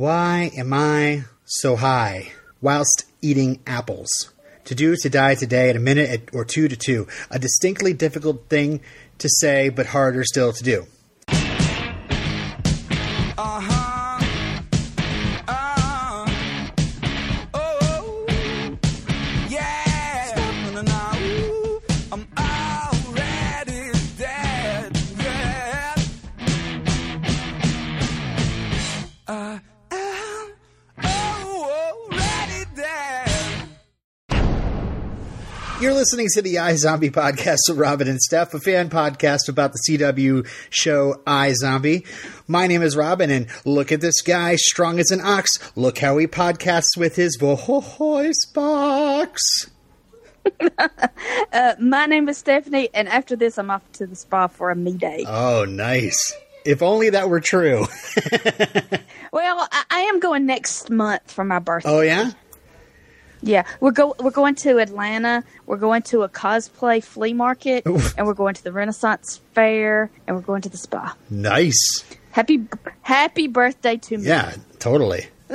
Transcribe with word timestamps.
Why 0.00 0.50
am 0.56 0.72
I 0.72 1.24
so 1.44 1.76
high 1.76 2.32
whilst 2.62 3.04
eating 3.20 3.60
apples? 3.66 4.08
To 4.64 4.74
do, 4.74 4.96
to 4.96 5.10
die, 5.10 5.34
today, 5.34 5.68
at 5.68 5.76
a 5.76 5.78
minute 5.78 6.30
or 6.32 6.42
two 6.46 6.68
to 6.68 6.74
two. 6.74 7.06
A 7.30 7.38
distinctly 7.38 7.92
difficult 7.92 8.48
thing 8.48 8.80
to 9.18 9.28
say, 9.28 9.68
but 9.68 9.84
harder 9.84 10.24
still 10.24 10.54
to 10.54 10.64
do. 10.64 10.86
Listening 36.00 36.28
to 36.32 36.40
the 36.40 36.54
iZombie 36.54 37.10
podcast 37.10 37.58
with 37.68 37.76
Robin 37.76 38.08
and 38.08 38.18
Steph, 38.18 38.54
a 38.54 38.58
fan 38.58 38.88
podcast 38.88 39.50
about 39.50 39.74
the 39.74 39.78
CW 39.86 40.48
show 40.70 41.20
iZombie. 41.26 42.06
My 42.48 42.66
name 42.66 42.80
is 42.80 42.96
Robin, 42.96 43.30
and 43.30 43.48
look 43.66 43.92
at 43.92 44.00
this 44.00 44.22
guy, 44.22 44.56
strong 44.56 44.98
as 44.98 45.10
an 45.10 45.20
ox. 45.20 45.50
Look 45.76 45.98
how 45.98 46.16
he 46.16 46.26
podcasts 46.26 46.96
with 46.96 47.16
his 47.16 47.36
voice 47.36 48.46
box. 48.54 49.42
uh, 51.52 51.74
my 51.78 52.06
name 52.06 52.30
is 52.30 52.38
Stephanie, 52.38 52.88
and 52.94 53.06
after 53.06 53.36
this, 53.36 53.58
I'm 53.58 53.70
off 53.70 53.82
to 53.92 54.06
the 54.06 54.16
spa 54.16 54.46
for 54.46 54.70
a 54.70 54.74
me 54.74 54.94
day. 54.94 55.26
Oh, 55.28 55.66
nice. 55.68 56.34
If 56.64 56.80
only 56.80 57.10
that 57.10 57.28
were 57.28 57.40
true. 57.40 57.80
well, 59.34 59.68
I-, 59.70 59.84
I 59.90 60.00
am 60.08 60.18
going 60.18 60.46
next 60.46 60.88
month 60.88 61.30
for 61.30 61.44
my 61.44 61.58
birthday. 61.58 61.90
Oh, 61.90 62.00
yeah? 62.00 62.30
Yeah, 63.42 63.64
we're 63.80 63.92
go 63.92 64.14
we're 64.18 64.30
going 64.30 64.54
to 64.56 64.78
Atlanta. 64.78 65.44
We're 65.66 65.78
going 65.78 66.02
to 66.02 66.22
a 66.22 66.28
cosplay 66.28 67.02
flea 67.02 67.32
market, 67.32 67.86
and 67.86 68.26
we're 68.26 68.34
going 68.34 68.54
to 68.54 68.64
the 68.64 68.72
Renaissance 68.72 69.40
Fair, 69.54 70.10
and 70.26 70.36
we're 70.36 70.42
going 70.42 70.62
to 70.62 70.68
the 70.68 70.76
spa. 70.76 71.16
Nice. 71.30 72.04
Happy 72.32 72.66
Happy 73.02 73.48
birthday 73.48 73.96
to 73.96 74.18
me. 74.18 74.26
Yeah, 74.26 74.54
totally. 74.78 75.26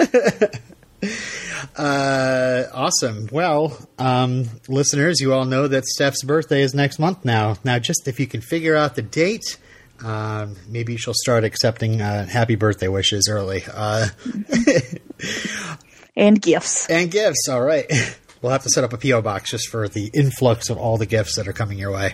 uh, 1.78 2.64
awesome. 2.74 3.30
Well, 3.32 3.78
um, 3.98 4.46
listeners, 4.68 5.22
you 5.22 5.34
all 5.34 5.46
know 5.46 5.68
that 5.68 5.86
Steph's 5.86 6.24
birthday 6.24 6.62
is 6.62 6.74
next 6.74 7.00
month 7.00 7.24
now. 7.24 7.58
Now, 7.64 7.80
just 7.80 8.08
if 8.08 8.20
you 8.20 8.28
can 8.28 8.42
figure 8.42 8.76
out 8.76 8.96
the 8.96 9.02
date. 9.02 9.58
Um, 10.04 10.58
maybe 10.68 10.98
she'll 10.98 11.14
start 11.14 11.46
accepting 11.46 12.02
uh, 12.02 12.26
happy 12.26 12.56
birthday 12.56 12.90
wishes 12.90 13.30
early. 13.32 13.64
Uh, 13.74 14.08
and 16.16 16.42
gifts. 16.42 16.90
And 16.90 17.12
gifts. 17.12 17.48
All 17.50 17.62
right. 17.62 17.86
We'll 18.42 18.52
have 18.52 18.64
to 18.64 18.70
set 18.70 18.84
up 18.84 18.94
a 18.94 18.98
PO 18.98 19.24
box 19.24 19.50
just 19.50 19.70
for 19.70 19.88
the 19.88 20.12
influx 20.14 20.70
of 20.70 20.78
all 20.78 20.98
the 20.98 21.08
gifts 21.08 21.38
that 21.38 21.48
are 21.48 21.54
coming 21.54 21.80
your 21.80 21.92
way. 21.92 22.14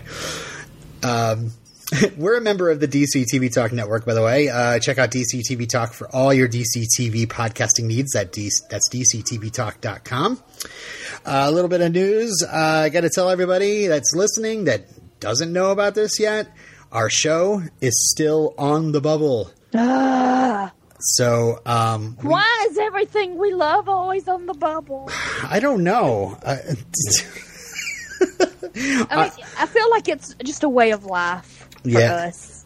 Um, 1.02 1.50
we're 2.16 2.38
a 2.38 2.40
member 2.40 2.70
of 2.70 2.80
the 2.80 2.88
DC 2.88 3.26
TV 3.30 3.52
Talk 3.52 3.70
Network, 3.70 4.06
by 4.06 4.14
the 4.14 4.22
way. 4.22 4.48
Uh, 4.48 4.78
check 4.78 4.96
out 4.96 5.10
DC 5.10 5.42
TV 5.46 5.68
Talk 5.68 5.92
for 5.92 6.08
all 6.14 6.32
your 6.32 6.48
DC 6.48 6.86
TV 6.98 7.26
podcasting 7.26 7.84
needs. 7.84 8.12
That 8.12 8.32
D- 8.32 8.50
that's 8.70 8.88
DCTVTalk.com. 8.88 10.42
Uh, 11.26 11.44
a 11.46 11.50
little 11.50 11.68
bit 11.68 11.82
of 11.82 11.92
news. 11.92 12.42
Uh, 12.42 12.84
I 12.84 12.88
got 12.88 13.02
to 13.02 13.10
tell 13.10 13.28
everybody 13.28 13.88
that's 13.88 14.14
listening 14.14 14.64
that 14.64 14.86
doesn't 15.20 15.52
know 15.52 15.70
about 15.70 15.94
this 15.94 16.18
yet. 16.18 16.48
Our 16.90 17.10
show 17.10 17.62
is 17.82 18.10
still 18.10 18.54
on 18.56 18.92
the 18.92 19.02
bubble. 19.02 19.50
Ah. 19.74 20.72
So, 21.02 21.60
um, 21.66 22.16
we, 22.22 22.28
why 22.28 22.66
is 22.70 22.78
everything 22.78 23.36
we 23.36 23.52
love 23.52 23.88
always 23.88 24.28
on 24.28 24.46
the 24.46 24.54
bubble? 24.54 25.10
I 25.42 25.58
don't 25.58 25.82
know. 25.82 26.38
I, 26.46 26.52
I 29.10 29.16
mean, 29.16 29.46
I 29.58 29.66
feel 29.66 29.90
like 29.90 30.08
it's 30.08 30.34
just 30.44 30.62
a 30.62 30.68
way 30.68 30.92
of 30.92 31.04
life 31.04 31.68
for 31.82 31.88
yeah. 31.88 32.14
us. 32.28 32.64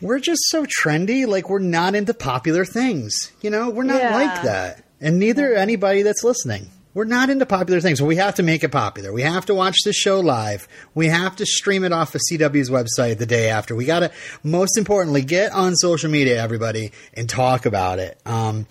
We're 0.00 0.18
just 0.18 0.42
so 0.48 0.66
trendy. 0.66 1.24
Like 1.26 1.48
we're 1.48 1.60
not 1.60 1.94
into 1.94 2.12
popular 2.14 2.64
things. 2.64 3.30
You 3.40 3.50
know, 3.50 3.70
we're 3.70 3.84
not 3.84 4.02
yeah. 4.02 4.16
like 4.16 4.42
that, 4.42 4.84
and 5.00 5.20
neither 5.20 5.54
anybody 5.54 6.02
that's 6.02 6.24
listening. 6.24 6.70
We're 6.94 7.04
not 7.04 7.30
into 7.30 7.46
popular 7.46 7.80
things. 7.80 8.02
We 8.02 8.16
have 8.16 8.34
to 8.34 8.42
make 8.42 8.62
it 8.64 8.68
popular. 8.68 9.12
We 9.12 9.22
have 9.22 9.46
to 9.46 9.54
watch 9.54 9.76
the 9.84 9.94
show 9.94 10.20
live. 10.20 10.68
We 10.94 11.08
have 11.08 11.36
to 11.36 11.46
stream 11.46 11.84
it 11.84 11.92
off 11.92 12.14
of 12.14 12.20
CW's 12.30 12.68
website 12.68 13.16
the 13.16 13.24
day 13.24 13.48
after. 13.48 13.74
We 13.74 13.86
got 13.86 14.00
to, 14.00 14.10
most 14.42 14.76
importantly, 14.76 15.22
get 15.22 15.52
on 15.52 15.74
social 15.74 16.10
media, 16.10 16.42
everybody, 16.42 16.92
and 17.14 17.30
talk 17.30 17.64
about 17.64 17.98
it. 17.98 18.18
Um, 18.26 18.66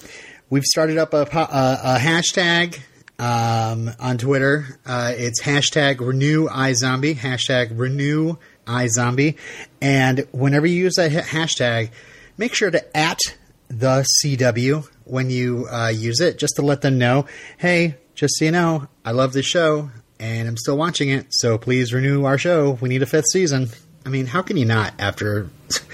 we've 0.52 0.66
started 0.66 1.00
up 1.00 1.16
a, 1.16 1.22
a, 1.22 1.96
a 1.96 1.98
hashtag 1.98 2.80
um, 3.18 3.90
on 4.00 4.20
Twitter. 4.20 4.80
Uh, 4.86 5.14
it's 5.16 5.42
hashtag 5.42 6.00
renew 6.00 6.48
iZombie, 6.48 7.16
hashtag 7.16 7.72
renew 7.78 8.36
iZombie. 8.68 9.36
And 9.82 10.28
whenever 10.32 10.68
you 10.68 10.76
use 10.76 10.96
that 10.96 11.12
hashtag, 11.12 11.90
make 12.38 12.54
sure 12.54 12.70
to 12.70 12.98
at 12.98 13.20
the 13.68 14.06
CW 14.24 14.88
when 15.06 15.30
you 15.30 15.68
uh, 15.72 15.88
use 15.88 16.20
it, 16.20 16.38
just 16.38 16.58
to 16.58 16.62
let 16.62 16.82
them 16.82 16.98
know, 16.98 17.26
hey, 17.58 17.96
just 18.22 18.38
so 18.38 18.46
you 18.46 18.52
know, 18.52 18.88
I 19.04 19.14
love 19.14 19.34
this 19.34 19.48
show 19.48 19.90
and 20.20 20.48
I'm 20.48 20.56
still 20.56 20.78
watching 20.78 21.10
it. 21.10 21.26
So 21.32 21.58
please 21.58 21.92
renew 21.92 22.24
our 22.26 22.38
show. 22.38 22.78
We 22.80 22.88
need 22.88 23.02
a 23.02 23.08
fifth 23.08 23.26
season. 23.32 23.70
I 24.06 24.10
mean, 24.10 24.28
how 24.28 24.44
can 24.44 24.58
you 24.58 24.66
not 24.66 24.94
after 25.00 25.50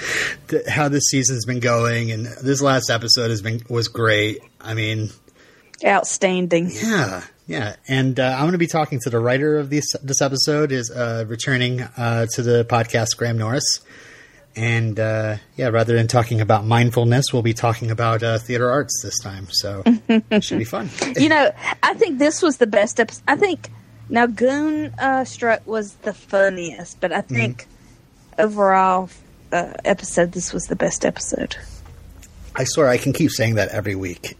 how 0.68 0.90
this 0.90 1.06
season's 1.06 1.46
been 1.46 1.62
going 1.62 2.12
and 2.12 2.26
this 2.26 2.62
last 2.62 2.90
episode 2.90 3.30
has 3.30 3.42
been 3.42 3.62
was 3.70 3.88
great. 3.88 4.40
I 4.60 4.74
mean, 4.74 5.12
outstanding. 5.86 6.70
Yeah, 6.70 7.24
yeah. 7.48 7.78
And 7.88 8.20
uh, 8.20 8.34
I'm 8.36 8.42
going 8.42 8.52
to 8.52 8.58
be 8.58 8.68
talking 8.68 9.00
to 9.04 9.10
the 9.10 9.20
writer 9.20 9.58
of 9.58 9.70
this 9.70 9.94
this 10.04 10.22
episode 10.22 10.74
is 10.74 10.92
uh, 10.92 11.24
returning 11.30 11.80
uh, 11.80 12.26
to 12.34 12.42
the 12.42 12.66
podcast, 12.66 13.16
Graham 13.16 13.38
Norris. 13.38 13.80
And 14.58 15.00
uh, 15.00 15.38
yeah, 15.56 15.68
rather 15.68 15.96
than 15.96 16.08
talking 16.08 16.42
about 16.42 16.66
mindfulness, 16.66 17.26
we'll 17.32 17.44
be 17.44 17.54
talking 17.54 17.92
about 17.92 18.24
uh, 18.24 18.40
theater 18.40 18.70
arts 18.72 19.02
this 19.04 19.20
time. 19.20 19.48
So 19.52 19.84
it 19.86 20.44
should 20.44 20.58
be 20.58 20.66
fun. 20.66 20.90
you 21.16 21.30
know, 21.30 21.52
I 21.84 21.94
think 21.94 22.18
this 22.18 22.42
was 22.42 22.58
the 22.58 22.66
best 22.66 23.00
episode. 23.00 23.24
I 23.28 23.36
think 23.36 23.70
now 24.10 24.26
Goon 24.26 24.94
uh, 24.98 25.26
Strut 25.26 25.66
was 25.68 25.94
the 25.98 26.14
funniest, 26.14 27.00
but 27.00 27.14
I 27.14 27.22
think 27.22 27.68
mm-hmm. 27.68 28.42
overall 28.48 29.10
uh, 29.52 29.74
episode 29.86 30.32
this 30.32 30.52
was 30.52 30.64
the 30.64 30.76
best 30.76 31.06
episode. 31.06 31.56
I 32.56 32.64
swear 32.64 32.88
I 32.88 32.98
can 32.98 33.14
keep 33.14 33.30
saying 33.30 33.56
that 33.56 33.70
every 33.70 33.94
week. 33.94 34.40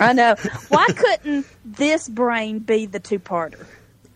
I 0.00 0.12
know. 0.14 0.34
Why 0.68 0.86
couldn't 0.88 1.46
this 1.64 2.08
brain 2.08 2.58
be 2.58 2.86
the 2.86 2.98
two 2.98 3.20
parter? 3.20 3.64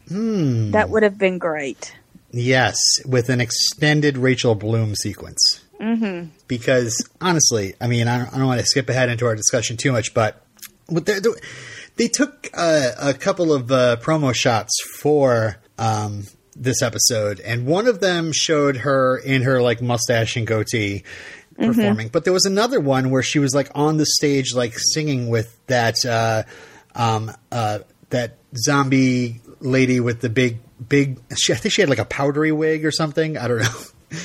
Hmm. 0.09 0.73
That 0.73 0.91
would 0.91 1.05
have 1.05 1.17
been 1.17 1.39
great. 1.39 1.95
Yes, 2.31 2.79
with 3.07 3.31
an 3.31 3.41
extended 3.41 4.19
Rachel 4.19 4.55
Bloom 4.55 4.95
sequence. 4.95 5.65
Mm-hmm. 5.81 6.31
Because 6.47 7.09
honestly, 7.21 7.75
I 7.81 7.87
mean, 7.87 8.09
I 8.09 8.19
don't, 8.19 8.35
I 8.35 8.39
don't, 8.39 8.47
want 8.47 8.61
to 8.61 8.67
skip 8.67 8.89
ahead 8.89 9.09
into 9.09 9.27
our 9.27 9.37
discussion 9.37 9.77
too 9.77 9.93
much, 9.93 10.13
but 10.13 10.45
they 11.97 12.09
took 12.09 12.51
uh, 12.55 12.91
a 13.01 13.15
couple 13.15 13.53
of 13.53 13.71
uh, 13.71 13.97
promo 14.01 14.35
shots 14.35 14.75
for 15.01 15.57
um, 15.79 16.25
this 16.57 16.83
episode, 16.83 17.41
and 17.41 17.67
one 17.67 17.87
of 17.87 18.01
them 18.01 18.33
showed 18.33 18.79
her 18.79 19.19
in 19.19 19.43
her 19.43 19.63
like 19.63 19.81
mustache 19.81 20.37
and 20.37 20.47
goatee 20.47 21.05
mm-hmm. 21.59 21.67
performing, 21.67 22.07
mm-hmm. 22.07 22.13
but 22.13 22.25
there 22.25 22.33
was 22.33 22.45
another 22.45 22.81
one 22.81 23.11
where 23.11 23.23
she 23.23 23.39
was 23.39 23.55
like 23.55 23.71
on 23.75 23.97
the 23.97 24.07
stage, 24.07 24.55
like 24.55 24.75
singing 24.77 25.29
with 25.29 25.59
that 25.67 26.05
uh, 26.05 26.43
um, 26.95 27.31
uh, 27.53 27.81
that 28.11 28.39
zombie 28.57 29.41
lady 29.61 30.01
with 30.01 30.21
the 30.21 30.29
big 30.29 30.59
big. 30.87 31.19
She, 31.37 31.53
I 31.53 31.57
think 31.57 31.73
she 31.73 31.83
had 31.83 31.89
like 31.89 31.99
a 31.99 32.05
powdery 32.05 32.53
wig 32.53 32.85
or 32.85 32.91
something. 32.91 33.39
I 33.39 33.49
don't 33.49 33.61
know. 33.61 34.17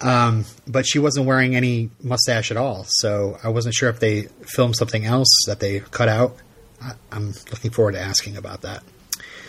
Um, 0.00 0.44
but 0.66 0.86
she 0.86 0.98
wasn't 0.98 1.26
wearing 1.26 1.56
any 1.56 1.90
mustache 2.02 2.50
at 2.50 2.56
all, 2.56 2.84
so 2.86 3.38
I 3.42 3.48
wasn't 3.48 3.74
sure 3.74 3.88
if 3.88 3.98
they 3.98 4.22
filmed 4.42 4.76
something 4.76 5.04
else 5.04 5.28
that 5.46 5.60
they 5.60 5.80
cut 5.80 6.08
out. 6.08 6.36
I, 6.80 6.92
am 7.10 7.32
looking 7.50 7.72
forward 7.72 7.92
to 7.92 8.00
asking 8.00 8.36
about 8.36 8.62
that. 8.62 8.84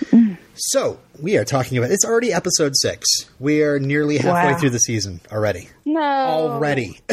Mm. 0.05 0.37
So 0.55 0.99
we 1.21 1.37
are 1.37 1.45
talking 1.45 1.77
about. 1.77 1.91
It's 1.91 2.03
already 2.03 2.33
episode 2.33 2.73
six. 2.75 3.07
We 3.39 3.61
are 3.61 3.79
nearly 3.79 4.17
halfway 4.17 4.53
wow. 4.53 4.57
through 4.57 4.71
the 4.71 4.79
season 4.79 5.21
already. 5.31 5.69
No, 5.85 6.01
already. 6.01 6.99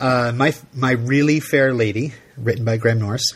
uh, 0.00 0.32
my 0.34 0.52
my 0.74 0.92
really 0.92 1.38
fair 1.38 1.72
lady, 1.72 2.12
written 2.36 2.64
by 2.64 2.76
Graham 2.76 2.98
Norris. 2.98 3.34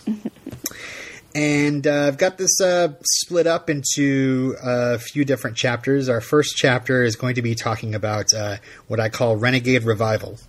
And 1.39 1.87
uh, 1.87 2.09
I've 2.09 2.19
got 2.19 2.37
this 2.37 2.61
uh, 2.61 2.95
split 3.05 3.47
up 3.47 3.71
into 3.71 4.57
a 4.61 4.99
few 4.99 5.25
different 5.25 5.57
chapters. 5.57 6.09
Our 6.09 6.21
first 6.21 6.57
chapter 6.57 7.05
is 7.05 7.15
going 7.15 7.37
to 7.37 7.43
be 7.43 7.55
talking 7.55 7.95
about 7.95 8.27
uh, 8.37 8.57
what 8.89 8.99
I 8.99 9.09
call 9.09 9.37
Renegade 9.37 9.85
Revival. 9.85 10.41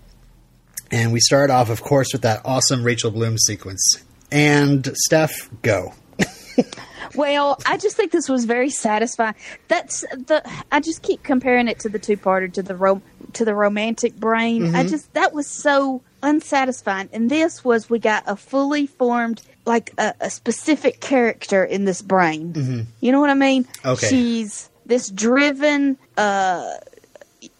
And 0.89 1.13
we 1.13 1.19
start 1.19 1.51
off, 1.51 1.69
of 1.69 1.83
course, 1.83 2.07
with 2.11 2.23
that 2.23 2.41
awesome 2.43 2.83
Rachel 2.83 3.11
Bloom 3.11 3.37
sequence. 3.37 3.87
And 4.31 4.91
Steph, 4.95 5.51
go. 5.61 5.93
well, 7.15 7.59
I 7.67 7.77
just 7.77 7.95
think 7.95 8.11
this 8.11 8.27
was 8.27 8.45
very 8.45 8.71
satisfying. 8.71 9.35
That's 9.67 10.01
the. 10.01 10.41
I 10.71 10.79
just 10.79 11.03
keep 11.03 11.21
comparing 11.21 11.67
it 11.67 11.77
to 11.81 11.89
the 11.89 11.99
two-parter, 11.99 12.51
to 12.53 12.63
the 12.63 12.75
rom- 12.75 13.03
to 13.33 13.45
the 13.45 13.53
romantic 13.53 14.15
brain. 14.15 14.63
Mm-hmm. 14.63 14.75
I 14.75 14.87
just 14.87 15.13
that 15.13 15.33
was 15.33 15.45
so 15.45 16.01
unsatisfying. 16.23 17.09
And 17.13 17.29
this 17.29 17.63
was 17.63 17.91
we 17.91 17.99
got 17.99 18.23
a 18.25 18.35
fully 18.35 18.87
formed, 18.87 19.43
like 19.69 19.93
a, 19.97 20.13
a 20.19 20.29
specific 20.29 20.99
character 20.99 21.63
in 21.63 21.85
this 21.85 22.01
brain. 22.01 22.87
You 22.99 23.11
know 23.13 23.21
what 23.21 23.29
I 23.29 23.35
mean? 23.35 23.65
Okay. 23.85 24.07
She's 24.09 24.69
this 24.85 25.09
driven, 25.09 25.97
uh, 26.17 26.73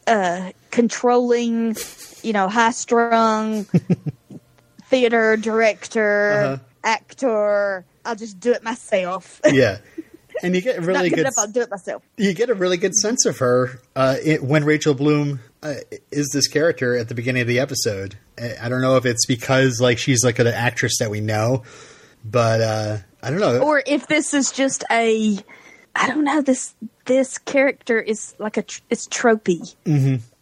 uh, 0.07 0.51
controlling, 0.71 1.75
you 2.23 2.33
know, 2.33 2.49
high 2.49 2.71
strung 2.71 3.65
theater 4.89 5.37
director, 5.37 6.31
Uh-huh. 6.31 6.57
actor. 6.83 7.85
I'll 8.05 8.15
just 8.15 8.39
do 8.39 8.51
it 8.53 8.63
myself. 8.63 9.39
Yeah. 9.45 9.77
And 10.41 10.55
you 10.55 10.61
get 10.61 10.77
a 10.79 10.81
really 10.81 11.09
good. 11.09 11.27
I'll 11.37 11.47
do 11.47 11.61
it 11.61 11.69
myself. 11.69 12.01
you 12.17 12.33
get 12.33 12.49
a 12.49 12.53
really 12.55 12.77
good 12.77 12.95
sense 12.95 13.25
of 13.25 13.37
her 13.39 13.79
uh, 13.95 14.15
it, 14.23 14.43
when 14.43 14.63
Rachel 14.65 14.93
Bloom 14.93 15.41
uh, 15.61 15.75
is 16.11 16.29
this 16.33 16.47
character 16.47 16.95
at 16.97 17.07
the 17.09 17.15
beginning 17.15 17.41
of 17.41 17.47
the 17.47 17.59
episode. 17.59 18.17
I 18.39 18.53
I 18.63 18.69
don't 18.69 18.81
know 18.81 18.95
if 18.97 19.05
it's 19.05 19.25
because 19.25 19.79
like 19.81 19.97
she's 19.99 20.23
like 20.23 20.39
an 20.39 20.47
actress 20.47 20.97
that 20.99 21.11
we 21.11 21.19
know, 21.19 21.63
but 22.23 22.61
uh, 22.61 22.97
I 23.21 23.29
don't 23.31 23.39
know. 23.39 23.59
or 23.59 23.81
if 23.85 24.07
this 24.07 24.33
is 24.33 24.51
just 24.51 24.83
a 24.91 25.37
i 25.95 26.07
don't 26.07 26.23
know 26.23 26.41
this 26.41 26.75
this 27.05 27.37
character 27.39 27.99
is 27.99 28.35
like 28.37 28.57
a 28.57 28.63
it's 28.89 29.07
tropey 29.07 29.75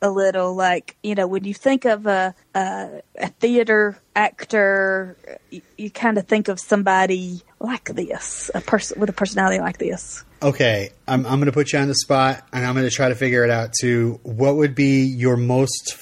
a 0.02 0.10
little 0.12 0.54
like 0.54 0.98
you 1.02 1.16
know 1.16 1.26
when 1.26 1.46
you 1.46 1.54
think 1.54 1.86
of 1.86 2.06
a 2.06 2.36
a, 2.54 3.02
a 3.20 3.28
theater 3.40 3.98
actor 4.16 5.16
you, 5.50 5.62
you 5.78 5.90
kind 5.90 6.18
of 6.18 6.28
think 6.28 6.50
of 6.50 6.60
somebody 6.60 7.42
like 7.60 7.86
this 7.96 8.52
a 8.54 8.62
person 8.62 9.00
with 9.00 9.10
a 9.10 9.14
personality 9.14 9.60
like 9.60 9.78
this 9.78 10.24
Okay, 10.40 10.92
I'm 11.08 11.26
I'm 11.26 11.40
going 11.40 11.48
to 11.48 11.52
put 11.52 11.74
you 11.74 11.80
on 11.80 11.88
the 11.88 11.96
spot, 11.96 12.48
and 12.54 12.64
I'm 12.64 12.76
going 12.76 12.88
to 12.88 12.96
try 12.96 13.10
to 13.10 13.16
figure 13.16 13.44
it 13.44 13.50
out 13.50 13.74
too. 13.74 14.20
What 14.22 14.56
would 14.58 14.76
be 14.76 15.02
your 15.02 15.36
most 15.36 15.98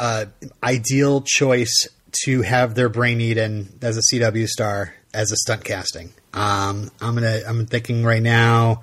uh, 0.00 0.24
ideal 0.60 1.22
choice 1.24 1.86
to 2.24 2.42
have 2.42 2.74
their 2.74 2.88
brain 2.88 3.20
eaten 3.20 3.78
as 3.82 3.96
a 3.96 4.00
CW 4.12 4.48
star 4.48 4.92
as 5.16 5.32
a 5.32 5.36
stunt 5.36 5.64
casting? 5.64 6.12
Um, 6.34 6.90
I'm 7.00 7.14
gonna 7.14 7.40
I'm 7.48 7.66
thinking 7.66 8.04
right 8.04 8.22
now. 8.22 8.82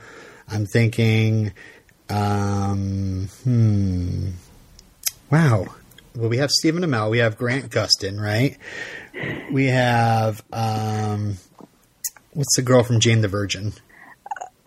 I'm 0.49 0.65
thinking. 0.65 1.53
Um, 2.09 3.29
hmm. 3.43 4.29
Wow. 5.31 5.67
Well, 6.15 6.29
we 6.29 6.37
have 6.37 6.51
Stephen 6.51 6.83
Amell. 6.83 7.09
We 7.09 7.19
have 7.19 7.37
Grant 7.37 7.71
Gustin, 7.71 8.19
right? 8.19 8.57
We 9.51 9.67
have 9.67 10.43
um, 10.51 11.37
what's 12.33 12.55
the 12.55 12.61
girl 12.61 12.83
from 12.83 12.99
Jane 12.99 13.21
the 13.21 13.27
Virgin? 13.27 13.73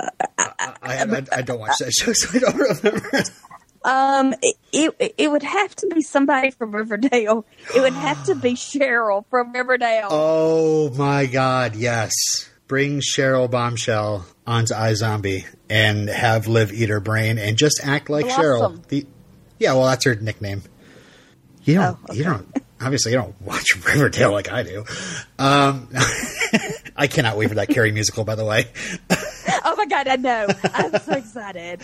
I, 0.01 0.73
I, 0.83 1.23
I 1.33 1.43
don't 1.43 1.61
watch 1.61 1.79
that 1.79 1.93
show, 1.93 2.13
so 2.15 2.37
I 2.37 2.39
don't 2.41 2.57
remember. 2.57 3.23
um 3.85 4.35
it, 4.77 5.15
it 5.19 5.31
would 5.31 5.43
have 5.43 5.75
to 5.77 5.87
be 5.89 6.03
somebody 6.03 6.51
from 6.51 6.73
riverdale 6.73 7.47
it 7.75 7.81
would 7.81 7.93
have 7.93 8.25
to 8.25 8.35
be 8.35 8.53
cheryl 8.55 9.25
from 9.31 9.53
riverdale 9.53 10.09
Oh 10.11 10.91
my 10.91 11.27
god, 11.27 11.75
yes. 11.77 12.13
Bring 12.69 13.01
Cheryl 13.01 13.49
Bombshell 13.51 14.27
onto 14.47 14.75
iZombie 14.75 15.45
and 15.71 16.09
have 16.09 16.49
Liv 16.49 16.73
eat 16.73 16.89
her 16.89 16.99
brain 17.01 17.39
and 17.39 17.57
just 17.57 17.81
act 17.85 18.11
like 18.11 18.25
Blossom. 18.25 18.43
Cheryl. 18.45 18.87
The, 18.89 19.07
yeah, 19.59 19.75
well, 19.75 19.85
that's 19.87 20.05
her 20.05 20.17
nickname. 20.17 20.63
You 21.65 21.75
don't. 21.77 21.99
Oh, 22.09 22.13
You 22.13 22.25
don't. 22.25 22.47
Obviously, 22.81 23.13
you 23.13 23.19
don't 23.19 23.41
watch 23.41 23.65
Riverdale 23.87 24.33
like 24.33 24.51
I 24.51 24.63
do. 24.65 24.85
Um, 25.39 25.89
I 26.97 27.07
cannot 27.07 27.37
wait 27.37 27.49
for 27.49 27.55
that 27.55 27.69
Carrie 27.69 27.93
musical. 27.93 28.25
By 28.25 28.35
the 28.35 28.45
way, 28.45 28.67
oh 29.65 29.75
my 29.77 29.87
god 29.87 30.09
i 30.09 30.17
know 30.17 30.47
i'm 30.75 31.01
so 31.01 31.13
excited 31.13 31.81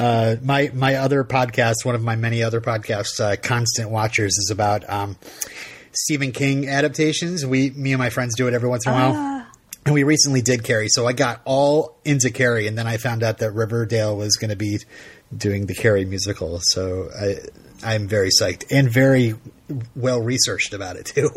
uh, 0.00 0.36
my 0.42 0.70
my 0.72 0.94
other 0.96 1.24
podcast, 1.24 1.84
one 1.84 1.94
of 1.94 2.02
my 2.02 2.16
many 2.16 2.42
other 2.42 2.60
podcasts, 2.62 3.20
uh, 3.20 3.36
Constant 3.36 3.90
Watchers, 3.90 4.32
is 4.38 4.50
about 4.50 4.88
um, 4.88 5.16
Stephen 5.92 6.32
King 6.32 6.68
adaptations. 6.68 7.44
We, 7.44 7.70
me 7.70 7.92
and 7.92 7.98
my 7.98 8.08
friends, 8.08 8.34
do 8.34 8.48
it 8.48 8.54
every 8.54 8.68
once 8.68 8.86
in 8.86 8.92
a 8.92 8.96
while. 8.96 9.46
And 9.84 9.94
we 9.94 10.02
recently 10.02 10.40
did 10.40 10.64
Carrie, 10.64 10.88
so 10.88 11.06
I 11.06 11.12
got 11.12 11.42
all 11.44 11.98
into 12.04 12.30
Carrie, 12.30 12.66
and 12.66 12.78
then 12.78 12.86
I 12.86 12.96
found 12.96 13.22
out 13.22 13.38
that 13.38 13.52
Riverdale 13.52 14.16
was 14.16 14.36
going 14.36 14.50
to 14.50 14.56
be 14.56 14.78
doing 15.36 15.66
the 15.66 15.74
Carrie 15.74 16.04
musical. 16.04 16.58
So 16.62 17.08
I, 17.18 17.36
I'm 17.82 18.08
very 18.08 18.28
psyched 18.28 18.64
and 18.70 18.90
very 18.90 19.34
well 19.94 20.20
researched 20.20 20.72
about 20.72 20.96
it 20.96 21.06
too. 21.06 21.30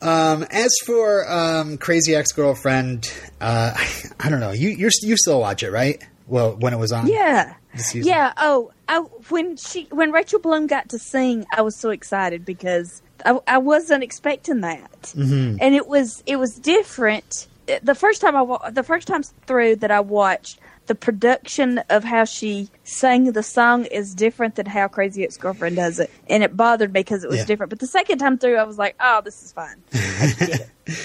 Um, 0.00 0.44
as 0.50 0.72
for 0.84 1.28
um, 1.30 1.78
Crazy 1.78 2.14
Ex 2.14 2.32
Girlfriend, 2.32 3.12
uh, 3.40 3.72
I 4.20 4.28
don't 4.28 4.40
know. 4.40 4.50
You 4.50 4.70
you're, 4.70 4.90
you 5.02 5.16
still 5.16 5.40
watch 5.40 5.62
it, 5.62 5.70
right? 5.70 6.04
Well, 6.32 6.56
when 6.56 6.72
it 6.72 6.78
was 6.78 6.92
on, 6.92 7.08
Yeah. 7.08 7.56
Yeah. 7.92 8.32
Oh, 8.38 8.72
I, 8.88 9.00
when 9.28 9.58
she 9.58 9.86
when 9.90 10.12
Rachel 10.12 10.40
Bloom 10.40 10.66
got 10.66 10.88
to 10.88 10.98
sing, 10.98 11.44
I 11.54 11.60
was 11.60 11.76
so 11.76 11.90
excited 11.90 12.46
because 12.46 13.02
I, 13.26 13.38
I 13.46 13.58
wasn't 13.58 14.02
expecting 14.02 14.62
that, 14.62 15.02
mm-hmm. 15.14 15.58
and 15.60 15.74
it 15.74 15.86
was 15.86 16.22
it 16.24 16.36
was 16.36 16.54
different. 16.58 17.48
The 17.82 17.94
first 17.94 18.22
time 18.22 18.34
I 18.34 18.70
the 18.70 18.82
first 18.82 19.08
time 19.08 19.22
through 19.22 19.76
that 19.76 19.90
I 19.90 20.00
watched, 20.00 20.58
the 20.86 20.94
production 20.94 21.78
of 21.90 22.02
how 22.02 22.24
she 22.24 22.70
sang 22.82 23.32
the 23.32 23.42
song 23.42 23.84
is 23.84 24.14
different 24.14 24.54
than 24.54 24.64
how 24.64 24.88
Crazy 24.88 25.24
Ex 25.24 25.36
Girlfriend 25.36 25.76
does 25.76 25.98
it, 25.98 26.10
and 26.30 26.42
it 26.42 26.56
bothered 26.56 26.94
me 26.94 27.00
because 27.00 27.24
it 27.24 27.28
was 27.28 27.40
Yeah. 27.40 27.44
different. 27.44 27.68
But 27.68 27.80
the 27.80 27.86
second 27.86 28.18
time 28.20 28.38
through, 28.38 28.56
I 28.56 28.64
was 28.64 28.78
like, 28.78 28.96
"Oh, 28.98 29.20
this 29.22 29.42
is 29.42 29.52
fine." 29.52 29.76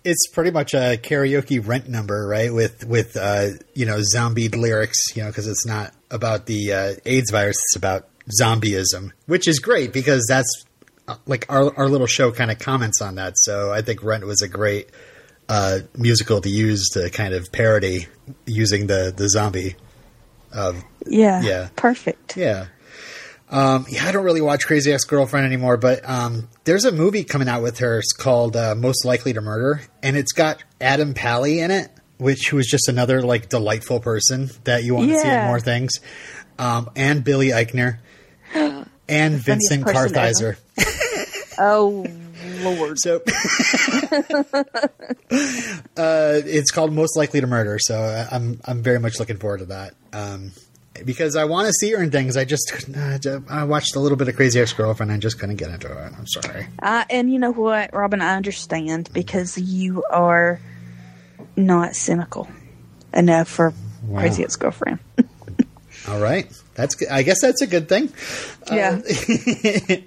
I 0.00 0.06
get 0.06 0.06
it. 0.06 0.10
it's 0.10 0.26
pretty 0.28 0.50
much 0.50 0.74
a 0.74 0.96
karaoke 0.96 1.66
rent 1.66 1.88
number, 1.88 2.26
right? 2.26 2.52
With 2.52 2.84
with 2.86 3.16
uh, 3.16 3.48
you 3.74 3.86
know 3.86 4.00
zombied 4.02 4.54
lyrics, 4.54 4.98
you 5.14 5.22
know, 5.22 5.28
because 5.28 5.46
it's 5.46 5.66
not 5.66 5.92
about 6.10 6.46
the 6.46 6.72
uh, 6.72 6.94
AIDS 7.04 7.30
virus; 7.30 7.56
it's 7.56 7.76
about 7.76 8.08
zombieism, 8.40 9.12
which 9.26 9.48
is 9.48 9.58
great 9.58 9.92
because 9.92 10.26
that's 10.28 10.64
uh, 11.08 11.16
like 11.26 11.46
our 11.48 11.76
our 11.76 11.88
little 11.88 12.06
show 12.06 12.32
kind 12.32 12.50
of 12.50 12.58
comments 12.58 13.00
on 13.00 13.16
that. 13.16 13.34
So 13.36 13.72
I 13.72 13.82
think 13.82 14.02
Rent 14.02 14.26
was 14.26 14.42
a 14.42 14.48
great 14.48 14.90
uh, 15.48 15.80
musical 15.96 16.40
to 16.40 16.48
use 16.48 16.90
to 16.90 17.10
kind 17.10 17.34
of 17.34 17.52
parody 17.52 18.06
using 18.46 18.86
the 18.86 19.12
the 19.16 19.28
zombie. 19.28 19.76
Of 20.52 20.82
Yeah. 21.06 21.42
Yeah. 21.42 21.68
Perfect. 21.76 22.36
yeah. 22.36 22.66
Um, 23.50 23.84
yeah, 23.88 24.06
I 24.06 24.12
don't 24.12 24.24
really 24.24 24.40
watch 24.40 24.66
Crazy 24.66 24.92
Ex 24.92 25.04
Girlfriend 25.04 25.44
anymore, 25.44 25.76
but 25.76 26.08
um, 26.08 26.48
there's 26.64 26.84
a 26.84 26.92
movie 26.92 27.24
coming 27.24 27.48
out 27.48 27.62
with 27.62 27.78
her. 27.80 27.98
It's 27.98 28.12
called 28.12 28.56
uh, 28.56 28.74
Most 28.76 29.04
Likely 29.04 29.32
to 29.32 29.40
Murder, 29.40 29.82
and 30.02 30.16
it's 30.16 30.32
got 30.32 30.62
Adam 30.80 31.14
Pally 31.14 31.58
in 31.60 31.70
it, 31.72 31.90
which 32.18 32.52
was 32.52 32.66
just 32.68 32.88
another 32.88 33.22
like 33.22 33.48
delightful 33.48 33.98
person 33.98 34.50
that 34.64 34.84
you 34.84 34.94
want 34.94 35.08
to 35.10 35.18
see 35.18 35.28
in 35.28 35.46
more 35.48 35.58
things, 35.60 35.94
um, 36.60 36.88
and 36.94 37.24
Billy 37.24 37.48
Eichner, 37.48 37.98
and 38.54 39.34
Vincent 39.34 39.84
Kartheiser. 39.84 40.56
Oh 41.62 42.06
Lord. 42.62 42.98
So, 42.98 43.16
uh, 45.96 46.40
it's 46.46 46.70
called 46.70 46.92
Most 46.92 47.16
Likely 47.16 47.40
to 47.42 47.46
Murder. 47.46 47.78
So 47.78 47.96
I- 48.00 48.34
I'm 48.34 48.60
I'm 48.64 48.82
very 48.82 48.98
much 48.98 49.18
looking 49.18 49.36
forward 49.36 49.58
to 49.58 49.64
that. 49.66 49.94
Um, 50.14 50.52
because 51.04 51.36
I 51.36 51.44
want 51.44 51.66
to 51.66 51.72
see 51.72 51.90
her 51.92 52.02
in 52.02 52.10
things. 52.10 52.36
I 52.36 52.44
just 52.44 52.72
uh, 52.96 53.40
I 53.48 53.64
watched 53.64 53.96
a 53.96 54.00
little 54.00 54.16
bit 54.16 54.28
of 54.28 54.36
Crazy 54.36 54.60
Ex 54.60 54.72
Girlfriend. 54.72 55.10
I 55.12 55.18
just 55.18 55.38
couldn't 55.38 55.56
get 55.56 55.70
into 55.70 55.90
it. 55.90 56.12
I'm 56.16 56.26
sorry. 56.26 56.66
Uh, 56.82 57.04
and 57.10 57.32
you 57.32 57.38
know 57.38 57.52
what, 57.52 57.92
Robin, 57.94 58.20
I 58.20 58.36
understand 58.36 59.10
because 59.12 59.56
you 59.58 60.02
are 60.10 60.60
not 61.56 61.94
cynical 61.96 62.48
enough 63.12 63.48
for 63.48 63.72
Wow. 64.06 64.20
Crazy 64.20 64.42
Ex 64.42 64.56
Girlfriend. 64.56 64.98
All 66.08 66.18
right, 66.20 66.50
that's 66.74 66.94
good. 66.94 67.08
I 67.08 67.22
guess 67.22 67.40
that's 67.42 67.60
a 67.60 67.66
good 67.66 67.88
thing. 67.88 68.12
yeah. 68.72 69.00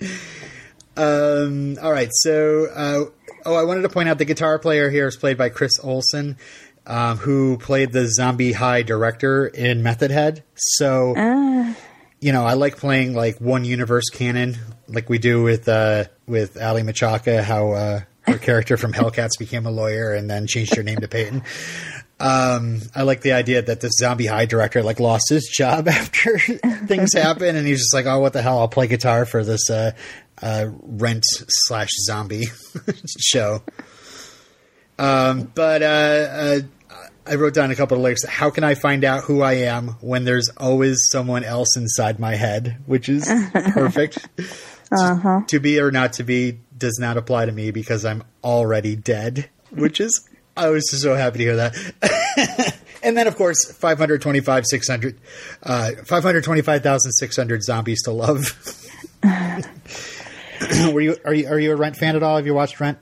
Um, 0.96 1.78
all 1.82 1.92
right, 1.92 2.10
so 2.12 2.66
uh, 2.72 3.06
oh, 3.48 3.56
I 3.56 3.64
wanted 3.64 3.82
to 3.82 3.90
point 3.90 4.10
out 4.10 4.20
the 4.20 4.26
guitar 4.26 4.60
player 4.60 4.92
here 4.92 5.08
is 5.08 5.16
played 5.16 5.40
by 5.40 5.50
Chris 5.50 5.80
Olsen, 5.82 6.38
um, 6.86 7.18
who 7.18 7.58
played 7.58 7.92
the 7.92 8.08
Zombie 8.08 8.52
High 8.54 8.82
director 8.84 9.48
in 9.48 9.84
Method 9.84 10.12
Head. 10.12 10.44
So 10.56 11.14
Ah, 11.18 11.76
you 12.20 12.32
know, 12.32 12.46
I 12.46 12.54
like 12.54 12.78
playing 12.78 13.14
like 13.14 13.40
one 13.40 13.66
universe 13.66 14.10
canon, 14.10 14.58
like 14.88 15.10
we 15.10 15.18
do 15.18 15.44
with 15.44 15.68
uh, 15.68 16.06
with 16.28 16.56
Aly 16.62 16.84
Michalka, 16.84 17.44
how 17.44 17.72
uh, 17.72 18.02
her 18.22 18.38
character 18.38 18.78
from 18.78 18.94
Hellcats 18.94 19.38
became 19.38 19.66
a 19.66 19.72
lawyer 19.72 20.14
and 20.14 20.30
then 20.30 20.48
changed 20.48 20.76
her 20.76 20.84
name 20.84 21.00
to 21.00 21.08
Peyton. 21.08 21.44
Um, 22.20 22.80
I 22.96 23.02
like 23.04 23.22
the 23.22 23.34
idea 23.34 23.62
that 23.64 23.82
this 23.82 23.94
zombie 24.00 24.28
high 24.28 24.46
director 24.46 24.82
like 24.82 25.00
lost 25.02 25.26
his 25.30 25.50
job 25.54 25.88
after 25.90 26.38
things 26.40 27.14
happen, 27.14 27.56
and 27.58 27.68
he's 27.68 27.80
just 27.80 27.94
like, 27.94 28.06
"Oh, 28.06 28.20
what 28.20 28.32
the 28.34 28.42
hell? 28.42 28.60
I'll 28.60 28.70
play 28.70 28.88
guitar 28.88 29.26
for 29.26 29.44
this 29.44 29.70
uh, 29.70 29.92
uh, 30.42 30.68
rent 30.82 31.26
slash 31.68 31.90
zombie 32.06 32.46
show." 33.20 33.62
Um, 35.00 35.52
but 35.54 35.82
uh, 35.82 35.86
uh, 35.86 36.60
I 37.26 37.36
wrote 37.36 37.54
down 37.54 37.72
a 37.72 37.76
couple 37.76 37.98
of 37.98 38.04
lyrics. 38.04 38.26
How 38.26 38.50
can 38.50 38.64
I 38.64 38.76
find 38.76 39.04
out 39.04 39.24
who 39.24 39.42
I 39.42 39.54
am 39.54 39.90
when 40.02 40.26
there's 40.26 40.50
always 40.58 40.98
someone 41.12 41.44
else 41.44 41.76
inside 41.78 42.20
my 42.20 42.36
head? 42.36 42.78
Which 42.86 43.10
is 43.10 43.26
perfect. 43.54 44.28
uh-huh. 44.92 45.42
To 45.48 45.60
be 45.60 45.80
or 45.80 45.92
not 45.92 46.14
to 46.14 46.24
be 46.24 46.60
does 46.78 46.98
not 47.00 47.18
apply 47.18 47.46
to 47.46 47.52
me 47.52 47.72
because 47.72 48.06
I'm 48.06 48.24
already 48.44 48.96
dead. 48.96 49.50
Which 49.72 50.00
is, 50.00 50.28
I 50.56 50.70
was 50.70 50.86
just 50.90 51.02
so 51.02 51.16
happy 51.16 51.40
to 51.40 51.44
hear 51.44 51.56
that. 51.56 52.78
and 53.04 53.18
then, 53.18 53.28
of 53.28 53.36
course, 53.36 53.72
525, 53.72 54.66
600, 54.68 55.20
uh, 55.64 55.92
525,600 56.06 57.64
zombies 57.64 58.04
to 58.04 58.12
love. 58.12 58.80
Were 60.94 61.02
you 61.02 61.18
are 61.26 61.34
you 61.34 61.48
are 61.48 61.60
you 61.60 61.72
a 61.72 61.76
Rent 61.76 61.98
fan 61.98 62.16
at 62.16 62.24
all? 62.24 62.38
Have 62.38 62.46
you 62.46 62.54
watched 62.54 62.80
Rent? 62.80 62.98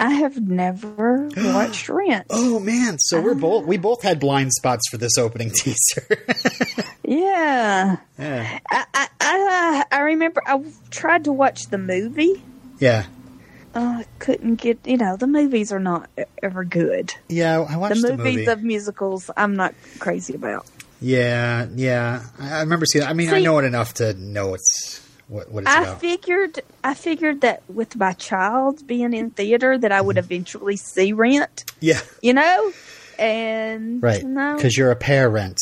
I 0.00 0.10
have 0.14 0.40
never 0.40 1.28
watched 1.36 1.88
Rent. 1.88 2.26
Oh 2.30 2.60
man, 2.60 2.98
so 3.00 3.20
we're 3.20 3.34
both 3.34 3.66
we 3.66 3.76
both 3.78 4.02
had 4.02 4.20
blind 4.20 4.52
spots 4.52 4.88
for 4.90 4.96
this 4.96 5.18
opening 5.18 5.50
teaser. 5.54 6.06
Yeah, 7.04 7.96
yeah. 8.18 8.58
I 8.70 8.84
I, 8.94 9.08
I, 9.20 9.84
uh, 9.90 9.96
I 9.96 10.00
remember 10.00 10.42
I 10.46 10.62
tried 10.90 11.24
to 11.24 11.32
watch 11.32 11.68
the 11.68 11.78
movie. 11.78 12.42
Yeah. 12.78 13.06
Uh, 13.74 14.02
couldn't 14.18 14.56
get 14.56 14.78
you 14.86 14.96
know 14.96 15.16
the 15.16 15.26
movies 15.26 15.72
are 15.72 15.80
not 15.80 16.08
ever 16.42 16.64
good. 16.64 17.14
Yeah, 17.28 17.62
I 17.68 17.72
The 17.72 17.78
watched 17.78 18.02
the, 18.02 18.16
movies 18.16 18.36
movie. 18.38 18.46
of 18.50 18.62
musicals 18.62 19.30
I'm 19.36 19.56
not 19.56 19.74
crazy 19.98 20.34
about. 20.34 20.66
yeah, 21.00 21.66
yeah. 21.74 22.22
I, 22.38 22.56
I 22.56 22.60
remember 22.60 22.86
seeing 22.86 23.04
I 23.04 23.12
mean 23.12 23.30
I 23.30 23.40
know 23.40 23.58
it 23.58 23.64
enough 23.64 23.94
to 23.94 24.14
know 24.14 24.54
it's 24.54 25.00
what 25.28 25.50
what 25.50 25.66
I 25.68 25.82
about. 25.82 26.00
figured 26.00 26.60
I 26.82 26.94
figured 26.94 27.40
that 27.42 27.62
with 27.68 27.96
my 27.96 28.12
child 28.14 28.86
being 28.86 29.12
in 29.14 29.30
theater 29.30 29.78
that 29.78 29.92
I 29.92 30.00
would 30.00 30.16
Mm-hmm. 30.16 30.24
eventually 30.32 30.76
see 30.76 31.12
Rent, 31.12 31.70
yeah. 31.80 32.00
you 32.22 32.32
know, 32.34 32.72
and 33.18 34.02
Right. 34.02 34.22
Because 34.22 34.76
you're 34.76 34.90
a 34.90 34.96
parent. 34.96 35.58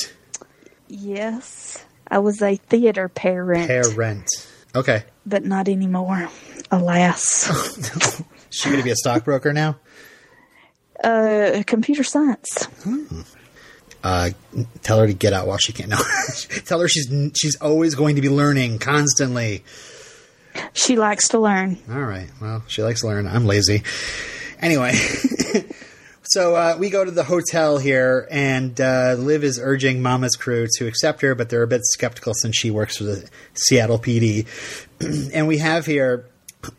yes, 0.88 1.84
I 2.08 2.18
was 2.20 2.40
a 2.42 2.56
theater 2.56 3.08
parent, 3.08 3.66
Parent. 3.68 4.28
Okay. 4.74 5.04
but 5.26 5.44
not 5.44 5.68
anymore. 5.68 6.28
Alas, 6.70 7.48
Is 7.78 8.22
she 8.50 8.68
going 8.68 8.78
to 8.80 8.84
be 8.84 8.90
a 8.90 8.96
stockbroker 8.96 9.52
now? 9.52 9.76
uh, 11.04 11.62
computer 11.66 12.02
science. 12.04 12.68
Uh, 14.06 14.30
tell 14.84 15.00
her 15.00 15.08
to 15.08 15.12
get 15.12 15.32
out 15.32 15.48
while 15.48 15.58
she 15.58 15.72
can. 15.72 15.88
No, 15.88 15.98
tell 16.64 16.78
her 16.78 16.86
she's 16.86 17.08
she's 17.36 17.56
always 17.56 17.96
going 17.96 18.14
to 18.14 18.22
be 18.22 18.28
learning 18.28 18.78
constantly. 18.78 19.64
She 20.74 20.94
likes 20.94 21.30
to 21.30 21.40
learn. 21.40 21.76
All 21.90 22.04
right. 22.04 22.28
Well, 22.40 22.62
she 22.68 22.84
likes 22.84 23.00
to 23.00 23.08
learn. 23.08 23.26
I'm 23.26 23.46
lazy. 23.46 23.82
Anyway, 24.60 24.92
so 26.22 26.54
uh, 26.54 26.76
we 26.78 26.88
go 26.88 27.04
to 27.04 27.10
the 27.10 27.24
hotel 27.24 27.78
here, 27.78 28.28
and 28.30 28.80
uh, 28.80 29.16
Liv 29.18 29.42
is 29.42 29.58
urging 29.60 30.02
Mama's 30.02 30.36
crew 30.36 30.68
to 30.76 30.86
accept 30.86 31.22
her, 31.22 31.34
but 31.34 31.50
they're 31.50 31.64
a 31.64 31.66
bit 31.66 31.84
skeptical 31.84 32.32
since 32.32 32.56
she 32.56 32.70
works 32.70 32.98
for 32.98 33.04
the 33.04 33.28
Seattle 33.54 33.98
PD. 33.98 34.46
and 35.34 35.48
we 35.48 35.58
have 35.58 35.84
here 35.84 36.26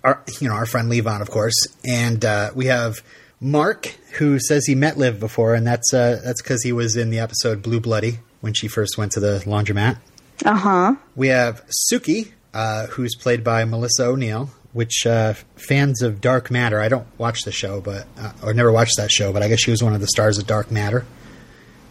our, 0.02 0.24
you 0.40 0.48
know, 0.48 0.56
our 0.56 0.66
friend 0.66 0.90
Levon, 0.90 1.20
of 1.20 1.30
course, 1.30 1.68
and 1.86 2.24
uh, 2.24 2.52
we 2.56 2.68
have 2.68 3.04
Mark, 3.40 3.88
who 4.14 4.40
says 4.40 4.66
he 4.66 4.76
met 4.76 4.98
Liv 4.98 5.20
before, 5.20 5.54
and 5.54 5.66
that's 5.66 5.94
uh, 5.94 6.20
that's 6.24 6.42
because 6.42 6.64
he 6.64 6.72
was 6.72 6.96
in 6.96 7.10
the 7.10 7.20
episode 7.20 7.62
Blue 7.62 7.80
Bloody 7.80 8.20
when 8.42 8.54
she 8.54 8.68
first 8.68 8.98
went 8.98 9.12
to 9.14 9.20
the 9.20 9.40
laundromat. 9.46 9.98
Uh 10.46 10.56
huh. 10.56 10.96
We 11.16 11.28
have 11.28 11.64
Suki, 11.92 12.32
uh, 12.54 12.88
who's 12.88 13.16
played 13.16 13.44
by 13.44 13.66
Melissa 13.66 14.06
O'Neill. 14.06 14.50
Which 14.74 15.08
uh, 15.08 15.34
fans 15.56 16.04
of 16.04 16.22
Dark 16.22 16.52
Matter? 16.52 16.80
I 16.80 16.88
don't 16.88 17.08
watch 17.18 17.44
the 17.44 17.52
show, 17.52 17.82
but 17.82 18.06
uh, 18.18 18.34
or 18.44 18.54
never 18.54 18.72
watched 18.72 18.98
that 18.98 19.10
show. 19.10 19.34
But 19.34 19.42
I 19.42 19.48
guess 19.48 19.60
she 19.60 19.72
was 19.72 19.82
one 19.82 19.96
of 19.96 20.02
the 20.02 20.08
stars 20.08 20.38
of 20.38 20.46
Dark 20.46 20.70
Matter. 20.70 21.06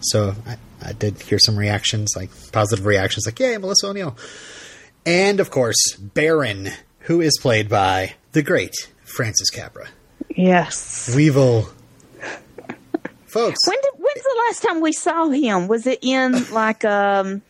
So 0.01 0.35
I, 0.47 0.57
I 0.81 0.93
did 0.93 1.21
hear 1.23 1.39
some 1.39 1.57
reactions, 1.57 2.13
like 2.17 2.31
positive 2.53 2.87
reactions, 2.87 3.27
like 3.27 3.41
"Yay, 3.41 3.57
Melissa 3.59 3.89
O'Neill!" 3.89 4.17
And 5.05 5.41
of 5.41 5.51
course, 5.51 5.97
Baron, 5.97 6.71
who 7.01 7.21
is 7.21 7.39
played 7.41 7.69
by 7.69 8.15
the 8.33 8.43
great 8.43 8.75
Francis 9.03 9.51
Capra. 9.51 9.89
Yes. 10.37 11.15
Weevil, 11.17 11.63
folks. 13.27 13.59
When 13.67 13.77
did, 13.83 13.93
when's 13.97 14.23
the 14.23 14.43
last 14.47 14.63
time 14.63 14.81
we 14.81 14.93
saw 14.93 15.29
him? 15.29 15.67
Was 15.67 15.87
it 15.87 15.99
in 16.03 16.51
like 16.53 16.85
um? 16.85 17.43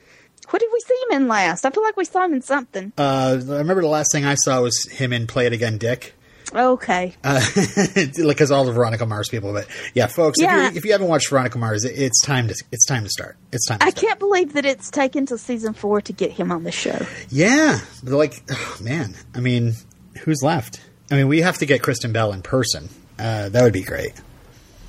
What 0.51 0.61
did 0.61 0.71
we 0.73 0.79
see 0.81 0.95
him 1.11 1.23
in 1.23 1.29
last? 1.29 1.67
I 1.67 1.71
feel 1.71 1.83
like 1.83 1.97
we 1.97 2.05
saw 2.05 2.25
him 2.25 2.33
in 2.35 2.43
something. 2.43 2.93
Uh, 2.97 3.37
I 3.41 3.57
remember 3.57 3.83
the 3.83 3.89
last 3.89 4.13
thing 4.13 4.25
I 4.25 4.37
saw 4.37 4.63
was 4.63 4.89
him 4.89 5.13
in 5.13 5.27
"Play 5.27 5.47
It 5.47 5.53
Again, 5.53 5.79
Dick." 5.79 6.15
Okay. 6.55 7.13
uh, 7.25 7.41
because 8.17 8.53
all 8.53 8.65
the 8.65 8.71
Veronica 8.71 9.05
Mars 9.05 9.29
people. 9.29 9.53
But 9.53 9.67
yeah, 9.95 10.07
folks, 10.07 10.37
Yeah. 10.41 10.69
If, 10.69 10.73
you, 10.75 10.79
if 10.79 10.85
you 10.85 10.93
haven't 10.93 11.09
watched 11.09 11.29
Veronica 11.31 11.59
Mars, 11.59 11.85
it, 11.85 11.99
it's 11.99 12.23
time 12.23 12.47
to 12.47 12.55
it's 12.71 12.87
time 12.87 13.03
to 13.03 13.11
start. 13.11 13.37
It's 13.51 13.67
time. 13.67 13.81
To 13.81 13.85
I 13.85 13.91
start. 13.91 14.01
can't 14.07 14.19
believe 14.21 14.53
that 14.53 14.65
it's 14.65 14.89
taken 14.93 15.27
to 15.27 15.39
season 15.39 15.75
four 15.75 16.01
to 16.03 16.13
get 16.13 16.31
him 16.31 16.53
on 16.53 16.63
the 16.63 16.71
show. 16.71 17.05
Yeah, 17.31 17.81
but 18.05 18.13
like, 18.17 18.45
oh, 18.49 18.79
man. 18.83 19.17
I 19.35 19.41
mean, 19.41 19.73
who's 20.21 20.41
left? 20.45 20.81
I 21.11 21.17
mean, 21.17 21.29
we 21.29 21.41
have 21.43 21.59
to 21.59 21.67
get 21.67 21.83
Kristen 21.83 22.13
Bell 22.13 22.33
in 22.33 22.43
person. 22.43 22.89
Uh, 23.19 23.49
that 23.49 23.63
would 23.63 23.73
be 23.73 23.83
great. 23.83 24.13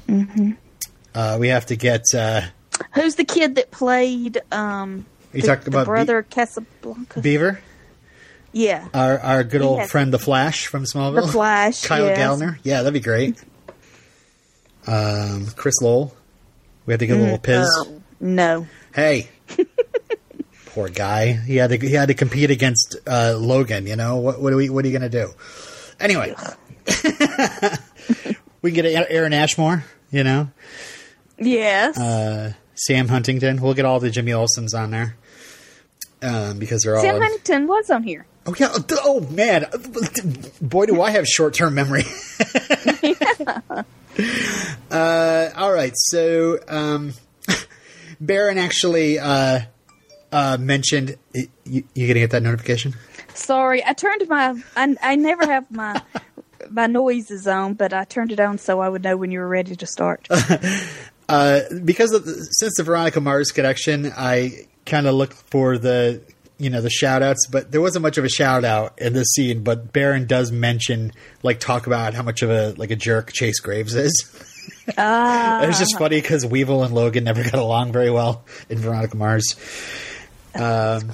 Mm-hmm. 0.07 0.51
Uh, 1.13 1.38
we 1.39 1.50
have 1.50 1.65
to 1.67 1.75
get. 1.75 2.03
Uh, 2.13 2.41
Who's 2.93 3.15
the 3.15 3.24
kid 3.25 3.55
that 3.55 3.71
played 3.71 4.39
um 4.51 5.05
you 5.33 5.41
the, 5.41 5.51
about 5.53 5.65
Be- 5.65 5.86
brother 5.86 6.24
Casablanca? 6.24 7.21
Beaver, 7.21 7.59
yeah. 8.51 8.88
our 8.93 9.19
our 9.19 9.43
good 9.43 9.62
old 9.62 9.77
Yes. 9.79 9.91
friend, 9.91 10.13
the 10.13 10.19
Flash 10.19 10.67
from 10.67 10.83
Smallville, 10.83 11.25
The 11.25 11.31
Flash, 11.31 11.83
Kyle 11.88 12.05
yes. 12.05 12.19
Gallner. 12.19 12.57
Yeah, 12.63 12.77
that'd 12.83 12.93
be 12.93 13.00
great. 13.00 13.41
Um, 14.86 15.47
Chris 15.55 15.81
Lowell. 15.81 16.15
We 16.86 16.93
have 16.93 17.00
to 17.00 17.07
get 17.07 17.17
a 17.17 17.19
little 17.21 17.38
Piz. 17.39 17.67
Oh, 17.77 18.01
no. 18.21 18.67
Hey, 18.95 19.27
poor 20.67 20.88
guy. 20.88 21.33
He 21.33 21.57
had 21.57 21.69
to 21.71 21.77
he 21.77 21.93
had 21.93 22.07
to 22.07 22.13
compete 22.13 22.50
against 22.51 22.95
uh, 23.05 23.36
Logan. 23.38 23.86
You 23.88 23.95
know 23.95 24.17
what? 24.17 24.41
What 24.41 24.53
are 24.53 24.55
we? 24.55 24.69
What 24.69 24.86
are 24.86 24.88
you 24.88 24.97
going 24.97 25.09
to 25.09 25.25
do? 25.25 25.31
Anyway, 26.00 26.34
we 28.62 28.72
can 28.72 28.84
get 28.84 29.08
Aaron 29.10 29.34
Ashmore. 29.34 29.84
You 30.12 30.24
know, 30.24 30.50
Yes. 31.38 32.00
uh, 32.00 32.54
Sam 32.75 33.08
Huntington. 33.10 33.62
We'll 33.62 33.74
get 33.74 33.84
all 33.86 34.00
the 34.00 34.10
Jimmy 34.10 34.32
Olsons 34.32 34.74
on 34.74 34.92
there 34.92 35.18
um, 36.22 36.60
because 36.60 36.84
they're 36.84 36.96
Sam 37.00 37.06
all. 37.06 37.12
Sam 37.13 37.22
Huntington 37.22 37.68
was 37.68 37.89
on 37.89 38.04
here. 38.04 38.25
oh 38.46 38.56
yeah. 38.58 38.70
oh, 39.04 39.20
man. 39.32 39.66
Boy, 40.62 40.86
do 40.86 41.01
I 41.01 41.12
have 41.12 41.27
short 41.27 41.54
term 41.56 41.75
memory. 41.75 42.04
uh, 44.92 45.50
all 45.56 45.72
right. 45.74 45.94
So 45.96 46.60
um, 46.68 47.13
Baron 48.22 48.58
actually 48.58 49.20
uh, 49.20 49.62
uh, 50.32 50.58
mentioned. 50.60 51.18
You, 51.34 51.84
you 51.94 52.08
gonna 52.08 52.20
get 52.20 52.32
that 52.32 52.44
notification? 52.44 52.96
Sorry, 53.38 53.84
I 53.86 53.94
turned 53.94 54.27
my. 54.27 54.62
I, 54.75 54.96
I 55.01 55.15
never 55.15 55.46
have 55.46 55.70
my 55.72 56.01
my 56.70 56.88
noises 56.88 57.48
on, 57.48 57.75
but 57.75 57.94
I 57.94 58.03
turned 58.03 58.32
it 58.32 58.39
on 58.39 58.58
so 58.58 58.79
I 58.79 58.89
would 58.89 59.03
know 59.03 59.15
when 59.17 59.32
you 59.32 59.39
were 59.39 59.48
ready 59.48 59.75
to 59.75 59.86
start. 59.86 60.27
Uh, 61.29 61.60
because 61.84 62.13
of 62.13 62.24
the, 62.24 62.32
since 62.51 62.77
the 62.77 62.84
Veronica 62.84 63.20
Mars 63.20 63.51
connection, 63.51 64.13
I 64.15 64.65
kind 64.86 65.08
of 65.08 65.15
looked 65.15 65.34
for 65.34 65.77
the 65.77 66.22
you 66.58 66.70
know 66.70 66.79
the 66.79 66.89
shout 66.89 67.22
outs, 67.22 67.48
but 67.48 67.70
there 67.70 67.82
wasn't 67.82 68.03
much 68.03 68.17
of 68.17 68.24
a 68.24 68.29
shout 68.29 68.63
out 68.63 68.98
in 69.00 69.12
this 69.12 69.27
scene. 69.36 69.62
But 69.62 69.91
Baron 69.91 70.25
does 70.25 70.53
mention 70.53 71.12
like 71.44 71.60
talk 71.60 71.86
about 71.86 72.13
how 72.13 72.24
much 72.24 72.44
of 72.44 72.50
a 72.50 72.74
like 72.77 72.91
a 72.91 72.96
jerk 72.96 73.34
Chase 73.34 73.60
Graves 73.60 73.94
is. 73.94 74.44
Ah, 74.98 75.63
it 75.63 75.67
was 75.67 75.79
just 75.79 75.98
funny 75.98 76.22
because 76.22 76.46
Weevil 76.46 76.84
and 76.84 76.94
Logan 76.94 77.25
never 77.25 77.44
got 77.44 77.56
along 77.56 77.91
very 77.91 78.10
well 78.10 78.46
in 78.70 78.77
Veronica 78.77 79.17
Mars. 79.17 79.56
Um, 80.56 81.12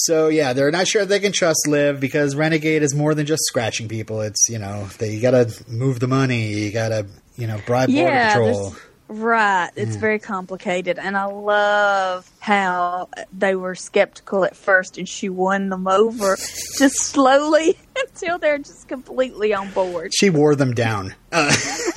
so 0.00 0.28
yeah, 0.28 0.52
they're 0.52 0.70
not 0.70 0.86
sure 0.86 1.04
they 1.04 1.18
can 1.20 1.32
trust 1.32 1.66
Liv 1.66 1.98
because 1.98 2.36
Renegade 2.36 2.82
is 2.82 2.94
more 2.94 3.14
than 3.14 3.26
just 3.26 3.42
scratching 3.46 3.88
people. 3.88 4.20
It's 4.20 4.48
you 4.48 4.58
know 4.58 4.86
they 4.98 5.12
you 5.14 5.20
gotta 5.20 5.52
move 5.68 5.98
the 6.00 6.08
money, 6.08 6.52
you 6.54 6.70
gotta 6.72 7.06
you 7.36 7.46
know 7.46 7.60
bribe 7.66 7.88
border 7.88 8.02
yeah, 8.02 8.28
patrol. 8.32 8.70
there's- 8.70 8.84
right. 9.08 9.70
It's 9.74 9.96
very 9.96 10.18
complicated, 10.18 10.98
and 10.98 11.16
I 11.16 11.24
love 11.24 12.30
how 12.40 13.08
they 13.36 13.54
were 13.56 13.74
skeptical 13.74 14.44
at 14.44 14.54
first, 14.54 14.98
and 14.98 15.08
she 15.08 15.28
won 15.28 15.68
them 15.70 15.88
over 15.88 16.36
just 16.78 16.96
slowly 16.98 17.76
until 17.96 18.38
they're 18.38 18.58
just 18.58 18.86
completely 18.86 19.52
on 19.54 19.70
board. 19.72 20.12
she 20.14 20.30
wore 20.30 20.54
them 20.54 20.74
down. 20.74 21.14
Uh, 21.32 21.50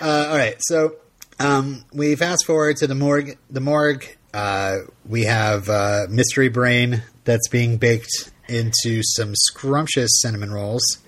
uh, 0.00 0.26
all 0.30 0.36
right, 0.36 0.56
so 0.60 0.96
um, 1.40 1.84
we 1.92 2.14
fast 2.16 2.44
forward 2.46 2.76
to 2.78 2.86
the 2.86 2.94
morgue. 2.94 3.36
The 3.50 3.60
morgue. 3.60 4.06
Uh, 4.36 4.80
we 5.08 5.24
have 5.24 5.70
uh, 5.70 6.06
mystery 6.10 6.50
brain 6.50 7.02
that's 7.24 7.48
being 7.48 7.78
baked 7.78 8.30
into 8.48 9.00
some 9.02 9.34
scrumptious 9.34 10.10
cinnamon 10.20 10.52
rolls, 10.52 10.98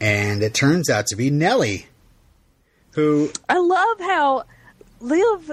and 0.00 0.42
it 0.42 0.54
turns 0.54 0.90
out 0.90 1.06
to 1.06 1.14
be 1.14 1.30
Nellie, 1.30 1.86
who 2.94 3.30
I 3.48 3.58
love 3.58 4.00
how 4.00 4.42
Liv 4.98 5.52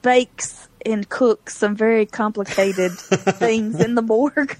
bakes 0.00 0.66
and 0.86 1.06
cooks 1.06 1.58
some 1.58 1.76
very 1.76 2.06
complicated 2.06 2.92
things 2.98 3.78
in 3.78 3.94
the 3.94 4.00
morgue. 4.00 4.56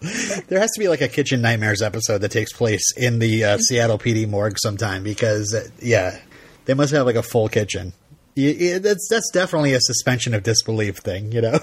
there 0.48 0.58
has 0.58 0.72
to 0.72 0.80
be 0.80 0.88
like 0.88 1.00
a 1.00 1.06
kitchen 1.06 1.42
nightmares 1.42 1.80
episode 1.80 2.22
that 2.22 2.32
takes 2.32 2.52
place 2.52 2.90
in 2.96 3.20
the 3.20 3.44
uh, 3.44 3.58
Seattle 3.58 3.98
PD 3.98 4.28
morgue 4.28 4.58
sometime 4.58 5.04
because 5.04 5.54
uh, 5.54 5.68
yeah, 5.80 6.18
they 6.64 6.74
must 6.74 6.92
have 6.92 7.06
like 7.06 7.14
a 7.14 7.22
full 7.22 7.48
kitchen. 7.48 7.92
That's 8.36 9.08
that's 9.08 9.30
definitely 9.32 9.72
a 9.72 9.80
suspension 9.80 10.34
of 10.34 10.42
disbelief 10.42 10.98
thing, 10.98 11.32
you 11.32 11.40
know. 11.40 11.58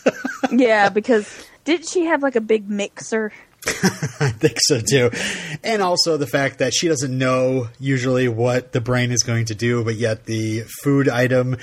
yeah, 0.50 0.88
because 0.88 1.46
didn't 1.64 1.88
she 1.88 2.06
have 2.06 2.22
like 2.22 2.36
a 2.36 2.40
big 2.40 2.68
mixer? 2.68 3.32
I 3.66 4.30
think 4.30 4.56
so 4.58 4.80
too. 4.80 5.10
And 5.62 5.82
also 5.82 6.16
the 6.16 6.26
fact 6.26 6.58
that 6.58 6.74
she 6.74 6.88
doesn't 6.88 7.16
know 7.16 7.68
usually 7.78 8.28
what 8.28 8.72
the 8.72 8.80
brain 8.80 9.10
is 9.10 9.22
going 9.22 9.46
to 9.46 9.54
do, 9.54 9.84
but 9.84 9.94
yet 9.96 10.26
the 10.26 10.64
food 10.82 11.08
item 11.08 11.56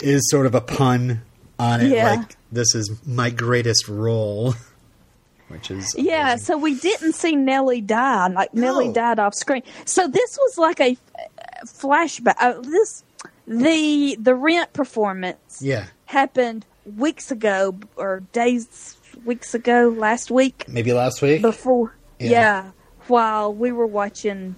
is 0.00 0.28
sort 0.30 0.46
of 0.46 0.54
a 0.54 0.60
pun 0.60 1.22
on 1.58 1.80
it. 1.80 1.88
Yeah. 1.88 2.14
Like, 2.14 2.36
this 2.52 2.74
is 2.74 2.90
my 3.06 3.30
greatest 3.30 3.88
role. 3.88 4.54
which 5.48 5.70
is 5.70 5.94
yeah. 5.96 6.32
amazing. 6.32 6.44
So 6.44 6.58
we 6.58 6.78
didn't 6.78 7.14
see 7.14 7.34
Nellie 7.34 7.80
die. 7.80 8.28
Like 8.28 8.54
Nellie 8.54 8.92
died 8.92 9.18
off 9.18 9.34
screen. 9.34 9.62
So 9.84 10.06
this 10.06 10.38
was 10.38 10.58
like 10.58 10.80
a 10.80 10.96
flashback. 11.66 12.34
Uh, 12.38 12.60
this 12.60 13.02
the 13.48 14.16
the 14.20 14.34
Rent 14.34 14.72
performance 14.72 15.60
yeah, 15.60 15.86
happened 16.04 16.66
weeks 16.96 17.30
ago 17.30 17.78
or 17.96 18.20
days 18.32 18.96
weeks 19.24 19.54
ago 19.54 19.92
last 19.96 20.30
week 20.30 20.64
maybe 20.68 20.92
last 20.92 21.22
week. 21.22 21.42
before 21.42 21.94
Yeah. 22.18 22.30
yeah, 22.30 22.70
while 23.08 23.52
we 23.52 23.72
were 23.72 23.86
watching 23.86 24.54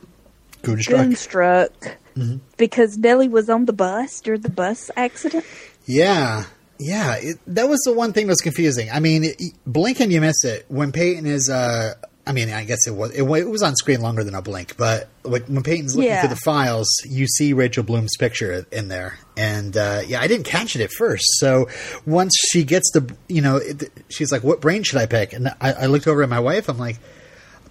Goonstruck. 0.63 1.01
Goonstruck 1.07 1.97
Mm-hmm. 2.17 2.39
because 2.57 2.99
Nellie 2.99 3.29
was 3.29 3.49
on 3.49 3.67
the 3.67 3.73
bus 3.73 4.21
during 4.21 4.41
the 4.41 4.51
bus 4.51 4.91
accident. 4.97 5.45
Yeah, 5.87 6.45
yeah. 6.79 7.15
It, 7.21 7.39
that 7.47 7.69
was 7.69 7.81
the 7.85 7.93
one 7.93 8.13
thing 8.13 8.27
that 8.27 8.33
was 8.33 8.41
confusing. 8.41 8.91
I 8.91 8.99
mean, 8.99 9.23
it, 9.25 9.37
blink 9.65 10.01
and 10.01 10.13
you 10.13 10.21
miss 10.21 10.45
it 10.45 10.67
when 10.69 10.91
Peyton 10.91 11.25
is. 11.25 11.49
Uh, 11.49 11.95
I 12.31 12.33
mean, 12.33 12.51
I 12.51 12.65
guess 12.65 12.87
it 12.87 12.93
was 12.95 13.11
it, 13.11 13.23
it 13.23 13.49
was 13.49 13.63
on 13.63 13.75
screen 13.75 14.01
longer 14.01 14.23
than 14.23 14.35
a 14.37 14.41
blink, 14.43 14.77
but 14.77 15.09
like 15.25 15.47
when 15.47 15.63
Peyton's 15.65 15.97
looking 15.97 16.11
Yeah. 16.11 16.21
through 16.21 16.31
the 16.31 16.41
files, 16.45 16.89
you 17.05 17.27
see 17.27 17.53
Rachel 17.53 17.83
Bloom's 17.83 18.17
picture 18.17 18.65
in 18.71 18.87
there, 18.89 19.19
and 19.37 19.77
uh, 19.77 20.03
yeah, 20.07 20.21
I 20.21 20.29
didn't 20.29 20.47
catch 20.47 20.77
it 20.77 20.83
at 20.83 20.91
first. 20.93 21.25
So 21.39 21.69
once 22.07 22.33
she 22.53 22.63
gets 22.63 22.89
the, 22.93 23.13
you 23.29 23.43
know, 23.43 23.57
it, 23.57 23.91
she's 24.09 24.31
like, 24.31 24.45
"What 24.45 24.61
brain 24.61 24.85
should 24.85 24.99
I 24.99 25.07
pick?" 25.07 25.33
And 25.33 25.49
I, 25.61 25.73
I 25.73 25.87
looked 25.87 26.07
over 26.07 26.23
at 26.23 26.29
my 26.29 26.41
wife. 26.41 26.69
I'm 26.69 26.79
like, 26.79 26.99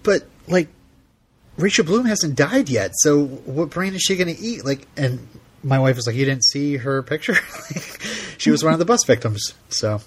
"But 0.02 0.26
like." 0.46 0.68
Rachel 1.56 1.84
Bloom 1.84 2.06
hasn't 2.06 2.36
died 2.36 2.70
yet, 2.70 2.92
so 2.94 3.22
what 3.26 3.68
brain 3.68 3.94
is 3.94 4.00
she 4.00 4.16
going 4.16 4.34
to 4.34 4.40
eat? 4.40 4.64
Like, 4.64 4.86
and 4.96 5.26
my 5.62 5.78
wife 5.78 5.96
was 5.96 6.06
like, 6.06 6.16
"You 6.16 6.24
didn't 6.24 6.44
see 6.44 6.78
her 6.78 7.02
picture? 7.02 7.34
she 8.38 8.50
was 8.50 8.64
one 8.64 8.72
of 8.72 8.78
the 8.78 8.86
bus 8.86 9.04
victims." 9.04 9.52
So, 9.68 10.00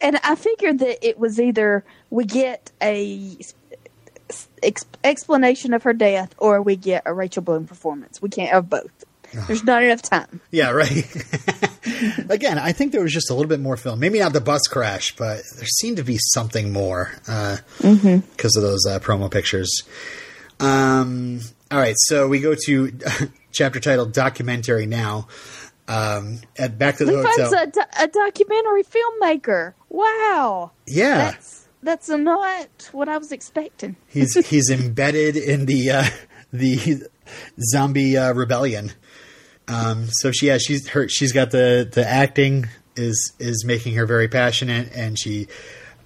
And 0.00 0.18
I 0.24 0.34
figured 0.34 0.80
that 0.80 1.06
it 1.06 1.16
was 1.16 1.38
either 1.38 1.84
we 2.08 2.24
get 2.24 2.72
a 2.82 3.36
ex- 4.62 4.84
explanation 5.04 5.72
of 5.74 5.82
her 5.84 5.92
death 5.92 6.34
or 6.38 6.60
we 6.62 6.76
get 6.76 7.02
a 7.06 7.12
Rachel 7.14 7.42
Bloom 7.42 7.66
performance. 7.66 8.20
We 8.22 8.28
can't 8.28 8.50
have 8.50 8.68
both. 8.70 8.90
There's 9.46 9.62
not 9.62 9.84
enough 9.84 10.02
time. 10.02 10.40
yeah, 10.50 10.70
right. 10.70 10.90
Again, 12.28 12.58
I 12.58 12.72
think 12.72 12.90
there 12.90 13.00
was 13.02 13.12
just 13.12 13.30
a 13.30 13.34
little 13.34 13.48
bit 13.48 13.60
more 13.60 13.76
film. 13.76 14.00
Maybe 14.00 14.18
not 14.18 14.32
the 14.32 14.40
bus 14.40 14.62
crash, 14.66 15.14
but 15.14 15.42
there 15.56 15.66
seemed 15.66 15.98
to 15.98 16.02
be 16.02 16.18
something 16.18 16.72
more 16.72 17.12
because 17.28 18.56
of 18.56 18.62
those 18.62 18.84
uh, 18.86 18.98
promo 18.98 19.30
pictures. 19.30 19.82
Um, 20.58 21.40
all 21.70 21.78
right, 21.78 21.94
so 21.96 22.26
we 22.28 22.40
go 22.40 22.54
to 22.66 22.92
chapter 23.52 23.78
titled 23.80 24.12
"Documentary" 24.12 24.86
now. 24.86 25.28
Um, 25.88 26.38
at 26.56 26.78
back 26.78 26.96
to 26.98 27.04
the 27.04 27.12
Levi's 27.12 27.36
hotel. 27.36 27.62
a, 27.62 27.66
do- 27.66 27.80
a 28.00 28.06
documentary 28.08 28.84
filmmaker. 28.84 29.74
Wow. 29.88 30.70
yeah, 30.86 31.32
That's 31.32 31.59
that's 31.82 32.08
not 32.08 32.90
what 32.92 33.08
I 33.08 33.18
was 33.18 33.32
expecting. 33.32 33.96
He's 34.08 34.34
he's 34.48 34.70
embedded 34.70 35.36
in 35.36 35.66
the 35.66 35.90
uh, 35.90 36.04
the 36.52 37.08
zombie 37.72 38.16
uh, 38.16 38.32
rebellion. 38.32 38.92
Um, 39.68 40.06
so 40.08 40.32
she 40.32 40.48
yeah 40.48 40.58
she's 40.58 40.88
her 40.88 41.08
she's 41.08 41.32
got 41.32 41.50
the 41.50 41.88
the 41.90 42.06
acting 42.06 42.68
is 42.96 43.32
is 43.38 43.64
making 43.64 43.94
her 43.94 44.06
very 44.06 44.28
passionate, 44.28 44.90
and 44.94 45.18
she 45.18 45.48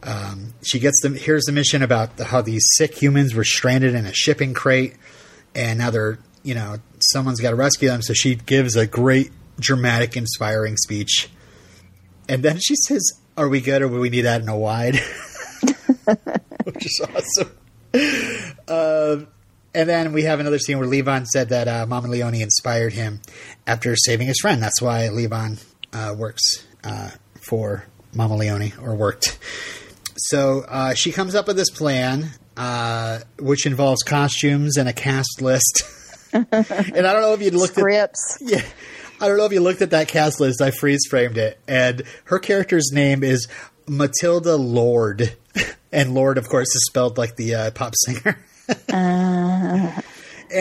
um, 0.03 0.55
she 0.63 0.79
gets 0.79 1.01
the 1.03 1.11
here's 1.11 1.45
the 1.45 1.53
mission 1.53 1.83
about 1.83 2.19
how 2.21 2.43
these 2.43 2.65
sick 2.75 2.95
humans 3.01 3.35
were 3.35 3.45
stranded 3.45 3.95
in 3.95 4.07
a 4.07 4.13
shipping 4.13 4.55
crate, 4.55 4.97
and 5.55 5.79
now 5.79 5.91
they're 5.91 6.19
you 6.43 6.55
know 6.55 6.77
someone's 7.13 7.41
got 7.41 7.51
to 7.51 7.57
rescue 7.57 7.89
them. 7.89 8.03
So 8.03 8.13
she 8.13 8.35
gives 8.35 8.77
a 8.77 8.87
great 8.87 9.33
dramatic, 9.59 10.17
inspiring 10.17 10.77
speech, 10.77 11.31
and 12.29 12.43
then 12.43 12.59
she 12.61 12.75
says, 12.87 13.03
"Are 13.37 13.49
we 13.49 13.61
good, 13.61 13.83
or 13.83 13.89
will 13.89 14.01
we 14.01 14.11
need 14.11 14.23
that 14.23 14.43
in 14.43 14.49
a 14.49 14.57
wide?" 14.57 15.01
Which 16.65 16.87
is 16.87 17.01
awesome. 17.15 17.51
Um, 18.69 19.29
and 19.75 19.89
then 19.89 20.13
we 20.13 20.23
have 20.23 20.41
another 20.41 20.59
scene 20.59 20.79
where 20.79 20.89
Levon 20.89 21.27
said 21.27 21.49
that 21.49 21.69
uh, 21.69 21.87
Mama 21.87 22.09
Leone 22.09 22.37
inspired 22.37 22.93
him 22.93 23.21
after 23.67 23.97
saving 23.97 24.29
his 24.29 24.39
friend. 24.41 24.63
That's 24.63 24.81
why 24.81 25.09
Levon 25.11 25.63
uh, 25.93 26.15
works 26.17 26.65
uh, 26.85 27.11
for 27.41 27.85
Mama 28.15 28.37
Leone 28.37 28.73
or 28.81 28.95
worked. 28.95 29.39
So 30.17 30.65
uh, 30.69 30.95
she 30.95 31.11
comes 31.11 31.35
up 31.35 31.49
with 31.49 31.57
this 31.57 31.71
plan, 31.71 32.31
uh, 32.57 33.21
which 33.39 33.67
involves 33.67 34.03
costumes 34.03 34.77
and 34.77 34.89
a 34.89 34.93
cast 34.93 35.41
list. 35.41 35.83
and 36.33 36.47
I 36.53 37.13
don't 37.13 37.23
know 37.23 37.35
if 37.35 37.43
you 37.43 37.51
looked 37.51 37.79
at 37.79 38.15
yeah. 38.41 38.63
I 39.21 39.29
don't 39.29 39.39
know 39.39 39.45
if 39.45 39.53
you 39.53 39.61
looked 39.61 39.83
at 39.83 39.91
that 39.91 40.09
cast 40.09 40.41
list. 40.41 40.61
I 40.61 40.71
freeze 40.71 41.07
framed 41.09 41.39
it, 41.39 41.59
and 41.69 42.03
her 42.25 42.39
character's 42.39 42.91
name 42.93 43.23
is 43.23 43.49
Matilda 43.87 44.57
Lorde, 44.57 45.37
and 45.93 46.15
Lorde, 46.15 46.39
of 46.39 46.49
course, 46.49 46.69
is 46.75 46.85
spelled 46.87 47.19
like 47.19 47.37
the 47.37 47.55
uh, 47.55 47.71
pop 47.73 47.95
singer. 48.05 48.39
and 48.89 50.03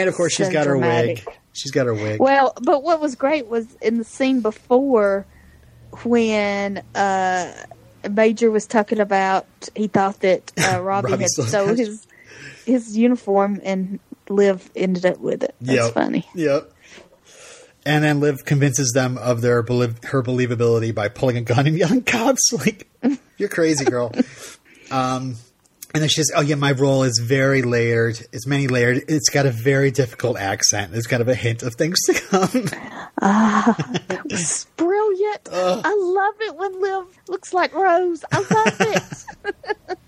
of 0.09 0.13
course, 0.15 0.33
she's 0.33 0.49
got 0.49 0.67
her 0.67 0.77
wig. 0.77 1.23
She's 1.53 1.71
got 1.71 1.85
her 1.85 1.93
wig. 1.93 2.19
Well, 2.19 2.53
but 2.61 2.83
what 2.83 2.99
was 2.99 3.15
great 3.15 3.47
was 3.47 3.67
in 3.81 3.97
the 3.97 4.03
scene 4.03 4.41
before 4.41 5.25
when 6.03 6.81
uh, 6.95 7.53
Major 8.09 8.49
was 8.49 8.65
talking 8.65 8.99
about 8.99 9.45
he 9.75 9.87
thought 9.87 10.19
that 10.21 10.51
uh, 10.57 10.81
Robbie, 10.81 11.11
Robbie 11.11 11.21
had 11.23 11.29
stole 11.29 11.45
stole 11.45 11.75
his 11.75 12.07
his 12.65 12.97
uniform 12.97 13.61
and 13.63 13.99
Liv 14.29 14.69
ended 14.75 15.05
up 15.05 15.19
with 15.19 15.43
it. 15.43 15.53
That's 15.61 15.85
Yep. 15.85 15.93
funny. 15.93 16.27
Yep. 16.33 16.72
And 17.85 18.03
then 18.03 18.19
Liv 18.19 18.45
convinces 18.45 18.91
them 18.93 19.17
of 19.17 19.41
their 19.41 19.61
belie- 19.61 19.95
her 20.05 20.23
believability 20.23 20.95
by 20.95 21.09
pulling 21.09 21.37
a 21.37 21.41
gun 21.41 21.67
and 21.67 21.77
yelling, 21.77 22.03
"Cops! 22.05 22.51
Like 22.53 22.87
you're 23.37 23.49
crazy, 23.49 23.85
girl." 23.85 24.11
um, 24.91 25.35
and 25.93 26.01
then 26.01 26.09
she 26.09 26.15
says, 26.15 26.31
"Oh 26.35 26.41
yeah, 26.41 26.55
my 26.55 26.71
role 26.71 27.03
is 27.03 27.21
very 27.23 27.61
layered. 27.61 28.19
It's 28.31 28.47
many 28.47 28.67
layered. 28.67 29.03
It's 29.07 29.29
got 29.29 29.45
a 29.45 29.51
very 29.51 29.91
difficult 29.91 30.37
accent. 30.39 30.91
There's 30.91 31.07
kind 31.07 31.21
of 31.21 31.27
a 31.27 31.35
hint 31.35 31.61
of 31.63 31.75
things 31.75 31.99
to 32.05 32.13
come." 32.13 32.65
It's 34.25 34.65
brilliant. 34.75 35.49
I 35.51 35.93
love 35.95 36.35
it 36.41 36.55
when 36.55 36.81
Liv 36.81 37.05
looks 37.27 37.53
like 37.53 37.73
Rose. 37.75 38.25
I 38.31 38.39
love 38.39 38.77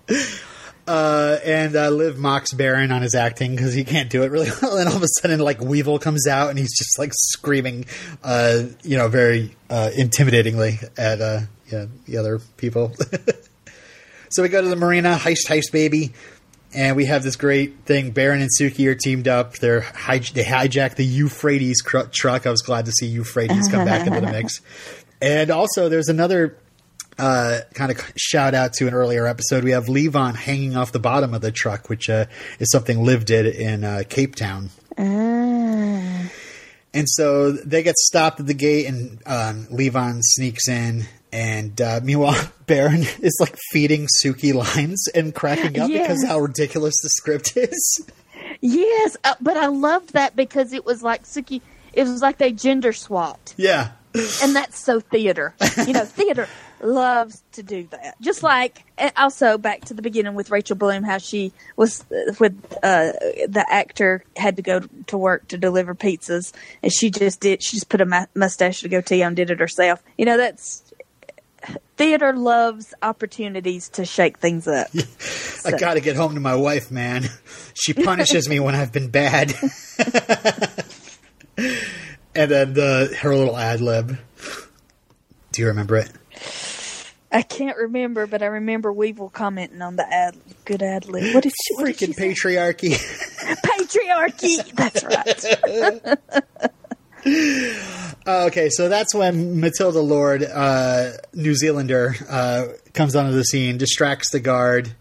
it. 0.08 0.40
Uh, 0.86 1.38
and 1.44 1.74
uh, 1.74 1.90
Liv 1.90 2.16
mocks 2.16 2.52
Baron 2.52 2.92
on 2.92 3.02
his 3.02 3.14
acting 3.14 3.56
because 3.56 3.74
he 3.74 3.82
can't 3.84 4.08
do 4.08 4.22
it 4.22 4.30
really 4.30 4.50
well. 4.62 4.76
And 4.76 4.88
all 4.88 4.96
of 4.96 5.02
a 5.02 5.08
sudden, 5.20 5.40
like 5.40 5.60
Weevil 5.60 5.98
comes 5.98 6.26
out 6.28 6.50
and 6.50 6.58
he's 6.58 6.76
just 6.76 6.98
like 6.98 7.10
screaming, 7.12 7.86
uh, 8.22 8.64
you 8.82 8.96
know, 8.96 9.08
very 9.08 9.56
uh, 9.68 9.90
intimidatingly 9.98 10.82
at 10.96 11.20
uh, 11.20 11.40
yeah, 11.70 11.86
the 12.06 12.18
other 12.18 12.38
people. 12.56 12.94
so 14.30 14.42
we 14.42 14.48
go 14.48 14.62
to 14.62 14.68
the 14.68 14.76
marina, 14.76 15.16
heist, 15.20 15.48
heist, 15.48 15.72
baby, 15.72 16.12
and 16.72 16.96
we 16.96 17.06
have 17.06 17.22
this 17.24 17.36
great 17.36 17.84
thing. 17.84 18.10
Baron 18.12 18.40
and 18.40 18.50
Suki 18.56 18.86
are 18.86 18.94
teamed 18.94 19.26
up. 19.26 19.54
They're 19.54 19.80
hij- 19.80 20.32
they 20.32 20.44
hijack 20.44 20.94
the 20.94 21.04
Euphrates 21.04 21.80
cr- 21.82 22.10
truck. 22.12 22.46
I 22.46 22.50
was 22.50 22.62
glad 22.62 22.84
to 22.86 22.92
see 22.92 23.06
Euphrates 23.06 23.68
come 23.68 23.84
back 23.84 24.06
into 24.06 24.20
the 24.20 24.30
mix. 24.30 24.60
And 25.18 25.50
also, 25.50 25.88
there's 25.88 26.08
another 26.08 26.58
uh, 27.18 27.60
kind 27.74 27.90
of 27.90 28.12
shout 28.16 28.54
out 28.54 28.72
to 28.74 28.86
an 28.86 28.94
earlier 28.94 29.26
episode. 29.26 29.64
We 29.64 29.70
have 29.70 29.86
Levon 29.86 30.34
hanging 30.34 30.76
off 30.76 30.92
the 30.92 30.98
bottom 30.98 31.34
of 31.34 31.40
the 31.40 31.52
truck, 31.52 31.88
which 31.88 32.10
uh, 32.10 32.26
is 32.58 32.70
something 32.70 33.02
Liv 33.02 33.24
did 33.24 33.46
in 33.46 33.84
uh, 33.84 34.02
Cape 34.08 34.34
Town. 34.34 34.70
Ah. 34.98 36.30
And 36.94 37.06
so 37.08 37.52
they 37.52 37.82
get 37.82 37.96
stopped 37.96 38.40
at 38.40 38.46
the 38.46 38.54
gate, 38.54 38.86
and 38.86 39.22
um, 39.26 39.66
Levon 39.66 40.20
sneaks 40.22 40.68
in. 40.68 41.04
And 41.32 41.78
uh, 41.80 42.00
meanwhile, 42.02 42.50
Baron 42.66 43.02
is 43.20 43.36
like 43.40 43.56
feeding 43.70 44.06
Suki 44.22 44.54
lines 44.54 45.06
and 45.14 45.34
cracking 45.34 45.78
up 45.78 45.90
because 45.90 46.24
how 46.24 46.38
ridiculous 46.38 46.94
the 47.02 47.10
script 47.10 47.56
is. 47.56 48.10
yes, 48.60 49.16
uh, 49.24 49.34
but 49.40 49.56
I 49.56 49.66
loved 49.66 50.14
that 50.14 50.36
because 50.36 50.72
it 50.72 50.86
was 50.86 51.02
like 51.02 51.24
Suki. 51.24 51.60
It 51.92 52.04
was 52.04 52.22
like 52.22 52.38
they 52.38 52.52
gender 52.52 52.92
swapped. 52.92 53.54
Yeah. 53.56 53.92
and 54.42 54.56
that's 54.56 54.78
so 54.78 55.00
theater. 55.00 55.54
You 55.86 55.92
know, 55.92 56.04
theater 56.04 56.48
loves 56.80 57.42
to 57.52 57.62
do 57.62 57.88
that. 57.90 58.20
Just 58.20 58.42
like, 58.42 58.84
also 59.16 59.58
back 59.58 59.84
to 59.86 59.94
the 59.94 60.02
beginning 60.02 60.34
with 60.34 60.50
Rachel 60.50 60.76
Bloom, 60.76 61.02
how 61.02 61.18
she 61.18 61.52
was 61.76 62.04
with 62.38 62.54
uh, 62.82 63.12
the 63.48 63.64
actor 63.68 64.24
had 64.36 64.56
to 64.56 64.62
go 64.62 64.80
to 64.80 65.18
work 65.18 65.48
to 65.48 65.58
deliver 65.58 65.94
pizzas, 65.94 66.52
and 66.82 66.92
she 66.92 67.10
just 67.10 67.40
did. 67.40 67.62
She 67.62 67.76
just 67.76 67.88
put 67.88 68.00
a 68.00 68.06
mu- 68.06 68.26
mustache 68.34 68.80
to 68.80 68.88
goatee 68.88 69.22
on, 69.22 69.34
did 69.34 69.50
it 69.50 69.60
herself. 69.60 70.02
You 70.18 70.24
know, 70.24 70.36
that's 70.36 70.82
theater 71.96 72.32
loves 72.32 72.94
opportunities 73.02 73.88
to 73.90 74.04
shake 74.04 74.38
things 74.38 74.68
up. 74.68 74.88
I 75.64 75.72
got 75.72 75.94
to 75.94 76.00
get 76.00 76.16
home 76.16 76.34
to 76.34 76.40
my 76.40 76.56
wife, 76.56 76.90
man. 76.90 77.24
She 77.74 77.92
punishes 77.94 78.48
me 78.48 78.60
when 78.60 78.74
I've 78.74 78.92
been 78.92 79.08
bad. 79.08 79.54
and 82.34 82.50
then 82.50 82.74
the 82.74 83.16
her 83.20 83.34
little 83.34 83.56
ad 83.56 83.80
lib. 83.80 84.18
Do 85.52 85.62
you 85.62 85.68
remember 85.68 85.96
it? 85.96 86.10
I 87.32 87.42
can't 87.42 87.76
remember, 87.76 88.26
but 88.26 88.40
I 88.42 88.46
remember 88.46 88.92
Weevil 88.92 89.30
commenting 89.30 89.82
on 89.82 89.96
the 89.96 90.06
ad. 90.10 90.36
Good 90.64 90.82
ad 90.82 91.06
lib. 91.08 91.34
What 91.34 91.42
did 91.42 91.52
she? 91.66 91.74
What 91.74 91.86
Freaking 91.86 92.14
patriarchy. 92.16 92.92
patriarchy. 93.66 94.64
That's 94.74 95.04
right. 95.04 95.44
okay, 98.26 98.70
so 98.70 98.88
that's 98.88 99.14
when 99.14 99.60
Matilda 99.60 100.00
Lorde, 100.00 100.44
uh, 100.44 101.12
New 101.34 101.54
Zealander, 101.54 102.14
uh, 102.28 102.66
comes 102.94 103.16
onto 103.16 103.32
the 103.32 103.44
scene, 103.44 103.76
distracts 103.78 104.30
the 104.30 104.40
guard, 104.40 104.94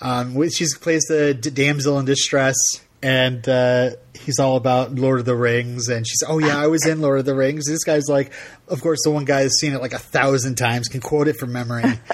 Um, 0.00 0.48
she 0.50 0.66
plays 0.80 1.04
the 1.08 1.32
d- 1.34 1.50
damsel 1.50 1.98
in 1.98 2.04
distress, 2.04 2.56
and 3.02 3.48
uh, 3.48 3.90
he's 4.14 4.38
all 4.38 4.56
about 4.56 4.94
Lord 4.94 5.20
of 5.20 5.26
the 5.26 5.36
Rings. 5.36 5.88
And 5.88 6.06
she's, 6.06 6.22
oh 6.26 6.38
yeah, 6.38 6.58
I 6.58 6.66
was 6.66 6.86
in 6.86 7.00
Lord 7.00 7.18
of 7.18 7.24
the 7.24 7.34
Rings. 7.34 7.66
This 7.66 7.84
guy's 7.84 8.08
like, 8.08 8.32
of 8.68 8.80
course, 8.80 9.00
the 9.04 9.10
one 9.10 9.24
guy 9.24 9.42
has 9.42 9.58
seen 9.58 9.72
it 9.72 9.80
like 9.80 9.92
a 9.92 9.98
thousand 9.98 10.56
times, 10.56 10.88
can 10.88 11.00
quote 11.00 11.28
it 11.28 11.36
from 11.36 11.52
memory. 11.52 11.82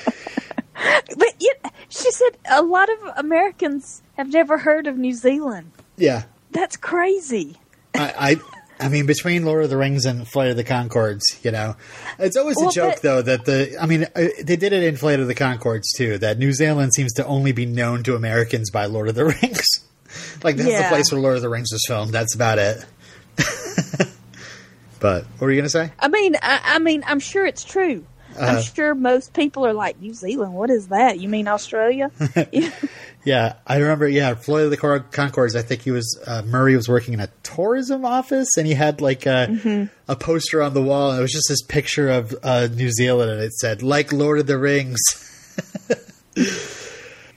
but 0.75 1.35
you, 1.41 1.53
she 1.89 2.11
said 2.11 2.37
a 2.51 2.63
lot 2.63 2.89
of 2.91 2.99
Americans 3.17 4.03
have 4.17 4.33
never 4.33 4.59
heard 4.59 4.87
of 4.87 4.97
New 4.97 5.15
Zealand. 5.15 5.73
Yeah, 5.97 6.25
that's 6.51 6.77
crazy. 6.77 7.57
I, 7.95 8.37
I, 8.81 8.87
I 8.87 8.89
mean, 8.89 9.07
between 9.07 9.45
Lord 9.45 9.65
of 9.65 9.71
the 9.71 9.77
Rings 9.77 10.07
and 10.07 10.27
Flight 10.27 10.51
of 10.51 10.57
the 10.57 10.65
Conchords, 10.65 11.23
you 11.45 11.53
know, 11.53 11.77
it's 12.19 12.37
always 12.37 12.61
a 12.61 12.71
joke 12.71 12.95
but- 12.95 13.03
though 13.03 13.23
that 13.23 13.45
the. 13.45 13.77
I 13.81 13.87
mean, 13.87 14.05
uh, 14.05 14.29
they 14.43 14.57
did 14.57 14.73
it 14.73 14.83
in 14.83 14.97
Flight 14.97 15.21
of 15.21 15.29
the 15.29 15.35
Conchords 15.35 15.85
too. 15.97 16.19
That 16.19 16.39
New 16.39 16.53
Zealand 16.53 16.93
seems 16.95 17.13
to 17.15 17.27
only 17.27 17.53
be 17.53 17.67
known 17.67 18.03
to 18.05 18.17
Americans 18.17 18.71
by 18.71 18.87
Lord 18.87 19.09
of 19.09 19.15
the 19.15 19.25
Rings. 19.43 19.82
Like 20.45 20.57
this 20.57 20.67
is 20.67 20.79
the 20.81 20.89
place 20.89 21.11
where 21.13 21.21
Lord 21.21 21.37
of 21.37 21.43
the 21.43 21.49
Rings 21.49 21.69
was 21.73 21.83
filmed. 21.87 22.13
That's 22.13 22.35
about 22.35 22.59
it. 22.59 22.85
but 25.01 25.25
what 25.25 25.41
were 25.41 25.51
you 25.51 25.57
going 25.57 25.65
to 25.65 25.71
say? 25.71 25.93
I 25.99 26.09
mean, 26.09 26.37
I, 26.43 26.61
I 26.65 26.79
mean, 26.79 27.03
I'm 27.07 27.21
sure 27.21 27.45
it's 27.47 27.65
true. 27.65 28.05
Uh-huh. 28.37 28.47
I'm 28.57 28.63
sure 28.63 28.95
most 28.95 29.35
people 29.35 29.67
are 29.67 29.75
like, 29.75 30.01
New 30.01 30.15
Zealand, 30.15 30.55
what 30.55 30.71
is 30.71 30.89
that? 30.89 31.21
You 31.21 31.29
mean 31.29 31.49
Australia? 31.49 32.11
Yeah. 32.53 32.71
Yeah, 33.25 33.55
I 33.65 33.77
remember. 33.77 34.09
Yeah, 34.09 34.35
Floyd 34.35 34.65
of 34.65 34.71
the 34.73 34.77
Cor- 34.77 34.99
Concords. 34.99 35.55
I 35.55 35.63
think 35.63 35.83
he 35.83 35.93
was 35.93 36.21
uh, 36.27 36.43
Murray 36.45 36.75
was 36.75 36.89
working 36.89 37.15
in 37.15 37.21
a 37.21 37.29
tourism 37.45 38.05
office, 38.05 38.49
and 38.57 38.67
he 38.67 38.75
had 38.75 39.01
like 39.01 39.27
a, 39.27 39.47
Mm-hmm. 39.49 39.85
a 40.11 40.17
poster 40.17 40.61
on 40.61 40.75
the 40.75 40.83
wall, 40.83 41.11
and 41.11 41.21
it 41.21 41.23
was 41.23 41.31
just 41.31 41.49
this 41.49 41.63
picture 41.63 42.09
of 42.11 42.35
uh, 42.43 42.67
New 42.75 42.91
Zealand, 42.91 43.31
and 43.31 43.41
it 43.41 43.53
said 43.53 43.81
"like 43.81 44.13
Lord 44.13 44.41
of 44.41 44.49
the 44.49 44.59
Rings." 44.59 44.99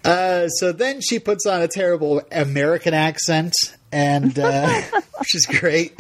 uh, 0.06 0.48
so 0.50 0.72
then 0.72 1.02
she 1.02 1.20
puts 1.20 1.46
on 1.46 1.62
a 1.62 1.68
terrible 1.68 2.22
American 2.32 2.94
accent, 2.94 3.54
and 3.92 4.38
uh, 4.38 4.82
which 5.20 5.36
is 5.36 5.46
great. 5.46 6.00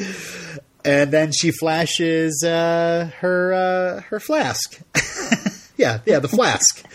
And 0.84 1.12
then 1.12 1.32
she 1.32 1.50
flashes 1.52 2.44
uh, 2.44 3.10
her 3.20 3.54
uh, 3.54 4.02
her 4.02 4.20
flask. 4.20 4.80
yeah, 5.78 6.00
yeah, 6.06 6.20
the 6.20 6.28
flask. 6.28 6.86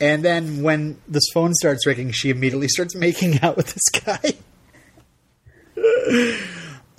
And 0.00 0.24
then 0.24 0.62
when 0.62 0.98
this 1.06 1.24
phone 1.34 1.52
starts 1.54 1.84
ringing, 1.86 2.12
she 2.12 2.30
immediately 2.30 2.68
starts 2.68 2.94
making 2.94 3.40
out 3.42 3.56
with 3.56 3.74
this 3.74 3.88
guy. 3.90 4.34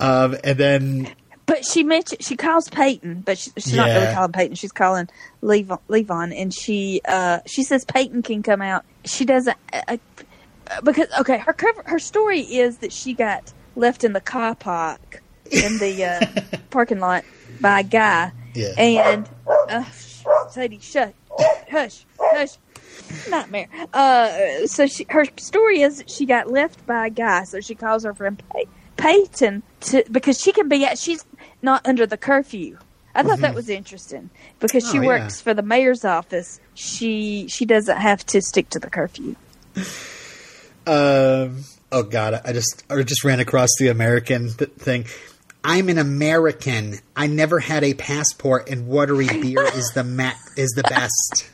um, 0.00 0.36
and 0.44 0.58
then 0.58 1.08
But 1.46 1.64
she 1.64 1.82
mentioned 1.82 2.22
she 2.24 2.36
calls 2.36 2.68
Peyton, 2.68 3.22
but 3.24 3.36
she, 3.36 3.50
she's 3.58 3.74
not 3.74 3.88
really 3.88 4.12
calling 4.14 4.32
Peyton. 4.32 4.54
She's 4.54 4.72
calling 4.72 5.08
Levon, 5.42 5.80
Levon 5.88 6.32
and 6.34 6.54
she 6.54 7.00
uh, 7.06 7.40
she 7.46 7.62
says 7.62 7.84
Peyton 7.84 8.22
can 8.22 8.42
come 8.42 8.62
out. 8.62 8.84
She 9.04 9.24
doesn't 9.24 9.56
uh, 9.72 9.96
because 10.84 11.08
okay, 11.20 11.38
her 11.38 11.52
cover, 11.52 11.82
her 11.86 11.98
story 11.98 12.40
is 12.40 12.78
that 12.78 12.92
she 12.92 13.12
got 13.12 13.52
left 13.76 14.04
in 14.04 14.12
the 14.12 14.20
car 14.20 14.54
park 14.54 15.22
in 15.50 15.78
the 15.78 16.04
uh, 16.04 16.58
parking 16.70 17.00
lot 17.00 17.24
by 17.60 17.80
a 17.80 17.84
guy, 17.84 18.32
Yeah. 18.54 18.72
and 18.78 19.28
uh, 19.68 19.84
Sadie, 20.50 20.78
shut, 20.80 21.12
hush, 21.70 22.04
hush. 22.18 22.50
Nightmare. 23.28 23.66
Uh, 23.92 24.66
so 24.66 24.86
she, 24.86 25.04
her 25.10 25.24
story 25.36 25.82
is 25.82 25.98
that 25.98 26.10
she 26.10 26.24
got 26.24 26.50
left 26.50 26.86
by 26.86 27.06
a 27.08 27.10
guy, 27.10 27.44
so 27.44 27.60
she 27.60 27.74
calls 27.74 28.04
her 28.04 28.14
friend 28.14 28.40
Pey- 28.52 28.68
Peyton 28.96 29.62
to 29.82 30.04
because 30.10 30.38
she 30.40 30.52
can 30.52 30.68
be 30.68 30.84
at 30.84 30.98
she's 30.98 31.24
not 31.62 31.86
under 31.86 32.06
the 32.06 32.16
curfew. 32.16 32.78
I 33.14 33.22
thought 33.22 33.40
that 33.40 33.54
was 33.54 33.68
interesting 33.68 34.30
because 34.58 34.88
she 34.90 34.98
Oh, 34.98 35.02
yeah. 35.02 35.06
works 35.08 35.40
for 35.40 35.52
the 35.52 35.62
mayor's 35.62 36.04
office. 36.04 36.60
She 36.74 37.46
she 37.48 37.66
doesn't 37.66 37.98
have 37.98 38.24
to 38.26 38.40
stick 38.40 38.70
to 38.70 38.78
the 38.78 38.88
curfew. 38.88 39.36
Um, 40.86 41.64
oh 41.92 42.02
god, 42.02 42.40
I 42.44 42.52
just 42.52 42.84
I 42.90 43.02
just 43.02 43.22
ran 43.24 43.38
across 43.40 43.68
the 43.78 43.88
American 43.88 44.50
th- 44.52 44.70
thing. 44.72 45.06
I'm 45.64 45.88
an 45.88 45.98
American. 45.98 46.98
I 47.14 47.28
never 47.28 47.60
had 47.60 47.84
a 47.84 47.94
passport, 47.94 48.68
and 48.68 48.86
watery 48.88 49.26
beer 49.40 49.62
is 49.62 49.92
the 49.94 50.04
ma- 50.04 50.32
is 50.56 50.70
the 50.70 50.82
best. 50.82 51.48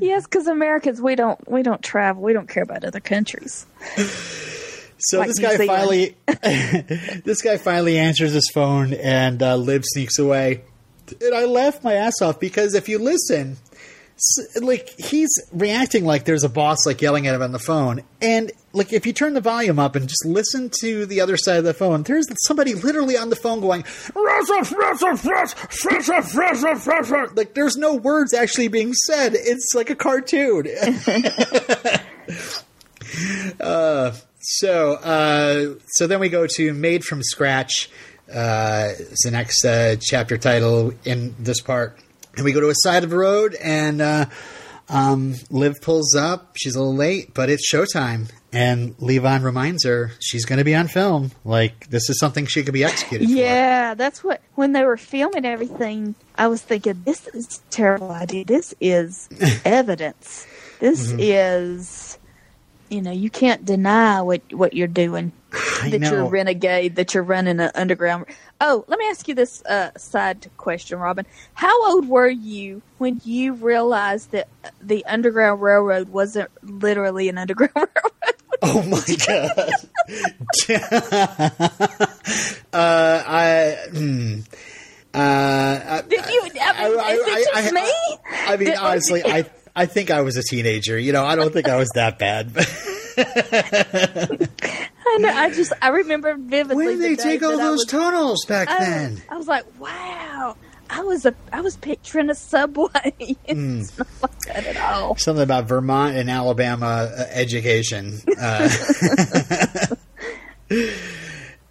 yes, 0.00 0.24
because 0.24 0.46
Americans 0.46 1.00
we 1.00 1.14
don't 1.16 1.40
we 1.50 1.62
don't 1.62 1.82
travel. 1.82 2.22
We 2.22 2.32
don't 2.32 2.48
care 2.48 2.62
about 2.62 2.84
other 2.84 3.00
countries. 3.00 3.66
So 5.00 5.18
Like 5.18 5.28
this 5.28 5.38
guy 5.38 5.66
finally, 5.66 6.16
this 7.24 7.42
guy 7.42 7.56
finally 7.56 7.98
answers 7.98 8.32
his 8.32 8.50
phone, 8.52 8.92
and 8.94 9.42
uh, 9.42 9.56
Liv 9.56 9.84
sneaks 9.84 10.18
away. 10.18 10.62
And 11.20 11.34
I 11.34 11.44
laughed 11.44 11.82
my 11.82 11.94
ass 11.94 12.22
off 12.22 12.38
because 12.38 12.74
if 12.74 12.88
you 12.88 12.98
listen, 12.98 13.56
like 14.60 14.88
he's 14.98 15.30
reacting 15.52 16.04
like 16.04 16.24
there's 16.24 16.44
a 16.44 16.48
boss 16.48 16.86
like 16.86 17.00
yelling 17.00 17.26
at 17.26 17.34
him 17.34 17.42
on 17.42 17.52
the 17.52 17.58
phone, 17.58 18.02
and 18.20 18.52
like 18.72 18.92
if 18.92 19.06
you 19.06 19.12
turn 19.12 19.34
the 19.34 19.40
volume 19.40 19.78
up 19.78 19.96
and 19.96 20.08
just 20.08 20.24
listen 20.26 20.70
to 20.80 21.06
the 21.06 21.20
other 21.20 21.36
side 21.36 21.56
of 21.56 21.64
the 21.64 21.74
phone, 21.74 22.02
there's 22.02 22.26
somebody 22.46 22.74
literally 22.74 23.16
on 23.16 23.30
the 23.30 23.36
phone 23.36 23.60
going, 23.60 23.84
like 27.34 27.54
there's 27.54 27.76
no 27.76 27.94
words 27.94 28.34
actually 28.34 28.68
being 28.68 28.92
said. 28.92 29.32
It's 29.34 29.72
like 29.74 29.90
a 29.90 29.96
cartoon. 29.96 30.68
uh, 33.60 34.12
so, 34.40 34.94
uh, 34.94 35.74
so 35.88 36.06
then 36.06 36.20
we 36.20 36.28
go 36.28 36.46
to 36.56 36.72
Made 36.72 37.04
from 37.04 37.22
Scratch. 37.22 37.90
Uh, 38.32 38.90
it's 38.98 39.24
the 39.24 39.30
next 39.30 39.64
uh, 39.64 39.96
chapter 40.00 40.38
title 40.38 40.92
in 41.04 41.34
this 41.38 41.60
part, 41.60 41.98
and 42.36 42.44
we 42.44 42.52
go 42.52 42.60
to 42.60 42.68
a 42.68 42.74
side 42.76 43.02
of 43.04 43.10
the 43.10 43.16
road, 43.16 43.54
and 43.60 44.00
uh, 44.00 44.26
um, 44.88 45.34
Liv 45.50 45.80
pulls 45.82 46.14
up. 46.14 46.52
She's 46.56 46.76
a 46.76 46.78
little 46.78 46.94
late, 46.94 47.34
but 47.34 47.50
it's 47.50 47.72
showtime. 47.72 48.30
And 48.52 48.96
Levon 48.98 49.44
reminds 49.44 49.84
her 49.84 50.10
she's 50.20 50.44
going 50.44 50.58
to 50.58 50.64
be 50.64 50.74
on 50.74 50.88
film. 50.88 51.30
Like 51.44 51.88
this 51.90 52.10
is 52.10 52.18
something 52.18 52.46
she 52.46 52.64
could 52.64 52.74
be 52.74 52.82
executed 52.82 53.26
for. 53.28 53.32
Yeah, 53.32 53.94
that's 53.94 54.24
what 54.24 54.40
when 54.56 54.72
they 54.72 54.84
were 54.84 54.96
filming 54.96 55.44
everything, 55.44 56.16
I 56.36 56.48
was 56.48 56.60
thinking 56.60 57.02
this 57.04 57.28
is 57.28 57.60
a 57.68 57.70
terrible 57.72 58.10
idea. 58.10 58.44
This 58.44 58.74
is 58.80 59.28
evidence. 59.64 60.46
This 60.80 61.08
Mm-hmm. 61.12 61.18
is 61.20 62.09
you 62.90 63.00
know, 63.00 63.12
you 63.12 63.30
can't 63.30 63.64
deny 63.64 64.20
what 64.22 64.42
what 64.52 64.74
you're 64.74 64.86
doing. 64.88 65.32
That 65.82 66.00
you're 66.02 66.20
a 66.20 66.24
renegade, 66.24 66.94
that 66.96 67.12
you're 67.14 67.22
running 67.24 67.58
an 67.58 67.70
underground. 67.74 68.26
Oh, 68.60 68.84
let 68.86 68.98
me 69.00 69.06
ask 69.08 69.26
you 69.26 69.34
this 69.34 69.64
uh, 69.64 69.90
side 69.96 70.48
question, 70.58 70.98
Robin. 70.98 71.26
How 71.54 71.90
old 71.90 72.06
were 72.08 72.28
you 72.28 72.82
when 72.98 73.20
you 73.24 73.54
realized 73.54 74.30
that 74.32 74.48
the 74.80 75.04
Underground 75.06 75.60
Railroad 75.62 76.10
wasn't 76.10 76.50
literally 76.62 77.28
an 77.30 77.38
underground 77.38 77.72
railroad? 77.76 78.34
Oh 78.62 78.82
my 78.82 79.02
god. 79.26 79.70
uh, 82.72 83.22
I. 83.26 83.76
Hmm. 83.90 84.40
Uh, 85.12 85.18
I, 85.18 86.02
Did 86.08 86.24
you? 86.26 86.40
I 86.62 86.88
mean, 86.88 87.00
I- 87.00 87.12
is 87.12 87.20
I- 87.22 87.38
it 87.38 87.48
just 87.54 87.72
I- 87.72 87.72
me? 87.72 88.18
I 88.32 88.56
mean, 88.56 88.76
honestly, 88.76 89.24
I 89.24 89.42
I 89.74 89.86
think 89.86 90.10
I 90.10 90.22
was 90.22 90.36
a 90.36 90.42
teenager. 90.42 90.98
You 90.98 91.12
know, 91.12 91.24
I 91.24 91.36
don't 91.36 91.52
think 91.52 91.68
I 91.68 91.76
was 91.76 91.88
that 91.94 92.18
bad. 92.18 92.52
I 95.06 95.16
know. 95.18 95.28
I 95.28 95.50
just 95.50 95.72
I 95.80 95.88
remember 95.88 96.36
vividly. 96.36 96.76
when 96.76 96.98
did 96.98 97.00
they 97.00 97.16
day 97.16 97.22
take 97.22 97.42
all 97.42 97.56
those 97.56 97.78
was- 97.78 97.86
tunnels 97.86 98.44
back 98.46 98.68
I, 98.68 98.78
then? 98.78 99.22
I 99.28 99.36
was 99.36 99.48
like, 99.48 99.64
wow. 99.80 100.56
I 100.92 101.02
was 101.02 101.24
a 101.24 101.34
I 101.52 101.60
was 101.60 101.76
picturing 101.76 102.30
a 102.30 102.34
subway. 102.34 102.90
It's 103.46 103.96
not 103.98 104.08
like 104.22 104.38
that 104.46 104.66
at 104.66 104.76
all. 104.76 105.16
Something 105.16 105.44
about 105.44 105.68
Vermont 105.68 106.16
and 106.16 106.28
Alabama 106.28 107.08
uh, 107.16 107.26
education. 107.30 108.18
Uh, 108.36 108.68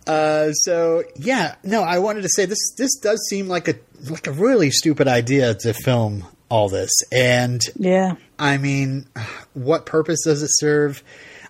uh, 0.08 0.54
so 0.54 1.04
yeah, 1.18 1.56
no, 1.64 1.82
I 1.82 2.00
wanted 2.00 2.22
to 2.22 2.30
say 2.30 2.46
this. 2.46 2.74
This 2.78 2.98
does 2.98 3.20
seem 3.30 3.50
like 3.50 3.68
a 3.68 3.76
like 4.10 4.28
a 4.28 4.32
really 4.32 4.72
stupid 4.72 5.10
idea 5.10 5.54
to 5.54 5.74
film 5.74 6.26
all 6.50 6.68
this, 6.70 6.90
and 7.12 7.62
Yeah. 7.78 8.16
I 8.40 8.58
mean, 8.58 9.06
what 9.54 9.86
purpose 9.86 10.24
does 10.24 10.42
it 10.44 10.50
serve? 10.54 11.04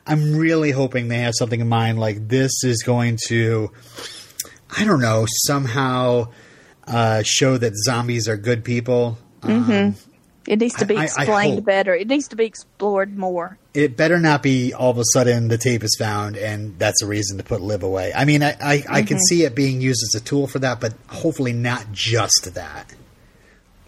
I'm 0.06 0.36
really 0.36 0.72
hoping 0.72 1.08
they 1.08 1.20
have 1.20 1.34
something 1.38 1.60
in 1.62 1.70
mind. 1.70 2.00
Like 2.00 2.28
this 2.28 2.52
is 2.64 2.84
going 2.84 3.18
to, 3.28 3.72
I 4.76 4.84
don't 4.86 5.02
know, 5.02 5.26
somehow 5.46 6.30
uh, 6.88 7.22
show 7.24 7.58
that 7.58 7.74
zombies 7.78 8.28
are 8.28 8.38
good 8.38 8.64
people. 8.64 9.18
Um, 9.44 9.96
It 10.48 10.58
needs 10.60 10.74
to 10.76 10.86
be 10.86 10.96
I- 10.96 11.02
I- 11.02 11.02
I 11.02 11.06
explained 11.06 11.64
better. 11.66 11.94
It 11.94 12.08
needs 12.08 12.28
to 12.30 12.36
be 12.36 12.46
explored 12.46 13.16
more. 13.18 13.58
it 13.76 13.96
better 13.96 14.20
not 14.20 14.42
be 14.42 14.74
all 14.74 14.90
of 14.90 14.98
a 14.98 15.04
sudden 15.14 15.48
the 15.48 15.58
tape 15.60 15.84
is 15.84 15.96
found 16.00 16.36
and 16.36 16.74
that's 16.80 17.04
a 17.04 17.06
reason 17.06 17.38
to 17.38 17.44
put 17.44 17.62
Liv 17.62 17.84
away. 17.84 18.12
I 18.16 18.26
mean, 18.26 18.42
I, 18.42 18.56
I, 18.60 18.84
I 18.90 19.02
can 19.04 19.20
see 19.20 19.44
it 19.44 19.54
being 19.54 19.80
used 19.80 20.02
as 20.04 20.20
a 20.20 20.24
tool 20.26 20.48
for 20.48 20.58
that, 20.60 20.80
but 20.82 20.94
hopefully 21.08 21.54
not 21.54 21.92
just 21.92 22.50
that. 22.56 22.92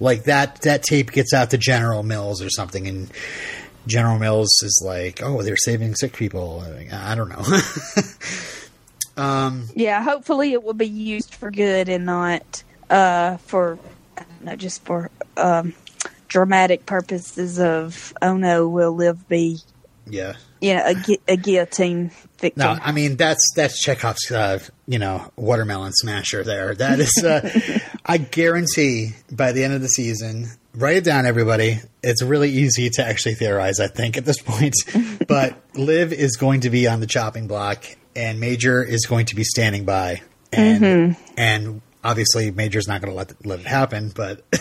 Like 0.01 0.23
that, 0.23 0.61
that 0.61 0.81
tape 0.81 1.11
gets 1.11 1.31
out 1.31 1.51
to 1.51 1.57
General 1.57 2.01
Mills 2.01 2.41
or 2.41 2.49
something, 2.49 2.87
and 2.87 3.09
General 3.85 4.17
Mills 4.17 4.49
is 4.63 4.83
like, 4.83 5.21
"Oh, 5.23 5.43
they're 5.43 5.55
saving 5.55 5.95
sick 5.95 6.13
people." 6.13 6.65
I 6.91 7.15
don't 7.15 7.29
know. 7.29 7.43
Yeah, 9.75 10.03
hopefully 10.03 10.53
it 10.53 10.63
will 10.63 10.73
be 10.73 10.87
used 10.87 11.35
for 11.35 11.51
good 11.51 11.87
and 11.87 12.05
not 12.05 12.63
uh, 12.89 13.37
for 13.37 13.77
don't 14.41 14.57
just 14.57 14.83
for 14.83 15.11
um, 15.37 15.73
dramatic 16.27 16.85
purposes 16.85 17.59
of 17.59 18.13
oh 18.21 18.37
no, 18.37 18.67
will 18.67 18.93
Liv 18.93 19.27
be 19.29 19.59
Yeah. 20.07 20.33
know 20.75 20.83
a, 20.85 20.93
gu- 20.93 21.21
a 21.27 21.37
guillotine 21.37 22.11
victim? 22.39 22.75
No, 22.75 22.79
I 22.81 22.91
mean 22.91 23.17
that's 23.17 23.51
that's 23.55 23.81
Chekhov's 23.81 24.31
uh, 24.31 24.59
you 24.87 24.99
know 24.99 25.31
watermelon 25.35 25.91
smasher. 25.93 26.43
There, 26.43 26.75
that 26.75 26.99
is. 26.99 27.23
Uh, 27.23 27.79
I 28.05 28.17
guarantee 28.17 29.13
by 29.31 29.51
the 29.51 29.63
end 29.63 29.73
of 29.73 29.81
the 29.81 29.87
season, 29.87 30.47
write 30.75 30.97
it 30.97 31.03
down, 31.03 31.25
everybody. 31.25 31.79
It's 32.03 32.21
really 32.21 32.49
easy 32.49 32.89
to 32.91 33.05
actually 33.05 33.35
theorize. 33.35 33.79
I 33.79 33.87
think 33.87 34.17
at 34.17 34.25
this 34.25 34.41
point, 34.41 34.75
but 35.27 35.55
Liv 35.75 36.13
is 36.13 36.35
going 36.37 36.61
to 36.61 36.69
be 36.69 36.87
on 36.87 36.99
the 36.99 37.07
chopping 37.07 37.47
block, 37.47 37.85
and 38.15 38.39
Major 38.39 38.83
is 38.83 39.05
going 39.05 39.27
to 39.27 39.35
be 39.35 39.43
standing 39.43 39.85
by, 39.85 40.21
and 40.51 41.15
and 41.37 41.81
obviously 42.03 42.51
Major's 42.51 42.87
not 42.87 43.01
going 43.01 43.11
to 43.11 43.17
let 43.17 43.45
let 43.45 43.59
it 43.59 43.67
happen, 43.67 44.11
but 44.13 44.43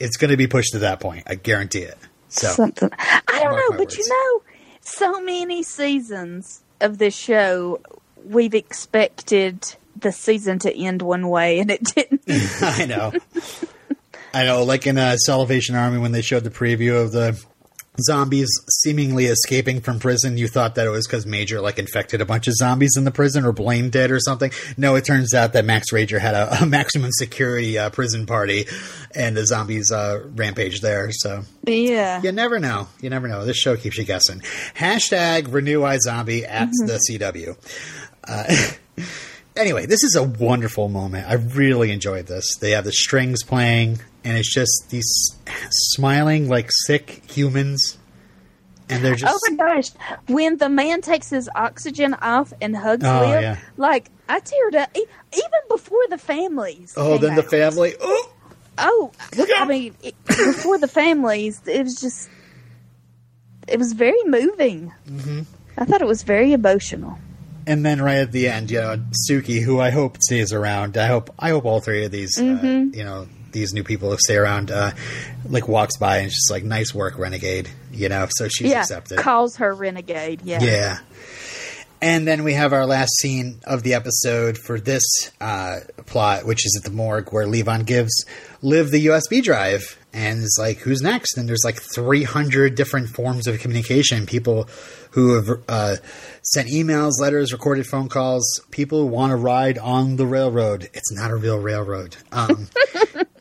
it's 0.00 0.16
going 0.16 0.30
to 0.30 0.36
be 0.36 0.46
pushed 0.46 0.72
to 0.72 0.80
that 0.80 1.00
point. 1.00 1.24
I 1.26 1.34
guarantee 1.34 1.82
it. 1.82 1.98
So 2.32 2.48
something. 2.48 2.90
I 2.98 3.40
don't 3.42 3.56
know, 3.56 3.76
but 3.76 3.96
you 3.96 4.08
know, 4.08 4.42
so 4.80 5.20
many 5.20 5.62
seasons 5.62 6.62
of 6.80 6.98
this 6.98 7.14
show, 7.14 7.80
we've 8.24 8.54
expected 8.54 9.76
the 9.96 10.12
season 10.12 10.58
to 10.60 10.74
end 10.74 11.02
one 11.02 11.28
way, 11.28 11.58
and 11.58 11.70
it 11.70 11.84
didn't. 11.84 12.22
I 12.62 12.86
know. 12.86 13.12
I 14.34 14.44
know, 14.44 14.64
like 14.64 14.86
in 14.86 14.96
uh, 14.96 15.16
Salvation 15.16 15.74
Army 15.74 15.98
when 15.98 16.12
they 16.12 16.22
showed 16.22 16.44
the 16.44 16.50
preview 16.50 17.00
of 17.00 17.12
the 17.12 17.42
zombies 18.00 18.48
seemingly 18.70 19.26
escaping 19.26 19.80
from 19.80 19.98
prison, 19.98 20.38
you 20.38 20.48
thought 20.48 20.76
that 20.76 20.86
it 20.86 20.90
was 20.90 21.06
because 21.06 21.26
Major 21.26 21.60
like 21.60 21.78
infected 21.78 22.20
a 22.20 22.24
bunch 22.24 22.48
of 22.48 22.54
zombies 22.54 22.96
in 22.96 23.04
the 23.04 23.10
prison 23.10 23.44
or 23.44 23.52
blamed 23.52 23.94
it 23.94 24.10
or 24.10 24.20
something. 24.20 24.50
No, 24.76 24.94
it 24.94 25.04
turns 25.04 25.34
out 25.34 25.52
that 25.52 25.64
Max 25.64 25.92
Rager 25.92 26.18
had 26.18 26.34
a, 26.34 26.58
a 26.62 26.66
maximum 26.66 27.10
security 27.12 27.78
uh, 27.78 27.90
prison 27.90 28.26
party, 28.26 28.66
and 29.14 29.36
the 29.36 29.46
zombies 29.46 29.92
uh, 29.92 30.22
rampaged 30.34 30.82
there. 30.82 31.10
So 31.12 31.42
yeah. 31.64 32.22
you 32.22 32.32
never 32.32 32.58
know. 32.58 32.88
You 33.00 33.10
never 33.10 33.28
know. 33.28 33.44
This 33.44 33.56
show 33.56 33.76
keeps 33.76 33.98
you 33.98 34.04
guessing. 34.04 34.40
Hashtag 34.74 35.52
Renew 35.52 35.80
iZombie 35.80 36.48
at 36.48 36.70
the 36.70 37.00
CW. 37.08 37.56
Uh, 38.24 39.04
anyway, 39.56 39.86
this 39.86 40.02
is 40.02 40.16
a 40.16 40.22
wonderful 40.22 40.88
moment. 40.88 41.28
I 41.28 41.34
really 41.34 41.90
enjoyed 41.90 42.26
this. 42.26 42.56
They 42.56 42.70
have 42.70 42.84
the 42.84 42.92
strings 42.92 43.42
playing, 43.42 44.00
and 44.24 44.36
it's 44.36 44.52
just 44.52 44.90
these 44.90 45.36
smiling, 45.70 46.48
like 46.48 46.70
sick 46.70 47.22
humans, 47.30 47.98
and 48.88 49.04
they're 49.04 49.14
just. 49.14 49.34
Oh 49.34 49.54
my 49.56 49.56
gosh! 49.74 49.90
When 50.28 50.58
the 50.58 50.68
man 50.68 51.00
takes 51.02 51.30
his 51.30 51.48
oxygen 51.54 52.14
off 52.14 52.52
and 52.60 52.76
hugs 52.76 53.04
Oh, 53.06 53.20
Liv, 53.20 53.42
yeah. 53.42 53.58
like 53.76 54.10
I 54.28 54.40
teared 54.40 54.74
up. 54.80 54.96
E- 54.96 55.06
Even 55.34 55.60
before 55.68 56.06
the 56.10 56.18
families. 56.18 56.94
Oh, 56.96 57.18
then 57.18 57.34
the 57.36 57.42
family. 57.42 57.94
Oh, 58.00 58.32
Oh, 58.78 59.12
Look 59.36 59.50
I 59.56 59.60
out. 59.62 59.68
mean, 59.68 59.94
it, 60.02 60.14
before 60.26 60.78
the 60.78 60.88
families, 60.88 61.60
it 61.66 61.82
was 61.82 62.00
just, 62.00 62.30
it 63.68 63.78
was 63.78 63.92
very 63.92 64.22
moving. 64.24 64.92
Mm-hmm. 65.06 65.40
I 65.76 65.84
thought 65.84 66.00
it 66.00 66.06
was 66.06 66.22
very 66.22 66.52
emotional. 66.54 67.18
and 67.66 67.84
then 67.84 68.00
right 68.00 68.16
at 68.18 68.32
the 68.32 68.48
end, 68.48 68.70
you 68.70 68.80
know, 68.80 68.96
Suki, 69.28 69.62
who 69.62 69.78
I 69.78 69.90
hope 69.90 70.16
stays 70.22 70.52
around. 70.54 70.96
I 70.96 71.06
hope. 71.06 71.30
I 71.38 71.50
hope 71.50 71.64
all 71.66 71.80
three 71.80 72.04
of 72.06 72.10
these, 72.12 72.38
uh, 72.40 72.42
you 72.42 73.04
know, 73.04 73.28
these 73.52 73.72
new 73.72 73.84
people 73.84 74.10
who 74.10 74.18
stay 74.18 74.36
around, 74.36 74.70
uh, 74.70 74.92
like 75.48 75.68
walks 75.68 75.96
by 75.96 76.18
and 76.18 76.30
just 76.30 76.50
like, 76.50 76.64
nice 76.64 76.94
work, 76.94 77.18
renegade. 77.18 77.68
You 77.92 78.08
know, 78.08 78.26
so 78.30 78.48
she's 78.48 78.70
yeah, 78.70 78.80
accepted. 78.80 79.18
calls 79.18 79.56
her 79.56 79.74
renegade. 79.74 80.42
Yeah, 80.44 80.62
Yeah. 80.62 80.98
And 82.02 82.26
then 82.26 82.42
we 82.42 82.54
have 82.54 82.72
our 82.72 82.84
last 82.84 83.12
scene 83.20 83.60
of 83.62 83.84
the 83.84 83.94
episode 83.94 84.58
for 84.58 84.80
this 84.80 85.04
uh, 85.40 85.78
plot, 86.06 86.44
which 86.44 86.66
is 86.66 86.76
at 86.76 86.82
the 86.82 86.90
morgue 86.90 87.32
where 87.32 87.46
Levon 87.46 87.86
gives 87.86 88.24
Liv 88.60 88.90
the 88.90 89.06
USB 89.06 89.40
drive 89.40 89.96
and 90.12 90.40
is 90.42 90.56
like, 90.60 90.78
who's 90.78 91.00
next? 91.00 91.38
And 91.38 91.48
there's 91.48 91.62
like 91.64 91.80
300 91.94 92.74
different 92.74 93.08
forms 93.10 93.46
of 93.46 93.60
communication. 93.60 94.26
People 94.26 94.68
who 95.12 95.34
have 95.34 95.48
uh, 95.68 95.96
sent 96.42 96.68
emails, 96.68 97.12
letters, 97.20 97.52
recorded 97.52 97.86
phone 97.86 98.08
calls, 98.08 98.44
people 98.72 99.02
who 99.02 99.06
want 99.06 99.30
to 99.30 99.36
ride 99.36 99.78
on 99.78 100.16
the 100.16 100.26
railroad. 100.26 100.90
It's 100.94 101.12
not 101.12 101.30
a 101.30 101.36
real 101.36 101.60
railroad. 101.60 102.16
Um, 102.32 102.68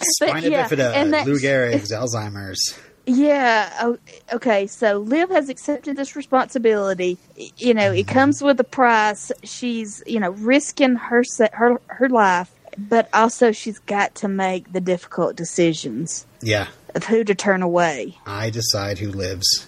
spina 0.00 0.48
yeah, 0.48 0.68
bifida, 0.68 1.24
Lou 1.26 1.38
Gehrig's, 1.38 1.90
Alzheimer's. 1.92 2.78
Yeah. 3.06 3.72
Oh, 3.80 3.98
okay. 4.34 4.66
So 4.66 4.98
Liv 4.98 5.30
has 5.30 5.48
accepted 5.48 5.96
this 5.96 6.14
responsibility. 6.14 7.16
You 7.56 7.72
know, 7.72 7.90
it 7.90 8.06
comes 8.06 8.42
with 8.42 8.60
a 8.60 8.64
price. 8.64 9.32
She's, 9.44 10.02
you 10.06 10.20
know, 10.20 10.30
risking 10.30 10.96
her 10.96 11.22
her 11.54 11.80
her 11.86 12.08
life, 12.10 12.50
but 12.76 13.08
also 13.14 13.50
she's 13.52 13.78
got 13.78 14.14
to 14.16 14.28
make 14.28 14.72
the 14.74 14.80
difficult 14.80 15.36
decisions 15.36 16.26
Yeah. 16.42 16.66
of 16.94 17.04
who 17.04 17.24
to 17.24 17.34
turn 17.34 17.62
away. 17.62 18.18
I 18.26 18.50
decide 18.50 18.98
who 18.98 19.10
lives. 19.10 19.66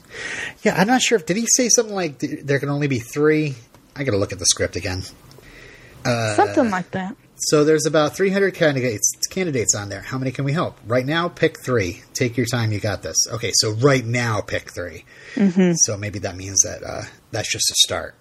Yeah, 0.62 0.74
I'm 0.76 0.86
not 0.86 1.00
sure 1.00 1.16
if 1.16 1.24
did 1.24 1.38
he 1.38 1.46
say 1.46 1.70
something 1.70 1.94
like 1.94 2.18
there 2.18 2.58
can 2.58 2.68
only 2.68 2.88
be 2.88 2.98
three. 2.98 3.54
I 3.96 4.04
got 4.04 4.12
to 4.12 4.18
look 4.18 4.32
at 4.32 4.38
the 4.38 4.46
script 4.46 4.76
again. 4.76 5.02
Uh, 6.04 6.34
Something 6.34 6.70
like 6.70 6.90
that. 6.92 7.16
So 7.44 7.64
there's 7.64 7.86
about 7.86 8.14
300 8.16 8.54
candidates 8.54 9.12
candidates 9.30 9.74
on 9.74 9.88
there. 9.88 10.00
How 10.02 10.18
many 10.18 10.30
can 10.30 10.44
we 10.44 10.52
help? 10.52 10.78
Right 10.86 11.06
now, 11.06 11.28
pick 11.28 11.56
three. 11.64 12.02
Take 12.12 12.36
your 12.36 12.46
time. 12.46 12.70
You 12.72 12.80
got 12.80 13.02
this. 13.02 13.16
Okay, 13.32 13.50
so 13.54 13.72
right 13.72 14.04
now, 14.04 14.40
pick 14.40 14.70
3 14.70 15.04
So 15.76 15.96
maybe 15.96 16.18
that 16.20 16.36
means 16.36 16.60
that 16.62 16.82
uh, 16.84 17.02
that's 17.30 17.50
just 17.50 17.70
a 17.70 17.74
start. 17.78 18.14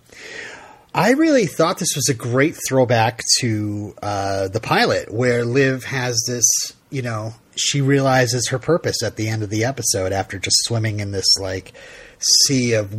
I 0.93 1.11
really 1.11 1.45
thought 1.45 1.77
this 1.79 1.95
was 1.95 2.09
a 2.09 2.13
great 2.13 2.55
throwback 2.67 3.21
to 3.41 3.93
uh, 4.01 4.47
the 4.47 4.59
pilot, 4.59 5.13
where 5.13 5.45
Liv 5.45 5.83
has 5.83 6.19
this, 6.27 6.45
you 6.89 7.01
know, 7.03 7.33
she 7.55 7.81
realizes 7.81 8.47
her 8.49 8.57
purpose 8.57 9.03
at 9.03 9.15
the 9.15 9.27
end 9.27 9.43
of 9.43 9.49
the 9.49 9.65
episode 9.65 10.11
after 10.13 10.39
just 10.39 10.55
swimming 10.63 10.99
in 10.99 11.11
this 11.11 11.27
like 11.39 11.73
sea 12.47 12.73
of, 12.73 12.91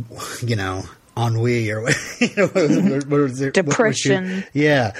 you 0.47 0.55
know, 0.55 0.83
ennui 1.17 1.69
or 1.71 1.81
you 2.21 2.29
know, 2.37 2.47
what, 2.47 2.69
what, 2.69 3.07
what 3.07 3.19
was 3.21 3.41
it? 3.41 3.57
What 3.57 3.65
was 3.65 3.97
she- 3.97 4.09
Depression. 4.09 4.43
yeah, 4.53 4.93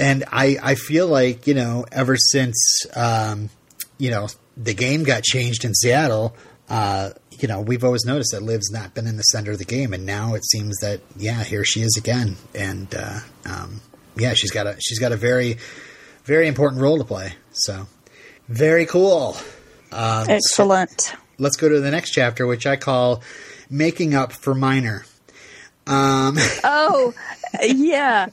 and 0.00 0.24
I 0.32 0.56
I 0.62 0.74
feel 0.74 1.06
like 1.06 1.46
you 1.46 1.54
know 1.54 1.84
ever 1.92 2.16
since 2.16 2.86
um, 2.96 3.50
you 3.98 4.10
know 4.10 4.28
the 4.56 4.74
game 4.74 5.04
got 5.04 5.22
changed 5.22 5.64
in 5.64 5.74
Seattle. 5.74 6.34
Uh, 6.68 7.10
you 7.32 7.48
know, 7.48 7.60
we've 7.60 7.82
always 7.84 8.04
noticed 8.04 8.32
that 8.32 8.42
Liv's 8.42 8.70
not 8.70 8.94
been 8.94 9.06
in 9.06 9.16
the 9.16 9.22
center 9.22 9.50
of 9.52 9.58
the 9.58 9.64
game, 9.64 9.92
and 9.94 10.04
now 10.06 10.34
it 10.34 10.44
seems 10.44 10.76
that 10.80 11.00
yeah, 11.16 11.42
here 11.42 11.64
she 11.64 11.80
is 11.82 11.96
again, 11.96 12.36
and 12.54 12.94
uh, 12.94 13.20
um, 13.46 13.80
yeah, 14.16 14.34
she's 14.34 14.50
got 14.50 14.66
a 14.66 14.76
she's 14.80 14.98
got 14.98 15.12
a 15.12 15.16
very 15.16 15.58
very 16.24 16.46
important 16.48 16.80
role 16.82 16.98
to 16.98 17.04
play. 17.04 17.34
So 17.52 17.86
very 18.48 18.86
cool. 18.86 19.36
Um, 19.92 20.26
so 20.26 20.32
Excellent. 20.32 21.14
let's 21.38 21.56
go 21.56 21.68
to 21.68 21.80
the 21.80 21.90
next 21.90 22.10
chapter, 22.10 22.46
which 22.46 22.66
I 22.66 22.76
call 22.76 23.22
"Making 23.68 24.14
Up 24.14 24.32
for 24.32 24.54
Minor." 24.54 25.04
Um, 25.86 26.36
Oh, 26.64 27.14
yeah. 27.62 28.28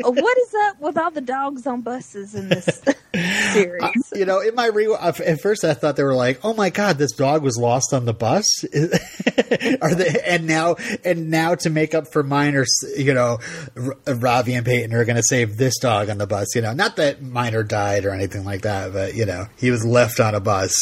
What 0.00 0.38
is 0.38 0.54
up 0.66 0.80
with 0.80 0.96
all 0.96 1.10
the 1.10 1.20
dogs 1.20 1.66
on 1.66 1.80
buses 1.82 2.34
in 2.34 2.48
this 2.48 2.80
series? 3.52 4.12
you 4.14 4.24
know, 4.24 4.40
in 4.40 4.54
my 4.54 4.66
re 4.66 4.94
at 4.94 5.40
first 5.40 5.64
I 5.64 5.74
thought 5.74 5.96
they 5.96 6.04
were 6.04 6.14
like, 6.14 6.40
"Oh 6.44 6.54
my 6.54 6.70
god, 6.70 6.98
this 6.98 7.12
dog 7.12 7.42
was 7.42 7.56
lost 7.58 7.92
on 7.92 8.04
the 8.04 8.12
bus." 8.12 8.46
Are 9.82 9.94
they? 9.94 10.20
And 10.24 10.46
now, 10.46 10.76
and 11.04 11.30
now 11.30 11.56
to 11.56 11.70
make 11.70 11.94
up 11.94 12.12
for 12.12 12.22
Minor, 12.22 12.64
you 12.96 13.12
know, 13.12 13.38
R- 13.76 14.14
Ravi 14.14 14.54
and 14.54 14.64
Peyton 14.64 14.94
are 14.94 15.04
going 15.04 15.16
to 15.16 15.22
save 15.24 15.56
this 15.56 15.78
dog 15.78 16.10
on 16.10 16.18
the 16.18 16.26
bus. 16.26 16.54
You 16.54 16.62
know, 16.62 16.72
not 16.72 16.96
that 16.96 17.20
Minor 17.20 17.64
died 17.64 18.04
or 18.04 18.10
anything 18.10 18.44
like 18.44 18.62
that, 18.62 18.92
but 18.92 19.14
you 19.14 19.26
know, 19.26 19.46
he 19.56 19.70
was 19.72 19.84
left 19.84 20.20
on 20.20 20.34
a 20.34 20.40
bus. 20.40 20.72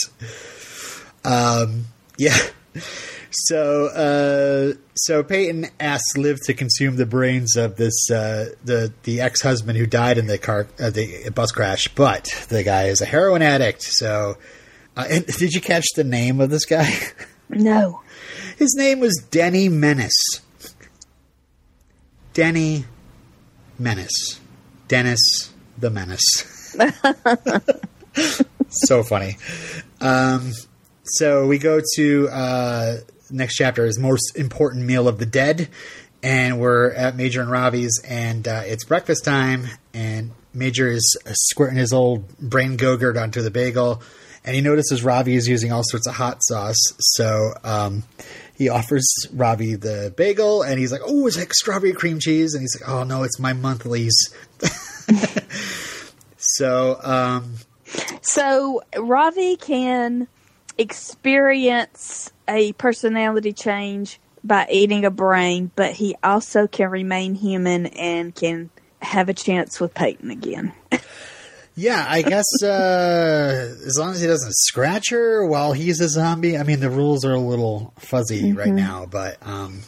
Um, 1.24 1.86
yeah. 2.18 2.36
So, 3.30 3.86
uh, 3.86 4.78
so 4.94 5.22
Peyton 5.22 5.66
asks 5.80 6.16
Liv 6.16 6.38
to 6.44 6.54
consume 6.54 6.96
the 6.96 7.06
brains 7.06 7.56
of 7.56 7.76
this 7.76 8.10
uh, 8.10 8.50
the 8.64 8.92
the 9.02 9.20
ex 9.20 9.42
husband 9.42 9.78
who 9.78 9.86
died 9.86 10.18
in 10.18 10.26
the 10.26 10.38
car 10.38 10.66
uh, 10.78 10.90
the 10.90 11.30
bus 11.34 11.52
crash, 11.52 11.88
but 11.88 12.46
the 12.48 12.62
guy 12.62 12.84
is 12.84 13.00
a 13.00 13.06
heroin 13.06 13.42
addict. 13.42 13.82
So, 13.82 14.36
uh, 14.96 15.06
and 15.10 15.26
did 15.26 15.52
you 15.52 15.60
catch 15.60 15.86
the 15.94 16.04
name 16.04 16.40
of 16.40 16.50
this 16.50 16.64
guy? 16.64 16.92
No. 17.48 18.02
His 18.58 18.74
name 18.76 18.98
was 18.98 19.24
Denny 19.30 19.68
Menace. 19.68 20.40
Denny 22.32 22.86
Menace. 23.78 24.40
Dennis 24.88 25.52
the 25.78 25.90
Menace. 25.90 26.76
so 28.68 29.02
funny. 29.02 29.36
Um, 30.00 30.52
so 31.04 31.46
we 31.46 31.58
go 31.58 31.80
to 31.94 32.28
uh, 32.28 32.96
next 33.30 33.56
chapter 33.56 33.84
is 33.84 33.98
most 33.98 34.36
important 34.36 34.84
meal 34.84 35.08
of 35.08 35.18
the 35.18 35.26
dead, 35.26 35.68
and 36.22 36.58
we're 36.60 36.92
at 36.92 37.16
Major 37.16 37.40
and 37.42 37.50
Ravi's, 37.50 38.00
and 38.06 38.46
uh, 38.46 38.62
it's 38.64 38.84
breakfast 38.84 39.24
time, 39.24 39.66
and 39.94 40.32
Major 40.54 40.88
is 40.88 41.16
squirting 41.32 41.76
his 41.76 41.92
old 41.92 42.36
brain 42.38 42.76
gogurt 42.76 43.20
onto 43.20 43.42
the 43.42 43.50
bagel, 43.50 44.02
and 44.44 44.54
he 44.54 44.60
notices 44.60 45.02
Ravi 45.02 45.34
is 45.34 45.48
using 45.48 45.72
all 45.72 45.82
sorts 45.84 46.06
of 46.06 46.14
hot 46.14 46.38
sauce, 46.42 46.80
so 46.98 47.52
um, 47.64 48.04
he 48.56 48.68
offers 48.68 49.06
Ravi 49.32 49.74
the 49.74 50.12
bagel, 50.16 50.62
and 50.62 50.78
he's 50.78 50.92
like, 50.92 51.02
"Oh, 51.04 51.26
it's 51.26 51.36
like 51.36 51.52
strawberry 51.52 51.92
cream 51.92 52.18
cheese," 52.18 52.54
and 52.54 52.62
he's 52.62 52.80
like, 52.80 52.88
"Oh 52.88 53.04
no, 53.04 53.22
it's 53.22 53.38
my 53.38 53.52
monthlies." 53.52 54.14
so 56.38 56.98
um, 57.02 57.54
So 58.22 58.82
Ravi 58.96 59.56
can 59.56 60.28
experience 60.78 62.32
a 62.48 62.72
personality 62.74 63.52
change 63.52 64.20
by 64.44 64.66
eating 64.70 65.04
a 65.04 65.10
brain, 65.10 65.70
but 65.74 65.92
he 65.92 66.16
also 66.22 66.66
can 66.66 66.90
remain 66.90 67.34
human 67.34 67.86
and 67.86 68.34
can 68.34 68.70
have 69.02 69.28
a 69.28 69.34
chance 69.34 69.80
with 69.80 69.94
Peyton 69.94 70.30
again. 70.30 70.72
Yeah, 71.78 72.06
I 72.08 72.22
guess 72.22 72.46
uh, 72.62 73.74
as 73.86 73.98
long 73.98 74.12
as 74.12 74.20
he 74.22 74.26
doesn't 74.26 74.54
scratch 74.54 75.10
her 75.10 75.46
while 75.46 75.74
he's 75.74 76.00
a 76.00 76.08
zombie. 76.08 76.56
I 76.56 76.62
mean, 76.62 76.80
the 76.80 76.88
rules 76.88 77.22
are 77.26 77.34
a 77.34 77.38
little 77.38 77.92
fuzzy 77.98 78.44
mm-hmm. 78.44 78.58
right 78.58 78.72
now, 78.72 79.04
but 79.04 79.36
um, 79.46 79.82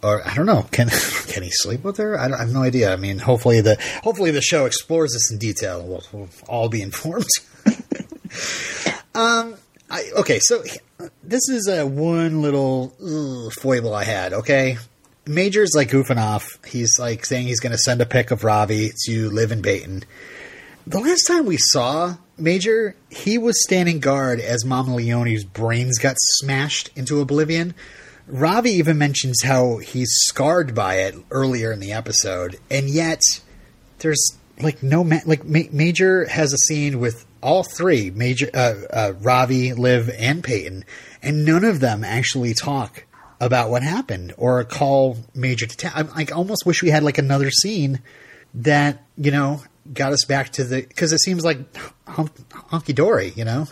or 0.00 0.24
I 0.24 0.34
don't 0.34 0.46
know. 0.46 0.64
Can 0.70 0.88
can 1.26 1.42
he 1.42 1.50
sleep 1.50 1.82
with 1.82 1.96
her? 1.96 2.16
I, 2.16 2.26
I, 2.26 2.38
have 2.38 2.52
no 2.52 2.62
idea. 2.62 2.92
I 2.92 2.96
mean, 2.96 3.18
hopefully 3.18 3.60
the 3.60 3.76
hopefully 4.04 4.30
the 4.30 4.40
show 4.40 4.64
explores 4.64 5.12
this 5.12 5.32
in 5.32 5.38
detail. 5.38 5.84
We'll, 5.84 6.04
we'll 6.12 6.28
all 6.48 6.68
be 6.68 6.82
informed. 6.82 7.26
um. 9.16 9.56
I, 9.94 10.10
okay, 10.16 10.40
so 10.40 10.64
this 11.22 11.48
is 11.48 11.68
a 11.68 11.86
one 11.86 12.42
little 12.42 12.92
ugh, 13.00 13.52
foible 13.52 13.94
I 13.94 14.02
had. 14.02 14.32
Okay, 14.32 14.76
Major's 15.24 15.70
like 15.76 15.90
goofing 15.90 16.20
off. 16.20 16.48
He's 16.66 16.98
like 16.98 17.24
saying 17.24 17.46
he's 17.46 17.60
going 17.60 17.70
to 17.70 17.78
send 17.78 18.00
a 18.00 18.06
pic 18.06 18.32
of 18.32 18.42
Ravi 18.42 18.90
to 19.06 19.30
Liv 19.30 19.52
in 19.52 19.62
Peyton. 19.62 20.02
the 20.84 20.98
last 20.98 21.22
time 21.28 21.46
we 21.46 21.58
saw 21.58 22.16
Major, 22.36 22.96
he 23.08 23.38
was 23.38 23.62
standing 23.62 24.00
guard 24.00 24.40
as 24.40 24.64
Mama 24.64 24.96
Leone's 24.96 25.44
brains 25.44 26.00
got 26.00 26.16
smashed 26.18 26.90
into 26.96 27.20
oblivion. 27.20 27.72
Ravi 28.26 28.70
even 28.70 28.98
mentions 28.98 29.42
how 29.44 29.76
he's 29.76 30.10
scarred 30.10 30.74
by 30.74 30.96
it 30.96 31.14
earlier 31.30 31.70
in 31.70 31.78
the 31.78 31.92
episode, 31.92 32.58
and 32.68 32.88
yet 32.88 33.20
there's 33.98 34.36
like 34.60 34.82
no 34.82 35.04
ma- 35.04 35.20
like 35.24 35.44
Ma- 35.44 35.70
Major 35.70 36.26
has 36.26 36.52
a 36.52 36.58
scene 36.58 36.98
with 36.98 37.24
all 37.44 37.62
three 37.62 38.10
Major, 38.10 38.50
uh, 38.54 38.74
uh, 38.90 39.12
Ravi, 39.20 39.74
Liv, 39.74 40.10
and 40.18 40.42
Peyton, 40.42 40.84
and 41.22 41.44
none 41.44 41.64
of 41.64 41.78
them 41.78 42.02
actually 42.02 42.54
talk 42.54 43.04
about 43.38 43.68
what 43.68 43.82
happened 43.82 44.32
or 44.38 44.64
call 44.64 45.18
Major 45.34 45.66
to 45.66 45.92
I 45.94 46.24
almost 46.32 46.64
wish 46.64 46.82
we 46.82 46.88
had 46.88 47.02
like 47.02 47.18
another 47.18 47.50
scene 47.50 48.00
that 48.54 49.04
you 49.16 49.30
know 49.30 49.62
got 49.92 50.12
us 50.12 50.24
back 50.24 50.50
to 50.52 50.64
the 50.64 50.80
because 50.80 51.12
it 51.12 51.18
seems 51.18 51.44
like 51.44 51.70
honky 52.06 52.94
dory, 52.94 53.34
you 53.36 53.44
know. 53.44 53.66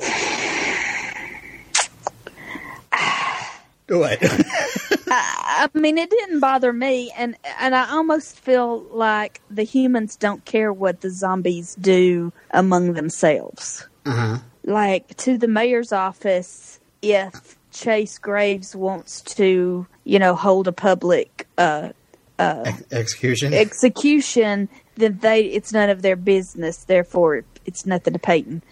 what? 3.88 4.72
I, 5.14 5.68
I 5.74 5.78
mean, 5.78 5.98
it 5.98 6.10
didn't 6.10 6.40
bother 6.40 6.72
me, 6.72 7.12
and 7.16 7.36
and 7.58 7.74
I 7.74 7.90
almost 7.90 8.38
feel 8.38 8.80
like 8.90 9.40
the 9.50 9.62
humans 9.62 10.16
don't 10.16 10.44
care 10.44 10.72
what 10.72 11.00
the 11.00 11.10
zombies 11.10 11.74
do 11.76 12.32
among 12.50 12.94
themselves. 12.94 13.86
Uh-huh. 14.06 14.38
Like 14.64 15.16
to 15.18 15.38
the 15.38 15.48
mayor's 15.48 15.92
office, 15.92 16.80
if 17.02 17.56
Chase 17.72 18.18
Graves 18.18 18.74
wants 18.74 19.20
to, 19.22 19.86
you 20.04 20.18
know, 20.18 20.34
hold 20.34 20.68
a 20.68 20.72
public 20.72 21.46
uh, 21.58 21.90
uh, 22.38 22.72
execution, 22.90 23.52
execution, 23.54 24.68
then 24.96 25.18
they 25.18 25.42
it's 25.42 25.72
none 25.72 25.90
of 25.90 26.02
their 26.02 26.16
business. 26.16 26.84
Therefore, 26.84 27.44
it's 27.66 27.86
nothing 27.86 28.12
to 28.12 28.18
Peyton. 28.18 28.62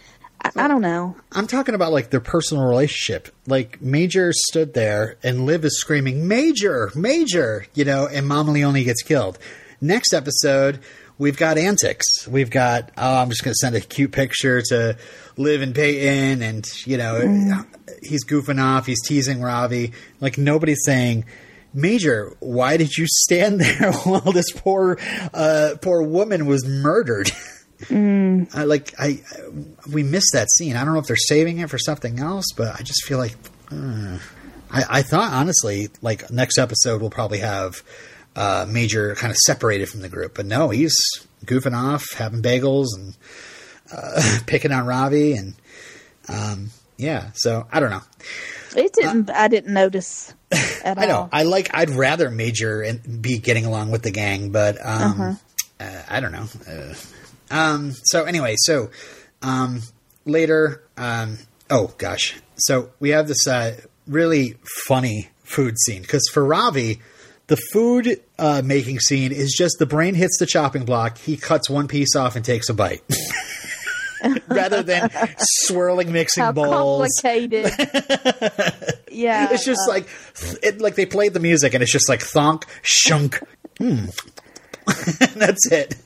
I, 0.43 0.51
I, 0.57 0.69
don't 0.69 0.83
know. 0.83 1.17
I'm 1.33 1.47
talking 1.47 1.75
about 1.75 1.93
like 1.93 2.11
their 2.11 2.21
personal 2.21 2.65
relationship. 2.65 3.35
Like 3.47 3.81
Major 3.81 4.33
stood 4.33 4.75
there 4.75 5.17
and 5.23 5.47
Liv 5.47 5.65
is 5.65 5.79
screaming, 5.79 6.29
"Major, 6.29 6.91
Major!" 6.95 7.67
You 7.75 7.85
know, 7.85 8.07
and 8.07 8.27
Mama 8.27 8.53
Leone 8.53 8.83
gets 8.85 9.03
killed. 9.03 9.39
Next 9.81 10.13
episode, 10.13 10.81
we've 11.19 11.37
got 11.37 11.59
antics. 11.59 12.27
We've 12.27 12.51
got 12.51 12.91
oh, 12.97 13.17
I'm 13.17 13.31
just 13.31 13.45
going 13.45 13.53
to 13.53 13.59
send 13.59 13.77
a 13.77 13.81
cute 13.81 14.13
picture 14.13 14.63
to 14.71 14.97
Liv 15.37 15.63
and 15.63 15.75
Peyton, 15.75 16.43
and 16.43 16.67
you 16.87 16.97
know, 16.97 17.21
mm. 17.21 17.67
he's 18.03 18.25
goofing 18.25 18.63
off, 18.63 18.87
he's 18.87 19.03
teasing 19.07 19.41
Ravi. 19.41 19.93
Like 20.21 20.39
nobody's 20.39 20.85
saying 20.85 21.25
Major, 21.75 22.37
why 22.41 22.77
did 22.77 22.97
you 22.97 23.07
stand 23.07 23.61
there 23.61 23.93
while 23.93 24.33
this 24.33 24.51
poor, 24.53 24.99
uh, 25.33 25.75
poor 25.81 26.03
woman 26.03 26.47
was 26.47 26.67
murdered? 26.67 27.31
Mm. 27.89 28.55
I 28.55 28.65
like 28.65 28.95
I, 28.99 29.21
we 29.93 30.03
missed 30.03 30.31
that 30.33 30.49
scene. 30.51 30.77
I 30.77 30.85
don't 30.85 30.95
know 30.95 31.01
if 31.01 31.07
they're 31.07 31.17
saving 31.17 31.59
it 31.59 31.71
for 31.71 31.79
something 31.79 32.19
else, 32.19 32.47
but 32.57 32.79
I 32.79 32.83
just 32.83 33.05
feel 33.05 33.19
like 33.19 33.35
uh, 33.71 34.19
I, 34.71 34.85
I 34.89 35.03
thought 35.03 35.33
honestly, 35.33 35.89
like 36.01 36.31
next 36.31 36.59
episode 36.59 37.01
we'll 37.01 37.11
probably 37.11 37.39
have 37.39 37.83
uh, 38.35 38.67
Major 38.69 39.15
kind 39.15 39.31
of 39.31 39.37
separated 39.37 39.89
from 39.89 40.01
the 40.01 40.09
group, 40.09 40.35
but 40.35 40.47
no, 40.47 40.71
he's 40.71 40.97
goofing 41.45 41.77
off, 41.77 42.13
having 42.15 42.43
bagels 42.43 42.87
and 42.95 43.17
uh, 43.93 44.39
picking 44.47 44.73
on 44.73 44.87
Ravi, 44.87 45.35
and 45.35 45.55
um, 46.29 46.71
yeah. 46.97 47.31
So 47.35 47.67
I 47.71 47.81
don't 47.81 47.91
know. 47.91 48.03
It 48.75 48.93
didn't. 48.95 49.31
I 49.31 49.49
didn't 49.49 49.75
notice. 49.75 50.33
I 50.85 51.07
know. 51.07 51.29
I 51.33 51.43
like. 51.43 51.71
I'd 51.75 51.91
rather 51.91 52.31
Major 52.31 52.81
and 52.83 53.21
be 53.21 53.39
getting 53.39 53.67
along 53.67 53.91
with 53.91 54.03
the 54.03 54.11
gang, 54.11 54.51
but 54.51 54.79
um, 54.85 55.03
uh-huh. 55.03 55.35
uh, 55.81 56.03
I 56.09 56.21
don't 56.21 56.33
know. 56.33 56.47
Um, 57.53 57.93
so 58.05 58.25
anyway, 58.25 58.57
so 58.59 58.91
um, 59.43 59.83
later. 60.25 60.83
Um, 60.97 61.39
oh 61.71 61.95
gosh. 61.99 62.35
So 62.57 62.91
we 62.99 63.11
have 63.11 63.29
this 63.29 63.47
uh, 63.47 63.81
really 64.07 64.57
funny 64.87 65.29
food 65.45 65.79
scene 65.79 66.03
because 66.03 66.29
for 66.33 66.45
Ravi, 66.45 67.01
the 67.47 67.57
food 67.73 68.21
uh, 68.39 68.63
making 68.65 69.01
scene 69.01 69.33
is 69.33 69.55
just 69.57 69.77
the 69.79 69.87
brain 69.87 70.15
hits 70.15 70.39
the 70.39 70.47
chopping 70.47 70.85
block. 70.85 71.19
He 71.19 71.37
cuts 71.37 71.69
one 71.69 71.89
piece 71.89 72.17
off 72.17 72.35
and 72.37 72.45
takes 72.45 72.69
a 72.69 72.75
bite. 72.75 73.03
rather 74.49 74.83
than 74.83 75.11
swirling 75.39 76.13
mixing 76.13 76.45
How 76.45 76.53
bowls. 76.53 77.09
Complicated. 77.21 77.65
yeah, 79.11 79.49
it's 79.51 79.65
just 79.65 79.81
uh, 79.89 79.93
like 79.93 80.09
it, 80.63 80.81
like 80.81 80.95
they 80.95 81.07
played 81.07 81.35
the 81.35 81.41
music 81.41 81.75
and 81.75 81.83
it's 81.83 81.93
just 81.93 82.09
like 82.09 82.21
thonk 82.21 82.65
shunk. 82.83 83.41
Hmm. 83.79 84.07
That's 85.35 85.71
it. 85.71 85.97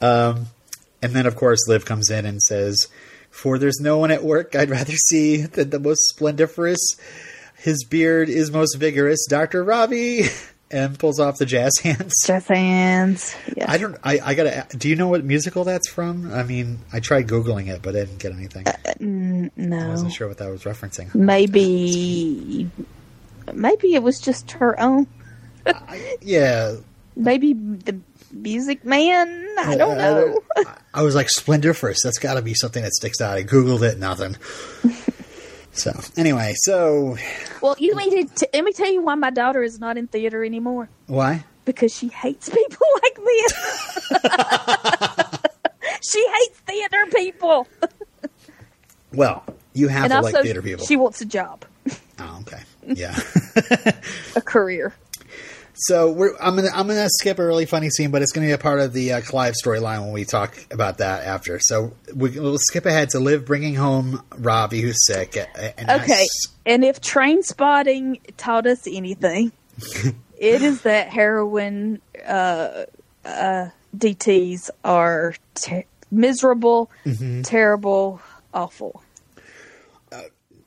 Um, 0.00 0.46
and 1.02 1.12
then 1.12 1.26
of 1.26 1.36
course 1.36 1.66
Liv 1.68 1.84
comes 1.84 2.10
in 2.10 2.26
and 2.26 2.42
says, 2.42 2.88
"For 3.30 3.58
there's 3.58 3.80
no 3.80 3.98
one 3.98 4.10
at 4.10 4.22
work 4.22 4.54
I'd 4.54 4.70
rather 4.70 4.92
see 5.08 5.42
than 5.42 5.70
the 5.70 5.80
most 5.80 6.02
splendiferous. 6.08 6.96
His 7.56 7.84
beard 7.84 8.28
is 8.28 8.50
most 8.50 8.76
vigorous, 8.76 9.26
Doctor 9.26 9.64
Ravi. 9.64 10.24
and 10.70 10.98
pulls 10.98 11.20
off 11.20 11.38
the 11.38 11.46
jazz 11.46 11.78
hands. 11.82 12.12
Jazz 12.24 12.46
hands. 12.46 13.36
Yeah. 13.56 13.70
I 13.70 13.78
don't. 13.78 13.96
I, 14.02 14.20
I 14.22 14.34
gotta. 14.34 14.66
Do 14.76 14.88
you 14.88 14.96
know 14.96 15.08
what 15.08 15.24
musical 15.24 15.64
that's 15.64 15.88
from? 15.88 16.32
I 16.32 16.42
mean, 16.42 16.78
I 16.92 17.00
tried 17.00 17.28
googling 17.28 17.68
it, 17.68 17.82
but 17.82 17.94
I 17.94 18.00
didn't 18.00 18.18
get 18.18 18.32
anything. 18.32 18.66
Uh, 18.66 18.74
no, 19.00 19.78
I 19.78 19.88
wasn't 19.88 20.12
sure 20.12 20.28
what 20.28 20.38
that 20.38 20.50
was 20.50 20.64
referencing. 20.64 21.14
Maybe, 21.14 22.70
maybe 23.52 23.94
it 23.94 24.02
was 24.02 24.20
just 24.20 24.52
her 24.52 24.78
own. 24.80 25.06
I, 25.66 26.16
yeah. 26.20 26.76
Maybe 27.16 27.54
the 27.54 27.98
Music 28.32 28.84
Man. 28.84 29.46
I 29.58 29.74
oh, 29.74 29.78
don't 29.78 29.98
know. 29.98 30.40
I, 30.56 30.64
I 30.94 31.02
was 31.02 31.14
like 31.14 31.28
Splendiferous. 31.28 32.02
That's 32.02 32.18
got 32.18 32.34
to 32.34 32.42
be 32.42 32.54
something 32.54 32.82
that 32.82 32.92
sticks 32.92 33.20
out. 33.20 33.36
I 33.36 33.44
googled 33.44 33.82
it. 33.82 33.98
Nothing. 33.98 34.36
So 35.76 35.92
anyway, 36.16 36.54
so 36.56 37.18
well, 37.60 37.76
you 37.78 37.94
need 37.94 38.34
to 38.36 38.48
let 38.54 38.64
me 38.64 38.72
tell 38.72 38.90
you 38.90 39.02
why 39.02 39.14
my 39.14 39.28
daughter 39.28 39.62
is 39.62 39.78
not 39.78 39.98
in 39.98 40.06
theater 40.06 40.42
anymore. 40.42 40.88
Why? 41.06 41.44
Because 41.66 41.94
she 41.94 42.08
hates 42.08 42.48
people 42.48 42.86
like 43.02 43.14
this. 43.16 43.52
she 46.10 46.26
hates 46.26 46.58
theater 46.60 47.04
people. 47.14 47.68
well, 49.12 49.44
you 49.74 49.88
have 49.88 50.04
and 50.04 50.12
to 50.12 50.16
also, 50.16 50.32
like 50.32 50.44
theater 50.44 50.62
people. 50.62 50.86
She 50.86 50.96
wants 50.96 51.20
a 51.20 51.26
job. 51.26 51.66
Oh, 52.18 52.38
okay. 52.40 52.62
Yeah. 52.86 53.14
a 54.34 54.40
career. 54.40 54.94
So 55.78 56.34
I'm 56.40 56.56
gonna 56.56 56.70
I'm 56.72 56.86
gonna 56.86 57.08
skip 57.20 57.38
a 57.38 57.46
really 57.46 57.66
funny 57.66 57.90
scene, 57.90 58.10
but 58.10 58.22
it's 58.22 58.32
gonna 58.32 58.46
be 58.46 58.52
a 58.52 58.58
part 58.58 58.80
of 58.80 58.92
the 58.92 59.14
uh, 59.14 59.20
Clive 59.20 59.54
storyline 59.62 60.00
when 60.02 60.12
we 60.12 60.24
talk 60.24 60.56
about 60.70 60.98
that 60.98 61.24
after. 61.24 61.58
So 61.60 61.92
we, 62.14 62.30
will 62.30 62.58
skip 62.58 62.86
ahead 62.86 63.10
to 63.10 63.20
Liv 63.20 63.44
bringing 63.44 63.74
home 63.74 64.22
Ravi 64.30 64.80
who's 64.80 65.06
sick. 65.06 65.36
And 65.76 65.90
okay, 66.02 66.24
and 66.64 66.84
if 66.84 67.00
Trainspotting 67.00 68.20
taught 68.38 68.66
us 68.66 68.86
anything, 68.86 69.52
it 70.38 70.62
is 70.62 70.82
that 70.82 71.08
heroin 71.08 72.00
uh, 72.26 72.84
uh, 73.24 73.68
DTS 73.96 74.70
are 74.82 75.34
miserable, 76.10 76.90
mm-hmm. 77.04 77.42
terrible, 77.42 78.20
awful. 78.54 79.02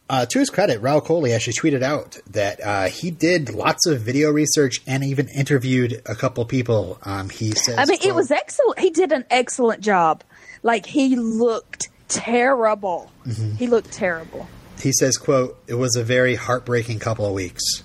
Uh, 0.09 0.25
to 0.25 0.39
his 0.39 0.49
credit, 0.49 0.81
Rahul 0.81 1.05
Kohli 1.05 1.35
actually 1.35 1.53
tweeted 1.53 1.83
out 1.83 2.17
that 2.31 2.59
uh, 2.63 2.87
he 2.87 3.11
did 3.11 3.53
lots 3.53 3.85
of 3.85 4.01
video 4.01 4.31
research 4.31 4.81
and 4.87 5.03
even 5.03 5.27
interviewed 5.27 6.01
a 6.07 6.15
couple 6.15 6.43
people. 6.45 6.97
Um, 7.03 7.29
he 7.29 7.51
says, 7.51 7.77
"I 7.77 7.85
mean, 7.85 7.99
it 8.03 8.15
was 8.15 8.31
excellent. 8.31 8.79
He 8.79 8.89
did 8.89 9.11
an 9.11 9.25
excellent 9.29 9.81
job. 9.81 10.23
Like 10.63 10.87
he 10.87 11.15
looked 11.15 11.89
terrible. 12.07 13.11
Mm-hmm. 13.27 13.55
He 13.55 13.67
looked 13.67 13.91
terrible." 13.91 14.47
He 14.81 14.91
says, 14.91 15.17
"quote 15.17 15.59
It 15.67 15.75
was 15.75 15.95
a 15.95 16.03
very 16.03 16.33
heartbreaking 16.33 16.97
couple 16.99 17.27
of 17.27 17.33
weeks." 17.33 17.83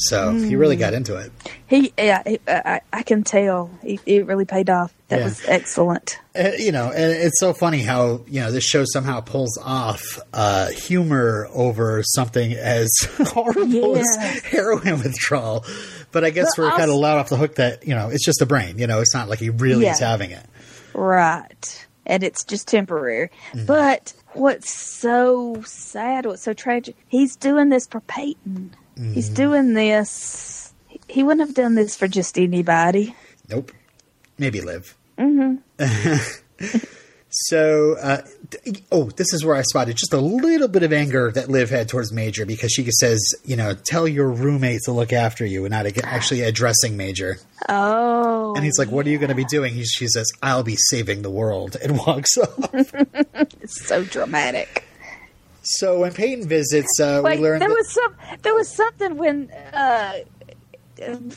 So 0.00 0.32
mm. 0.32 0.46
he 0.46 0.56
really 0.56 0.76
got 0.76 0.94
into 0.94 1.16
it. 1.16 1.30
He, 1.66 1.92
yeah, 1.98 2.22
he, 2.26 2.40
I, 2.48 2.80
I, 2.92 3.02
can 3.02 3.22
tell. 3.22 3.70
He, 3.82 4.00
it 4.06 4.26
really 4.26 4.44
paid 4.44 4.68
off. 4.70 4.92
That 5.08 5.18
Yeah. 5.18 5.24
was 5.24 5.42
excellent. 5.46 6.18
Uh, 6.36 6.50
you 6.58 6.72
know, 6.72 6.90
and 6.90 7.12
it's 7.12 7.38
so 7.40 7.52
funny 7.52 7.80
how 7.80 8.22
you 8.26 8.40
know 8.40 8.50
this 8.50 8.64
show 8.64 8.84
somehow 8.84 9.20
pulls 9.20 9.58
off 9.62 10.02
uh, 10.32 10.68
humor 10.68 11.48
over 11.52 12.02
something 12.02 12.52
as 12.54 12.88
horrible 13.28 13.96
as 13.96 14.40
heroin 14.44 14.98
withdrawal. 15.02 15.64
But 16.12 16.24
I 16.24 16.30
guess 16.30 16.56
But 16.56 16.62
we're 16.62 16.70
kind 16.70 16.82
of 16.84 16.90
also- 16.90 17.00
let 17.02 17.18
off 17.18 17.28
the 17.28 17.36
hook 17.36 17.56
that 17.56 17.86
you 17.86 17.94
know 17.94 18.08
it's 18.08 18.24
just 18.24 18.40
a 18.40 18.46
brain. 18.46 18.78
You 18.78 18.86
know, 18.86 19.00
it's 19.00 19.14
not 19.14 19.28
like 19.28 19.38
he 19.38 19.50
really 19.50 19.86
is 19.86 19.98
having 20.00 20.30
it. 20.30 20.46
Right. 20.94 21.86
And 22.06 22.24
it's 22.24 22.44
just 22.44 22.66
temporary. 22.66 23.30
But 23.66 24.12
what's 24.32 24.70
so 24.70 25.62
sad, 25.64 26.26
what's 26.26 26.42
so 26.42 26.52
tragic, 26.52 26.96
he's 27.06 27.36
doing 27.36 27.68
this 27.68 27.86
for 27.86 28.00
Peyton. 28.00 28.74
He's 29.00 29.28
doing 29.28 29.72
this. 29.74 30.72
He 31.08 31.22
wouldn't 31.22 31.46
have 31.46 31.56
done 31.56 31.74
this 31.74 31.96
for 31.96 32.06
just 32.06 32.38
anybody. 32.38 33.14
Nope. 33.48 33.72
Maybe 34.38 34.60
Liv. 34.60 34.96
Mm-hmm. 35.18 35.56
so, 37.30 37.96
uh, 38.00 38.22
oh, 38.92 39.10
this 39.10 39.32
is 39.32 39.44
where 39.44 39.56
I 39.56 39.62
spotted 39.62 39.96
just 39.96 40.12
a 40.12 40.20
little 40.20 40.68
bit 40.68 40.82
of 40.82 40.92
anger 40.92 41.32
that 41.32 41.48
Liv 41.48 41.70
had 41.70 41.88
towards 41.88 42.12
Major 42.12 42.46
because 42.46 42.72
she 42.72 42.88
says, 42.90 43.20
you 43.44 43.56
know, 43.56 43.74
tell 43.74 44.06
your 44.06 44.30
roommate 44.30 44.82
to 44.84 44.92
look 44.92 45.12
after 45.12 45.44
you 45.44 45.64
and 45.64 45.72
not 45.72 45.86
actually 46.04 46.42
addressing 46.42 46.96
Major. 46.96 47.38
Oh. 47.68 48.54
And 48.54 48.64
he's 48.64 48.78
like, 48.78 48.90
what 48.90 49.06
are 49.06 49.10
you 49.10 49.18
going 49.18 49.30
to 49.30 49.34
be 49.34 49.44
doing? 49.44 49.74
He, 49.74 49.84
she 49.84 50.08
says, 50.08 50.30
I'll 50.42 50.62
be 50.62 50.76
saving 50.76 51.22
the 51.22 51.30
world 51.30 51.76
and 51.82 51.98
walks 51.98 52.36
off. 52.38 52.70
It's 53.62 53.86
so 53.86 54.04
dramatic. 54.04 54.84
So 55.62 56.00
when 56.00 56.12
Peyton 56.12 56.48
visits, 56.48 56.98
uh, 57.00 57.20
Wait, 57.22 57.38
we 57.38 57.44
learned 57.44 57.62
there 57.62 57.68
that. 57.68 57.74
was 57.74 57.92
some. 57.92 58.14
There 58.42 58.54
was 58.54 58.68
something 58.68 59.16
when 59.16 59.50
uh, 59.72 60.14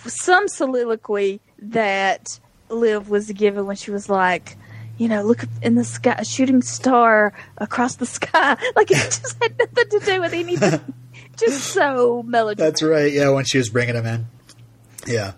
some 0.05 0.47
soliloquy 0.47 1.41
that 1.59 2.39
Liv 2.69 3.09
was 3.09 3.31
given 3.31 3.65
when 3.65 3.75
she 3.75 3.91
was 3.91 4.09
like, 4.09 4.57
you 4.97 5.07
know, 5.07 5.23
look 5.23 5.43
in 5.61 5.75
the 5.75 5.83
sky, 5.83 6.15
a 6.17 6.25
shooting 6.25 6.61
star 6.61 7.33
across 7.57 7.95
the 7.95 8.05
sky. 8.05 8.57
Like 8.75 8.91
it 8.91 8.95
just 9.21 9.41
had 9.41 9.57
nothing 9.57 9.99
to 9.99 10.05
do 10.05 10.21
with 10.21 10.33
anything. 10.33 10.93
just 11.37 11.61
so 11.71 12.23
melodramatic. 12.23 12.57
That's 12.57 12.83
right. 12.83 13.11
Yeah, 13.11 13.29
when 13.29 13.45
she 13.45 13.57
was 13.57 13.69
bringing 13.69 13.95
him 13.95 14.05
in. 14.05 14.25
Yeah. 15.07 15.33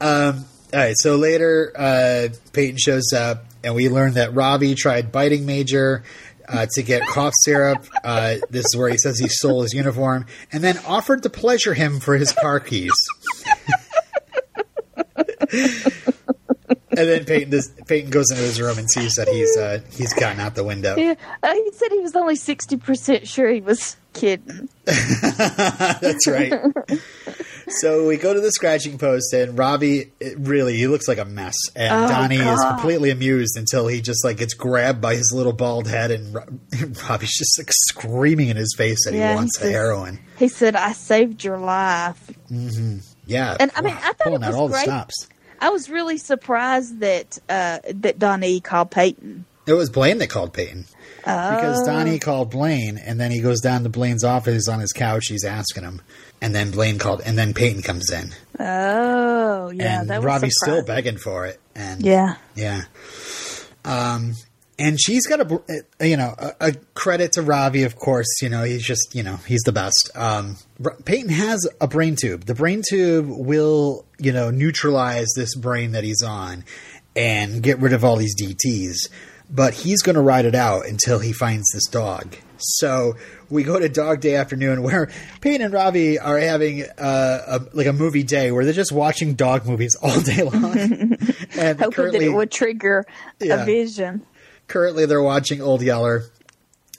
Um, 0.00 0.44
all 0.72 0.80
right. 0.80 0.94
So 0.96 1.16
later, 1.16 1.72
uh, 1.76 2.28
Peyton 2.52 2.78
shows 2.78 3.12
up, 3.12 3.46
and 3.64 3.74
we 3.74 3.88
learn 3.88 4.14
that 4.14 4.34
Ravi 4.34 4.74
tried 4.74 5.12
biting 5.12 5.46
Major 5.46 6.04
uh, 6.48 6.66
to 6.74 6.82
get 6.82 7.02
cough 7.06 7.32
syrup. 7.42 7.86
Uh, 8.04 8.36
this 8.50 8.66
is 8.66 8.76
where 8.76 8.88
he 8.88 8.98
says 8.98 9.18
he 9.18 9.28
stole 9.28 9.62
his 9.62 9.72
uniform, 9.72 10.26
and 10.52 10.62
then 10.62 10.78
offered 10.86 11.22
to 11.22 11.30
pleasure 11.30 11.74
him 11.74 12.00
for 12.00 12.16
his 12.16 12.32
car 12.32 12.60
keys. 12.60 12.92
and 16.96 17.08
then 17.08 17.24
Peyton 17.24 17.50
does, 17.50 17.68
Peyton 17.86 18.10
goes 18.10 18.30
into 18.30 18.42
his 18.42 18.60
room 18.60 18.78
and 18.78 18.90
sees 18.90 19.14
that 19.14 19.28
he's 19.28 19.56
uh, 19.56 19.80
he's 19.90 20.12
gotten 20.14 20.40
out 20.40 20.54
the 20.54 20.64
window. 20.64 20.96
Yeah, 20.96 21.14
uh, 21.42 21.54
he 21.54 21.70
said 21.72 21.88
he 21.90 22.00
was 22.00 22.16
only 22.16 22.36
sixty 22.36 22.76
percent 22.76 23.28
sure 23.28 23.48
he 23.50 23.60
was 23.60 23.96
kidding. 24.12 24.68
That's 24.84 26.26
right. 26.26 26.52
So 27.68 28.06
we 28.06 28.16
go 28.16 28.32
to 28.32 28.40
the 28.40 28.52
scratching 28.52 28.96
post, 28.96 29.32
and 29.32 29.58
Ravi 29.58 30.12
really 30.36 30.76
he 30.76 30.86
looks 30.86 31.08
like 31.08 31.18
a 31.18 31.24
mess, 31.24 31.54
and 31.74 32.04
Oh, 32.04 32.08
Donnie 32.08 32.36
is 32.36 32.64
completely 32.64 33.10
amused 33.10 33.56
until 33.56 33.88
he 33.88 34.00
just 34.00 34.24
like 34.24 34.36
gets 34.36 34.54
grabbed 34.54 35.00
by 35.00 35.16
his 35.16 35.32
little 35.34 35.52
bald 35.52 35.88
head, 35.88 36.10
and 36.10 36.34
Ravi's 37.08 37.36
just 37.36 37.58
like 37.58 37.70
screaming 37.70 38.48
in 38.48 38.56
his 38.56 38.74
face 38.76 39.04
that 39.04 39.14
Yeah, 39.14 39.26
he 39.26 39.28
he 39.30 39.34
wants 39.34 39.58
the 39.58 39.70
heroin. 39.70 40.20
He 40.38 40.48
said, 40.48 40.76
"I 40.76 40.92
saved 40.92 41.42
your 41.42 41.58
life." 41.58 42.30
Yeah, 43.26 43.56
And, 43.58 43.72
I 43.74 43.80
mean, 43.80 43.96
I 44.00 44.12
thought 44.12 44.32
it 44.34 44.40
was 44.40 44.54
all 44.54 44.68
great. 44.68 44.86
the 44.86 44.92
stops. 44.92 45.28
I 45.60 45.70
was 45.70 45.90
really 45.90 46.18
surprised 46.18 47.00
that 47.00 47.38
uh, 47.48 47.78
that 47.92 48.18
Donnie 48.18 48.60
called 48.60 48.90
Peyton. 48.90 49.44
It 49.66 49.72
was 49.72 49.90
Blaine 49.90 50.18
that 50.18 50.28
called 50.30 50.52
Peyton 50.52 50.86
because 51.18 51.80
Oh. 51.82 51.86
Donnie 51.86 52.18
called 52.20 52.50
Blaine, 52.50 52.98
and 52.98 53.18
then 53.20 53.30
he 53.32 53.40
goes 53.40 53.60
down 53.60 53.82
to 53.82 53.88
Blaine's 53.88 54.22
office 54.24 54.68
on 54.68 54.78
his 54.80 54.92
couch. 54.92 55.24
He's 55.28 55.44
asking 55.44 55.82
him, 55.82 56.00
and 56.40 56.54
then 56.54 56.70
Blaine 56.70 56.98
called, 56.98 57.20
and 57.26 57.36
then 57.36 57.52
Peyton 57.52 57.82
comes 57.82 58.10
in, 58.12 58.32
Oh, 58.60 59.70
yeah, 59.70 60.00
and 60.02 60.10
that 60.10 60.18
was 60.18 60.24
Ravi's 60.24 60.54
still 60.62 60.84
begging 60.84 61.16
for 61.18 61.46
it, 61.46 61.58
and 61.74 62.00
Yeah, 62.04 62.36
Yeah. 62.54 62.82
Um, 63.84 64.34
and 64.78 65.00
she's 65.00 65.26
got 65.26 65.40
a, 65.40 65.60
you 66.06 66.16
know, 66.18 66.34
a, 66.38 66.52
a 66.60 66.72
credit 66.94 67.32
to 67.32 67.42
Ravi, 67.42 67.84
of 67.84 67.96
course. 67.96 68.26
You 68.42 68.50
know, 68.50 68.62
he's 68.62 68.84
just, 68.84 69.14
you 69.14 69.22
know, 69.22 69.36
he's 69.46 69.62
the 69.62 69.72
best. 69.72 70.10
Um, 70.14 70.56
Peyton 71.06 71.30
has 71.30 71.66
a 71.80 71.88
brain 71.88 72.14
tube. 72.14 72.44
The 72.44 72.54
brain 72.54 72.82
tube 72.86 73.26
will, 73.28 74.04
you 74.18 74.32
know, 74.32 74.50
neutralize 74.50 75.28
this 75.34 75.54
brain 75.54 75.92
that 75.92 76.04
he's 76.04 76.22
on 76.22 76.64
and 77.14 77.62
get 77.62 77.78
rid 77.78 77.94
of 77.94 78.04
all 78.04 78.16
these 78.16 78.34
DTs. 78.38 79.08
But 79.48 79.74
he's 79.74 80.02
going 80.02 80.16
to 80.16 80.20
ride 80.20 80.44
it 80.44 80.54
out 80.56 80.86
until 80.86 81.18
he 81.20 81.32
finds 81.32 81.70
this 81.72 81.84
dog. 81.86 82.34
So 82.58 83.14
we 83.48 83.62
go 83.62 83.78
to 83.78 83.88
Dog 83.88 84.20
Day 84.20 84.34
afternoon 84.34 84.82
where 84.82 85.08
Peyton 85.40 85.62
and 85.66 85.72
Ravi 85.72 86.18
are 86.18 86.38
having 86.38 86.82
uh, 86.98 87.38
a, 87.46 87.60
like 87.72 87.86
a 87.86 87.92
movie 87.92 88.22
day 88.24 88.50
where 88.50 88.64
they're 88.64 88.72
just 88.74 88.90
watching 88.92 89.34
dog 89.34 89.66
movies 89.66 89.94
all 90.02 90.20
day 90.20 90.42
long. 90.42 90.76
and 91.56 91.78
hoping 91.80 92.12
that 92.12 92.22
it 92.22 92.30
would 92.32 92.50
trigger 92.50 93.04
Yeah. 93.40 93.62
a 93.62 93.64
vision. 93.64 94.26
currently 94.68 95.06
they're 95.06 95.22
watching 95.22 95.60
Old 95.62 95.80
Yeller, 95.82 96.24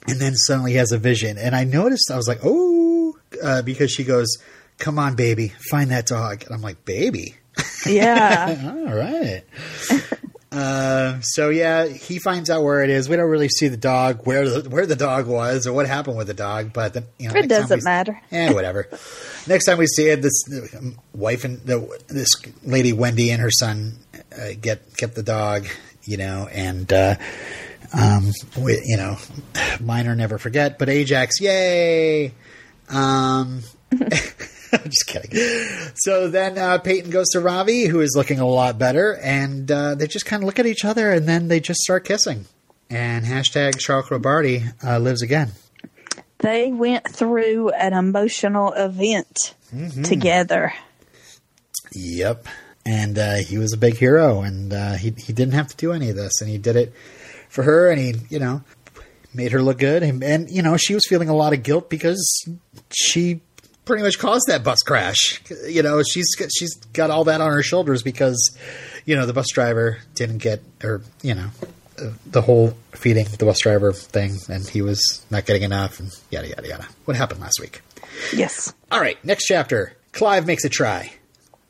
and 0.06 0.18
then 0.18 0.34
suddenly 0.34 0.70
he 0.72 0.76
has 0.78 0.90
a 0.92 0.98
vision. 0.98 1.36
And 1.38 1.54
I 1.54 1.64
noticed, 1.64 2.10
I 2.10 2.16
was 2.16 2.28
like, 2.28 2.40
oh, 2.44 3.14
uh, 3.42 3.60
because 3.62 3.90
she 3.90 4.04
goes, 4.04 4.38
come 4.78 4.98
on, 4.98 5.16
baby, 5.16 5.52
find 5.70 5.90
that 5.90 6.06
dog. 6.06 6.44
And 6.46 6.54
I'm 6.54 6.62
like, 6.62 6.84
baby. 6.86 7.36
Yeah, 7.84 8.84
All 8.88 8.96
right. 8.96 9.42
Uh, 10.50 11.20
so 11.20 11.50
yeah, 11.50 11.86
he 11.86 12.18
finds 12.18 12.48
out 12.48 12.62
where 12.62 12.82
it 12.82 12.88
is. 12.88 13.08
We 13.08 13.16
don't 13.16 13.28
really 13.28 13.50
see 13.50 13.68
the 13.68 13.76
dog, 13.76 14.26
where 14.26 14.48
the, 14.48 14.70
where 14.70 14.86
the 14.86 14.96
dog 14.96 15.26
was, 15.26 15.66
or 15.66 15.74
what 15.74 15.86
happened 15.86 16.16
with 16.16 16.26
the 16.26 16.34
dog. 16.34 16.72
But 16.72 16.94
the, 16.94 17.04
you 17.18 17.28
know, 17.28 17.34
It 17.36 17.48
doesn't 17.48 17.80
we- 17.80 17.84
matter. 17.84 18.18
Eh, 18.32 18.52
whatever. 18.52 18.88
next 19.46 19.66
time 19.66 19.76
we 19.78 19.86
see 19.86 20.08
it, 20.08 20.22
this 20.22 20.44
um, 20.76 20.98
wife 21.12 21.44
and 21.44 21.60
the 21.66 21.86
this 22.08 22.30
lady 22.64 22.92
Wendy 22.94 23.30
and 23.30 23.42
her 23.42 23.50
son 23.50 23.98
uh, 24.14 24.48
get 24.60 24.94
get 24.96 25.14
the 25.14 25.22
dog, 25.22 25.66
you 26.04 26.16
know, 26.16 26.48
and 26.50 26.90
uh, 26.94 27.16
um, 27.92 28.32
we, 28.58 28.80
you 28.86 28.96
know, 28.96 29.18
minor 29.80 30.14
never 30.14 30.38
forget. 30.38 30.78
But 30.78 30.88
Ajax, 30.88 31.40
yay! 31.42 32.32
Um, 32.88 33.60
just 34.84 35.06
kidding. 35.06 35.30
So 35.96 36.28
then 36.28 36.58
uh, 36.58 36.78
Peyton 36.78 37.10
goes 37.10 37.28
to 37.30 37.40
Ravi, 37.40 37.86
who 37.86 38.00
is 38.00 38.14
looking 38.16 38.38
a 38.40 38.46
lot 38.46 38.78
better, 38.78 39.16
and 39.22 39.70
uh, 39.70 39.94
they 39.94 40.06
just 40.06 40.26
kind 40.26 40.42
of 40.42 40.46
look 40.46 40.58
at 40.58 40.66
each 40.66 40.84
other, 40.84 41.10
and 41.12 41.26
then 41.28 41.48
they 41.48 41.60
just 41.60 41.80
start 41.80 42.04
kissing. 42.04 42.44
And 42.90 43.24
hashtag 43.26 43.78
Charles 43.78 44.08
Robardi 44.08 44.64
uh, 44.82 44.98
lives 44.98 45.22
again. 45.22 45.52
they 46.38 46.72
went 46.72 47.06
through 47.08 47.70
an 47.70 47.92
emotional 47.92 48.72
event 48.72 49.54
Mm-hmm. 49.74 50.02
together. 50.04 50.72
Yep. 51.92 52.46
And 52.86 53.18
uh, 53.18 53.34
he 53.36 53.58
was 53.58 53.74
a 53.74 53.76
big 53.76 53.98
hero, 53.98 54.40
and 54.40 54.72
uh, 54.72 54.92
he 54.94 55.10
he 55.18 55.34
didn't 55.34 55.52
have 55.52 55.68
to 55.68 55.76
do 55.76 55.92
any 55.92 56.08
of 56.08 56.16
this, 56.16 56.40
and 56.40 56.48
he 56.48 56.56
did 56.56 56.74
it 56.74 56.94
for 57.50 57.62
her, 57.64 57.90
and 57.90 58.00
he 58.00 58.14
you 58.30 58.38
know 58.38 58.62
made 59.34 59.52
her 59.52 59.60
look 59.60 59.76
good, 59.78 60.02
and, 60.02 60.24
and 60.24 60.50
you 60.50 60.62
know 60.62 60.78
she 60.78 60.94
was 60.94 61.04
feeling 61.06 61.28
a 61.28 61.34
lot 61.36 61.52
of 61.52 61.62
guilt 61.62 61.90
because 61.90 62.18
she 62.90 63.42
pretty 63.88 64.04
much 64.04 64.18
caused 64.18 64.46
that 64.46 64.62
bus 64.62 64.80
crash. 64.82 65.42
You 65.66 65.82
know 65.82 66.02
she's 66.02 66.26
she's 66.56 66.74
got 66.92 67.10
all 67.10 67.24
that 67.24 67.40
on 67.40 67.50
her 67.50 67.62
shoulders 67.62 68.02
because 68.02 68.56
you 69.04 69.16
know 69.16 69.26
the 69.26 69.32
bus 69.32 69.46
driver 69.52 69.98
didn't 70.14 70.38
get 70.38 70.62
or 70.84 71.00
you 71.22 71.34
know 71.34 71.48
uh, 72.00 72.10
the 72.26 72.42
whole 72.42 72.76
feeding 72.92 73.26
the 73.38 73.44
bus 73.44 73.60
driver 73.60 73.92
thing, 73.92 74.36
and 74.48 74.68
he 74.68 74.82
was 74.82 75.24
not 75.30 75.46
getting 75.46 75.62
enough, 75.62 75.98
and 75.98 76.10
yada 76.30 76.48
yada 76.48 76.68
yada. 76.68 76.86
What 77.06 77.16
happened 77.16 77.40
last 77.40 77.58
week? 77.60 77.80
Yes. 78.34 78.72
All 78.92 79.00
right, 79.00 79.22
next 79.24 79.46
chapter. 79.46 79.96
Clive 80.12 80.46
makes 80.46 80.64
a 80.64 80.68
try. 80.68 81.12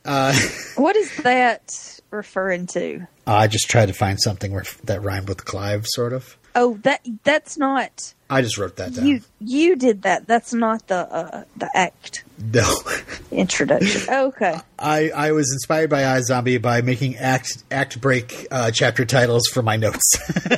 What 0.77 0.97
is 0.97 1.14
that 1.19 2.01
referring 2.11 2.66
to? 2.69 3.07
I 3.27 3.47
just 3.47 3.69
tried 3.69 3.87
to 3.87 3.93
find 3.93 4.19
something 4.19 4.53
where, 4.53 4.64
that 4.85 5.03
rhymed 5.03 5.29
with 5.29 5.45
Clive, 5.45 5.85
sort 5.87 6.14
of. 6.14 6.38
Oh, 6.55 6.79
that 6.83 7.01
that's 7.25 7.57
not 7.57 8.15
I 8.31 8.43
just 8.43 8.59
wrote 8.59 8.77
that 8.77 8.95
down. 8.95 9.07
you. 9.07 9.21
You 9.41 9.77
did 9.77 10.03
that. 10.03 10.27
That's 10.27 10.53
not 10.53 10.87
the 10.89 10.97
uh, 10.97 11.45
the 11.57 11.71
act 11.75 12.25
no, 12.53 12.75
introduction. 13.31 14.13
Okay. 14.13 14.57
I, 14.79 15.11
I 15.11 15.33
was 15.33 15.51
inspired 15.53 15.91
by 15.91 16.03
iZombie 16.03 16.61
by 16.61 16.83
making 16.83 17.17
act 17.17 17.65
act 17.71 18.01
break 18.01 18.47
uh, 18.51 18.71
chapter 18.71 19.05
titles 19.05 19.47
for 19.49 19.63
my 19.63 19.77
notes. 19.77 20.19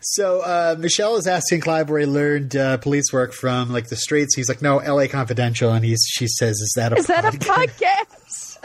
so 0.00 0.40
uh, 0.40 0.76
Michelle 0.78 1.16
is 1.16 1.26
asking 1.26 1.60
Clive 1.60 1.90
where 1.90 2.00
he 2.00 2.06
learned 2.06 2.54
uh, 2.54 2.76
police 2.78 3.12
work 3.12 3.32
from, 3.32 3.70
like 3.70 3.88
the 3.88 3.96
streets. 3.96 4.36
He's 4.36 4.48
like, 4.48 4.62
no, 4.62 4.78
L.A. 4.78 5.08
Confidential, 5.08 5.72
and 5.72 5.84
he's 5.84 6.02
she 6.08 6.28
says, 6.28 6.56
is 6.56 6.72
that 6.76 6.92
a 6.92 6.96
Is 6.96 7.06
that 7.08 7.24
a 7.24 7.38
podcast?" 7.38 8.58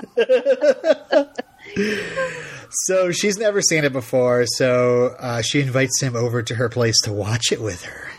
So 2.70 3.12
she's 3.12 3.38
never 3.38 3.62
seen 3.62 3.84
it 3.84 3.94
before, 3.94 4.46
so 4.46 5.16
uh, 5.20 5.42
she 5.42 5.62
invites 5.62 6.02
him 6.02 6.16
over 6.16 6.42
to 6.44 6.56
her 6.56 6.70
place 6.70 6.96
to 7.04 7.14
watch 7.14 7.52
it 7.52 7.62
with 7.62 7.84
her. 7.84 8.10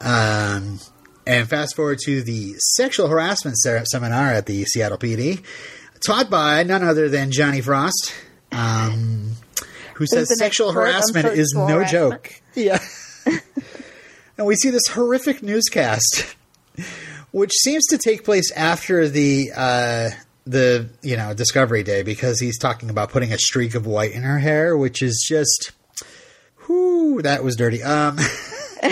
Um, 0.00 0.78
and 1.26 1.48
fast 1.48 1.74
forward 1.76 1.98
to 2.04 2.22
the 2.22 2.54
sexual 2.76 3.08
harassment 3.08 3.56
se- 3.58 3.84
seminar 3.86 4.28
at 4.32 4.46
the 4.46 4.64
Seattle 4.64 4.98
PD, 4.98 5.42
taught 6.06 6.30
by 6.30 6.62
none 6.62 6.82
other 6.82 7.08
than 7.08 7.30
Johnny 7.30 7.60
Frost. 7.60 8.12
um, 8.52 9.32
who 9.94 10.06
says 10.06 10.28
sexual 10.38 10.72
harassment 10.72 11.26
is 11.26 11.52
no 11.56 11.66
harassment. 11.66 11.90
joke. 11.90 12.42
Yeah. 12.54 12.78
and 14.36 14.46
we 14.46 14.56
see 14.56 14.70
this 14.70 14.88
horrific 14.90 15.40
newscast, 15.42 16.34
which 17.30 17.52
seems 17.52 17.86
to 17.86 17.98
take 17.98 18.24
place 18.24 18.50
after 18.52 19.08
the 19.08 19.52
uh, 19.56 20.10
the 20.46 20.88
you 21.02 21.16
know 21.16 21.34
Discovery 21.34 21.82
Day 21.82 22.02
because 22.02 22.40
he's 22.40 22.58
talking 22.58 22.90
about 22.90 23.10
putting 23.10 23.32
a 23.32 23.38
streak 23.38 23.74
of 23.74 23.86
white 23.86 24.12
in 24.12 24.22
her 24.22 24.38
hair, 24.38 24.76
which 24.76 25.02
is 25.02 25.24
just, 25.26 25.72
whoo, 26.68 27.22
that 27.22 27.42
was 27.42 27.56
dirty. 27.56 27.82
Um, 27.82 28.16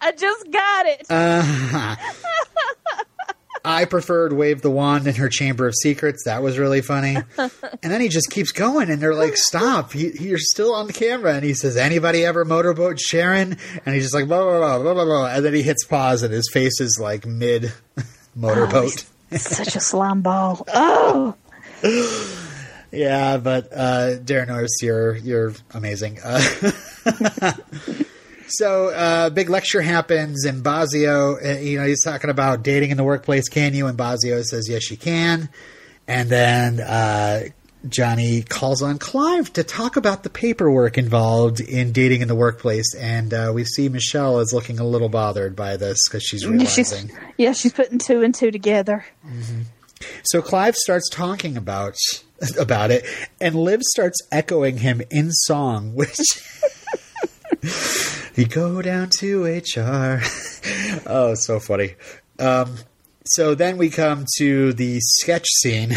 I 0.00 0.12
just 0.16 0.50
got 0.50 0.86
it. 0.86 1.06
Uh, 1.08 1.96
I 3.64 3.84
preferred 3.84 4.32
Wave 4.32 4.60
the 4.60 4.70
Wand 4.70 5.06
in 5.06 5.14
her 5.14 5.28
Chamber 5.28 5.68
of 5.68 5.74
Secrets. 5.76 6.24
That 6.24 6.42
was 6.42 6.58
really 6.58 6.80
funny. 6.80 7.16
And 7.38 7.92
then 7.92 8.00
he 8.00 8.08
just 8.08 8.30
keeps 8.30 8.50
going, 8.50 8.90
and 8.90 9.00
they're 9.00 9.14
like, 9.14 9.36
Stop, 9.36 9.94
you, 9.94 10.12
you're 10.18 10.38
still 10.38 10.74
on 10.74 10.88
the 10.88 10.92
camera. 10.92 11.34
And 11.34 11.44
he 11.44 11.54
says, 11.54 11.76
Anybody 11.76 12.24
ever 12.24 12.44
motorboat 12.44 12.98
Sharon? 12.98 13.56
And 13.86 13.94
he's 13.94 14.04
just 14.04 14.14
like, 14.14 14.26
blah, 14.26 14.42
blah, 14.42 14.58
blah, 14.58 14.78
blah, 14.82 14.94
blah, 14.94 15.04
blah. 15.04 15.26
And 15.26 15.44
then 15.44 15.54
he 15.54 15.62
hits 15.62 15.84
pause, 15.84 16.22
and 16.22 16.32
his 16.34 16.50
face 16.52 16.80
is 16.80 16.98
like 17.00 17.24
mid 17.24 17.72
motorboat. 18.34 19.04
Such 19.36 19.76
a 19.76 19.80
slime 19.80 20.22
ball. 20.22 20.64
Oh, 20.72 21.34
Yeah, 22.92 23.38
but 23.38 23.72
uh, 23.72 24.18
Daran 24.22 24.48
Norris, 24.48 24.82
you're 24.82 25.16
you're 25.16 25.54
amazing. 25.72 26.18
Uh, 26.22 26.40
so, 28.48 28.88
uh, 28.88 29.30
big 29.30 29.48
lecture 29.48 29.80
happens, 29.80 30.44
and 30.44 30.62
Bozzio, 30.62 31.42
uh, 31.42 31.58
you 31.58 31.78
know, 31.78 31.86
he's 31.86 32.04
talking 32.04 32.28
about 32.28 32.62
dating 32.62 32.90
in 32.90 32.98
the 32.98 33.04
workplace. 33.04 33.48
Can 33.48 33.72
you? 33.74 33.86
And 33.86 33.96
Bozzio 33.96 34.44
says, 34.44 34.68
yes, 34.68 34.90
you 34.90 34.98
can. 34.98 35.48
And 36.06 36.28
then 36.28 36.80
uh, 36.80 37.44
Johnny 37.88 38.42
calls 38.42 38.82
on 38.82 38.98
Clive 38.98 39.52
to 39.54 39.64
talk 39.64 39.96
about 39.96 40.22
the 40.22 40.30
paperwork 40.30 40.96
involved 40.98 41.60
in 41.60 41.92
dating 41.92 42.20
in 42.20 42.28
the 42.28 42.34
workplace, 42.34 42.94
and 42.94 43.34
uh, 43.34 43.50
we 43.54 43.64
see 43.64 43.88
Michelle 43.88 44.38
is 44.38 44.52
looking 44.52 44.78
a 44.78 44.84
little 44.84 45.08
bothered 45.08 45.56
by 45.56 45.76
this 45.76 45.98
because 46.08 46.22
she's 46.22 46.42
she's 46.42 46.48
realizing. 46.48 47.10
yeah, 47.36 47.52
she's 47.52 47.72
putting 47.72 47.98
two 47.98 48.22
and 48.22 48.34
two 48.34 48.50
together. 48.50 49.04
So 50.24 50.42
Clive 50.42 50.76
starts 50.76 51.08
talking 51.10 51.56
about 51.56 51.96
about 52.58 52.90
it, 52.90 53.04
and 53.40 53.54
Liv 53.54 53.80
starts 53.82 54.18
echoing 54.30 54.78
him 54.78 55.02
in 55.10 55.30
song, 55.32 55.94
which 55.94 56.18
you 58.36 58.46
go 58.46 58.82
down 58.82 59.10
to 59.18 59.44
HR. 59.44 60.22
oh, 61.06 61.34
so 61.34 61.58
funny. 61.60 61.94
Um, 62.38 62.76
so 63.24 63.54
then 63.54 63.76
we 63.76 63.90
come 63.90 64.26
to 64.38 64.72
the 64.72 64.98
sketch 65.00 65.46
scene 65.60 65.94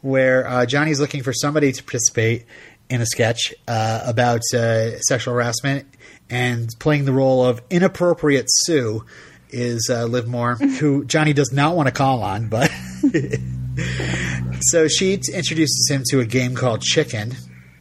where 0.00 0.46
uh, 0.46 0.66
Johnny's 0.66 1.00
looking 1.00 1.22
for 1.22 1.32
somebody 1.32 1.72
to 1.72 1.82
participate 1.82 2.46
in 2.90 3.00
a 3.00 3.06
sketch 3.06 3.54
uh, 3.66 4.02
about 4.06 4.40
uh, 4.54 4.98
sexual 5.00 5.34
harassment, 5.34 5.86
and 6.30 6.74
playing 6.78 7.04
the 7.04 7.12
role 7.12 7.44
of 7.44 7.60
inappropriate 7.70 8.46
Sue 8.48 9.04
is 9.50 9.88
uh, 9.90 10.04
Liv 10.04 10.26
Moore, 10.26 10.54
who 10.80 11.04
Johnny 11.04 11.32
does 11.32 11.52
not 11.52 11.76
want 11.76 11.86
to 11.88 11.92
call 11.92 12.22
on, 12.22 12.48
but. 12.48 12.70
so 14.60 14.88
she 14.88 15.16
t- 15.18 15.32
introduces 15.32 15.88
him 15.90 16.02
to 16.10 16.20
a 16.20 16.26
game 16.26 16.54
called 16.54 16.82
Chicken. 16.82 17.34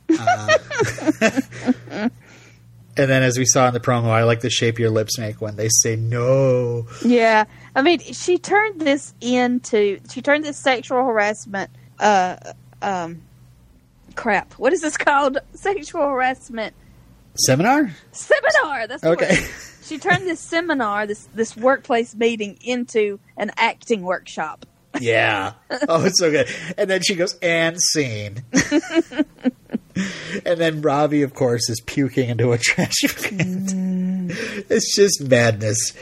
Uh, 0.10 0.58
and 1.92 2.12
then, 2.96 3.24
as 3.24 3.38
we 3.38 3.46
saw 3.46 3.68
in 3.68 3.74
the 3.74 3.80
promo, 3.80 4.06
I 4.06 4.24
like 4.24 4.42
the 4.42 4.50
shape 4.50 4.80
your 4.80 4.90
lips 4.90 5.18
make 5.18 5.42
when 5.42 5.56
they 5.56 5.70
say 5.70 5.96
no. 5.96 6.88
Yeah, 7.04 7.46
I 7.76 7.82
mean, 7.82 8.00
she 8.00 8.38
turned 8.38 8.80
this 8.80 9.14
into 9.22 10.00
she 10.10 10.22
turned 10.22 10.46
this 10.46 10.58
sexual 10.58 11.04
harassment. 11.04 11.72
Uh, 12.00 12.38
um, 12.82 13.22
crap. 14.16 14.54
What 14.54 14.74
is 14.74 14.82
this 14.82 14.98
called? 14.98 15.38
Sexual 15.54 16.08
harassment 16.08 16.74
Seminar? 17.36 17.92
seminar. 18.12 18.88
That's 18.88 19.04
Okay. 19.04 19.36
She 19.84 20.00
turned 20.00 20.28
this 20.28 20.40
seminar, 20.40 21.08
this 21.08 21.30
this 21.34 21.56
workplace 21.56 22.14
meeting, 22.16 22.58
into 22.62 23.20
an 23.38 23.52
acting 23.58 24.02
workshop. 24.02 24.66
Yeah. 25.00 25.54
Oh, 25.88 26.06
it's 26.06 26.20
so 26.20 26.32
good. 26.32 26.48
And 26.76 26.90
then 26.90 27.02
she 27.04 27.14
goes, 27.14 27.38
and 27.40 27.78
scene. 27.80 28.44
and 30.44 30.60
then 30.60 30.82
Ravi, 30.82 31.22
of 31.22 31.36
course, 31.36 31.70
is 31.70 31.80
puking 31.82 32.30
into 32.30 32.52
a 32.52 32.58
trash 32.58 32.96
can. 33.16 34.32
It's 34.70 34.96
just 34.96 35.22
madness. 35.22 35.94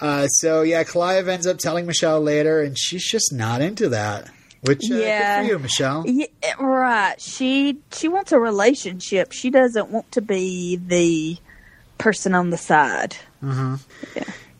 Uh, 0.00 0.26
so, 0.26 0.62
yeah, 0.62 0.82
Clive 0.82 1.28
ends 1.28 1.46
up 1.46 1.58
telling 1.58 1.86
Michelle 1.86 2.20
later, 2.20 2.60
and 2.62 2.76
she's 2.76 3.08
just 3.08 3.32
not 3.32 3.60
into 3.60 3.90
that. 3.90 4.28
Which, 4.62 4.90
uh, 4.90 4.94
Yeah. 4.94 5.40
good 5.42 5.46
for 5.48 5.52
you, 5.54 5.58
Michelle. 5.60 6.04
Yeah, 6.06 6.26
right. 6.60 7.20
She 7.20 7.78
she 7.92 8.08
wants 8.08 8.32
a 8.32 8.38
relationship. 8.38 9.32
She 9.32 9.50
doesn't 9.50 9.90
want 9.90 10.10
to 10.12 10.20
be 10.20 10.76
the 10.76 11.38
person 11.98 12.34
on 12.34 12.50
the 12.50 12.56
side. 12.58 13.16
Yeah. 13.42 13.76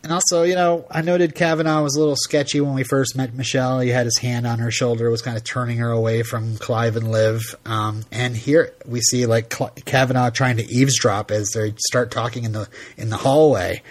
And 0.03 0.11
also, 0.11 0.41
you 0.41 0.55
know, 0.55 0.85
I 0.89 1.01
noted 1.03 1.35
Cavanaugh 1.35 1.83
was 1.83 1.95
a 1.95 1.99
little 1.99 2.15
sketchy 2.15 2.59
when 2.59 2.73
we 2.73 2.81
first 2.83 3.15
met 3.15 3.35
Michelle. 3.35 3.79
He 3.81 3.89
had 3.89 4.05
his 4.05 4.17
hand 4.17 4.47
on 4.47 4.57
her 4.57 4.71
shoulder, 4.71 5.11
was 5.11 5.21
kind 5.21 5.37
of 5.37 5.43
turning 5.43 5.77
her 5.77 5.91
away 5.91 6.23
from 6.23 6.57
Clive 6.57 6.95
and 6.95 7.11
Liv. 7.11 7.55
Um, 7.67 8.03
and 8.11 8.35
here 8.35 8.73
we 8.87 8.99
see 9.01 9.27
like 9.27 9.53
Cl- 9.53 9.69
Cavanaugh 9.85 10.31
trying 10.31 10.57
to 10.57 10.65
eavesdrop 10.65 11.29
as 11.29 11.51
they 11.53 11.75
start 11.77 12.09
talking 12.09 12.45
in 12.45 12.53
the 12.53 12.67
in 12.97 13.09
the 13.11 13.17
hallway. 13.17 13.83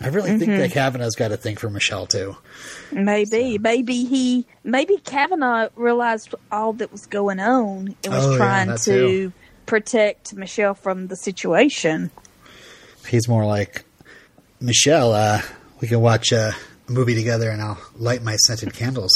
I 0.00 0.08
really 0.08 0.36
think 0.38 0.50
that 0.50 0.72
Cavanaugh's 0.72 1.16
got 1.16 1.32
a 1.32 1.36
thing 1.38 1.56
for 1.56 1.70
Michelle 1.70 2.06
too. 2.06 2.36
Maybe, 2.92 3.56
maybe 3.58 4.04
he, 4.04 4.46
maybe 4.62 4.98
Kavanaugh 4.98 5.68
realized 5.74 6.34
all 6.52 6.74
that 6.74 6.92
was 6.92 7.06
going 7.06 7.40
on 7.40 7.94
and 8.04 8.12
was 8.12 8.26
Oh, 8.26 8.36
trying 8.36 8.68
that 8.68 8.80
to 8.82 8.92
too. 8.92 9.32
protect 9.64 10.34
Michelle 10.34 10.74
from 10.74 11.06
the 11.06 11.16
situation. 11.16 12.10
He's 13.08 13.26
more 13.28 13.46
like 13.46 13.84
Michelle. 14.60 15.12
Uh, 15.12 15.40
we 15.80 15.88
can 15.88 16.00
watch 16.00 16.30
a 16.32 16.52
movie 16.88 17.14
together, 17.14 17.50
and 17.50 17.62
I'll 17.62 17.78
light 17.96 18.22
my 18.22 18.36
scented 18.36 18.74
candles, 18.74 19.12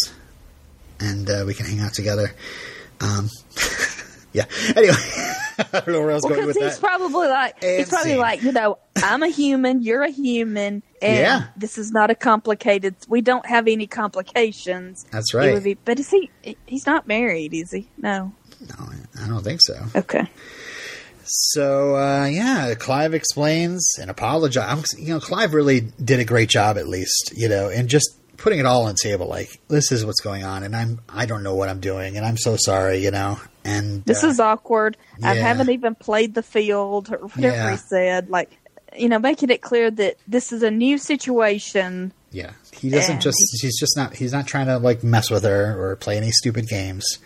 and 0.99 1.29
uh, 1.29 1.45
we 1.47 1.55
can 1.55 1.67
hang 1.67 1.81
out 1.81 1.93
together. 1.93 2.33
Um, 3.01 3.29
yeah. 4.33 4.45
Anyway, 4.77 4.95
I 5.59 5.65
don't 5.73 5.89
know 5.89 6.01
where 6.01 6.11
I 6.13 6.15
was 6.15 6.23
going 6.23 6.35
Because 6.37 6.47
with 6.49 6.57
he's 6.57 6.79
that. 6.79 6.81
probably 6.81 7.29
like, 7.29 7.63
And 7.63 7.79
he's 7.81 7.89
probably 7.89 8.11
scene. 8.13 8.19
like, 8.21 8.43
you 8.43 8.53
know, 8.53 8.79
I'm 9.05 9.23
a 9.23 9.29
human, 9.29 9.83
you're 9.83 10.03
a 10.03 10.11
human, 10.11 10.83
and 11.03 11.19
Yeah. 11.19 11.45
this 11.57 11.79
is 11.79 11.91
not 11.93 12.11
a 12.11 12.15
complicated. 12.15 12.95
We 13.09 13.21
don't 13.21 13.47
have 13.47 13.67
any 13.69 13.87
complications. 13.87 15.07
That's 15.11 15.33
It 15.35 15.37
right. 15.37 15.63
be, 15.65 15.75
but 15.75 15.99
is 16.01 16.11
he? 16.11 16.31
He's 16.67 16.87
not 16.87 17.07
married, 17.09 17.55
is 17.55 17.71
he? 17.73 17.89
No. 17.99 18.33
No, 18.69 18.89
I 19.23 19.27
don't 19.29 19.43
think 19.43 19.61
so. 19.63 19.75
Okay. 19.97 20.27
So 21.25 21.95
uh, 21.97 22.27
yeah, 22.27 22.75
Clive 22.75 23.15
explains 23.15 23.89
and 24.01 24.11
apologizes. 24.11 24.99
You 24.99 25.15
know, 25.15 25.21
Clive 25.21 25.55
really 25.55 25.81
did 26.03 26.19
a 26.21 26.25
great 26.25 26.49
job, 26.49 26.77
at 26.77 26.89
least. 26.89 27.33
You 27.37 27.49
know, 27.49 27.69
and 27.69 27.89
just 27.89 28.09
putting 28.37 28.59
it 28.59 28.67
all 28.67 28.83
on 28.87 28.95
the 28.95 29.01
table. 29.01 29.27
Like 29.27 29.61
this 29.69 29.93
is 29.93 30.05
what's 30.05 30.21
going 30.21 30.45
on, 30.45 30.63
and 30.63 30.75
I'm 30.75 31.01
I 31.09 31.27
don't 31.27 31.43
know 31.43 31.55
what 31.55 31.69
I'm 31.69 31.81
doing, 31.81 32.17
and 32.17 32.27
I'm 32.27 32.37
so 32.37 32.57
sorry. 32.57 32.99
You 32.99 33.13
know, 33.13 33.39
and 33.65 34.05
This 34.05 34.25
uh, 34.25 34.29
is 34.29 34.41
awkward. 34.41 34.97
I 35.23 35.35
haven't 35.35 35.71
even 35.71 35.95
played 35.95 36.35
the 36.35 36.43
field 36.43 37.11
or 37.13 37.19
whatever 37.19 37.55
Yeah. 37.57 37.71
he 37.73 37.77
said. 37.77 38.29
Like, 38.29 38.51
you 38.97 39.09
know, 39.09 39.19
making 39.19 39.51
it 39.51 39.63
clear 39.63 39.91
that 39.91 40.17
this 40.27 40.53
is 40.53 40.63
a 40.63 40.71
new 40.71 40.99
situation. 40.99 42.13
yeah. 42.31 42.53
He 42.73 42.89
doesn't 42.89 43.21
just 43.21 43.37
he's 43.61 43.79
just 43.79 43.95
not 43.97 44.15
he's 44.15 44.33
not 44.33 44.47
trying 44.47 44.67
to 44.67 44.79
like 44.79 45.05
mess 45.05 45.31
with 45.31 45.43
her 45.45 45.79
or 45.79 45.97
play 45.97 46.17
any 46.17 46.31
stupid 46.31 46.67
games. 46.69 47.19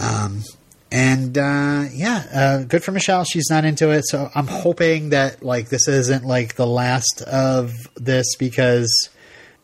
Um. 0.00 0.42
And 0.90 1.36
uh, 1.36 1.84
yeah, 1.92 2.24
uh, 2.32 2.62
good 2.64 2.82
for 2.82 2.92
Michelle. 2.92 3.24
She's 3.24 3.50
not 3.50 3.66
into 3.66 3.90
it, 3.90 4.06
so 4.06 4.30
I'm 4.34 4.46
hoping 4.46 5.10
that 5.10 5.42
like 5.42 5.68
this 5.68 5.86
isn't 5.86 6.24
like 6.24 6.54
the 6.54 6.66
last 6.66 7.20
of 7.22 7.72
this 7.96 8.36
because 8.36 9.10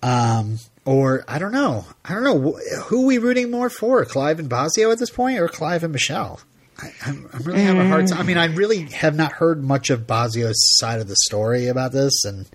Um, 0.02 0.58
or 0.84 1.24
I 1.26 1.38
don't 1.38 1.52
know. 1.52 1.86
I 2.04 2.12
don't 2.12 2.24
know 2.24 2.52
Wh- 2.52 2.82
who 2.88 3.04
are 3.04 3.06
we 3.06 3.16
rooting 3.16 3.50
more 3.50 3.70
for, 3.70 4.04
Clive 4.04 4.38
and 4.38 4.50
Bozzio 4.50 4.92
at 4.92 4.98
this 4.98 5.08
point, 5.08 5.38
or 5.38 5.48
Clive 5.48 5.82
and 5.82 5.92
Michelle. 5.94 6.40
I, 6.83 6.93
I'm, 7.07 7.29
I'm 7.33 7.43
really 7.43 7.62
having 7.62 7.81
a 7.83 7.89
hard 7.89 8.07
time. 8.09 8.18
I 8.18 8.22
mean, 8.25 8.37
I 8.39 8.47
really 8.47 8.83
have 8.91 9.14
not 9.14 9.33
heard 9.33 9.62
much 9.62 9.91
of 9.91 10.07
Bozzio's 10.07 10.79
side 10.79 11.01
of 11.01 11.09
the 11.09 11.16
story 11.16 11.68
about 11.68 11.93
this, 11.93 12.25
and 12.25 12.47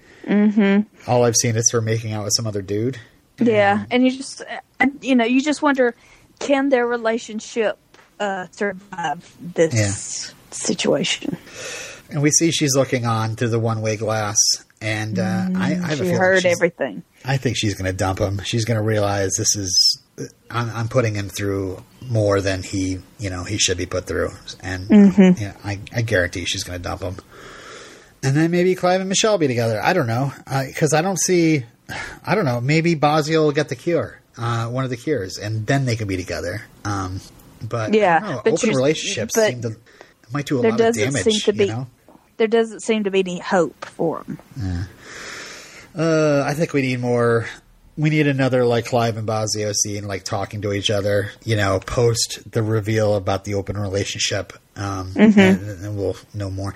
all 1.07 1.23
I've 1.23 1.35
seen 1.37 1.55
is 1.55 1.69
her 1.71 1.81
making 1.81 2.11
out 2.13 2.23
with 2.25 2.33
some 2.35 2.45
other 2.47 2.61
dude. 2.61 2.99
Yeah, 3.39 3.85
and 3.89 4.03
you 4.05 4.11
just, 4.17 4.41
uh, 4.79 4.87
you 5.01 5.15
know, 5.15 5.23
you 5.23 5.41
just 5.41 5.61
wonder, 5.61 5.95
can 6.39 6.67
their 6.69 6.85
relationship 6.85 7.77
uh, 8.19 8.47
survive 8.51 9.35
this 9.39 10.33
situation? 10.51 11.37
And 12.11 12.21
we 12.21 12.31
see 12.31 12.51
she's 12.51 12.75
looking 12.75 13.05
on 13.05 13.35
through 13.37 13.49
the 13.49 13.59
one 13.59 13.81
way 13.81 13.95
glass, 13.95 14.35
and 14.81 15.17
uh, 15.19 15.47
I, 15.55 15.71
I 15.71 15.73
have 15.75 16.01
a 16.01 16.03
Mm, 16.03 16.09
She 16.09 16.11
heard 16.11 16.45
everything. 16.45 17.03
I 17.23 17.37
think 17.37 17.55
she's 17.55 17.75
going 17.75 17.89
to 17.89 17.95
dump 17.95 18.19
him. 18.19 18.41
She's 18.43 18.65
going 18.65 18.77
to 18.77 18.83
realize 18.83 19.31
this 19.37 19.55
is 19.55 20.01
I'm, 20.49 20.69
I'm 20.71 20.87
putting 20.87 21.15
him 21.15 21.29
through 21.29 21.83
more 22.01 22.41
than 22.41 22.63
he 22.63 22.99
you 23.19 23.29
know 23.29 23.43
he 23.43 23.57
should 23.57 23.77
be 23.77 23.85
put 23.85 24.05
through, 24.05 24.31
and 24.61 24.89
yeah, 25.39 25.55
I, 25.63 25.79
I 25.95 26.01
guarantee 26.01 26.45
she's 26.45 26.63
going 26.63 26.77
to 26.79 26.83
dump 26.83 27.01
him. 27.01 27.15
And 28.21 28.35
then 28.35 28.51
maybe 28.51 28.75
Clive 28.75 28.99
and 28.99 29.07
Michelle 29.09 29.37
be 29.37 29.47
together. 29.47 29.79
I 29.81 29.93
don't 29.93 30.07
know 30.07 30.33
because 30.67 30.93
I 30.93 31.01
don't 31.01 31.19
see. 31.19 31.63
I 32.25 32.35
don't 32.35 32.45
know. 32.45 32.59
Maybe 32.61 32.95
Bozzio 32.95 33.43
will 33.43 33.51
get 33.51 33.69
the 33.69 33.75
cure. 33.75 34.19
uh, 34.37 34.67
one 34.67 34.83
of 34.83 34.89
the 34.89 34.97
cures, 34.97 35.37
and 35.37 35.65
then 35.65 35.85
they 35.85 35.95
can 35.95 36.07
be 36.07 36.17
together. 36.17 36.61
Um, 36.85 37.21
but 37.61 37.93
Yeah, 37.93 38.17
I 38.17 38.19
don't 38.19 38.29
know, 38.29 38.41
but 38.43 38.53
open 38.53 38.69
relationships 38.69 39.35
seem 39.35 39.61
to 39.61 39.75
might 40.31 40.45
do 40.45 40.59
a 40.59 40.61
lot 40.61 40.71
of 40.73 40.77
doesn't 40.77 41.03
damage. 41.13 41.23
seem 41.23 41.39
to 41.41 41.51
you 41.53 41.57
be- 41.67 41.67
know? 41.73 41.87
There 42.37 42.47
doesn't 42.47 42.81
seem 42.81 43.03
to 43.05 43.11
be 43.11 43.19
any 43.19 43.39
hope 43.39 43.83
for 43.85 44.23
him. 44.23 44.39
Uh, 45.95 46.43
I 46.45 46.53
think 46.53 46.73
we 46.73 46.81
need 46.81 46.99
more. 46.99 47.47
We 47.99 48.09
need 48.09 48.27
another 48.27 48.63
like 48.65 48.85
Clive 48.85 49.17
and 49.17 49.27
Bozzio 49.27 49.73
scene, 49.73 50.07
like 50.07 50.23
talking 50.23 50.61
to 50.61 50.71
each 50.71 50.89
other. 50.89 51.31
You 51.43 51.57
know, 51.57 51.79
post 51.79 52.49
the 52.49 52.63
reveal 52.63 53.15
about 53.15 53.43
the 53.43 53.55
open 53.55 53.77
relationship, 53.77 54.53
um, 54.77 55.11
and, 55.17 55.37
and 55.37 55.97
we'll 55.97 56.15
know 56.33 56.49
more. 56.49 56.73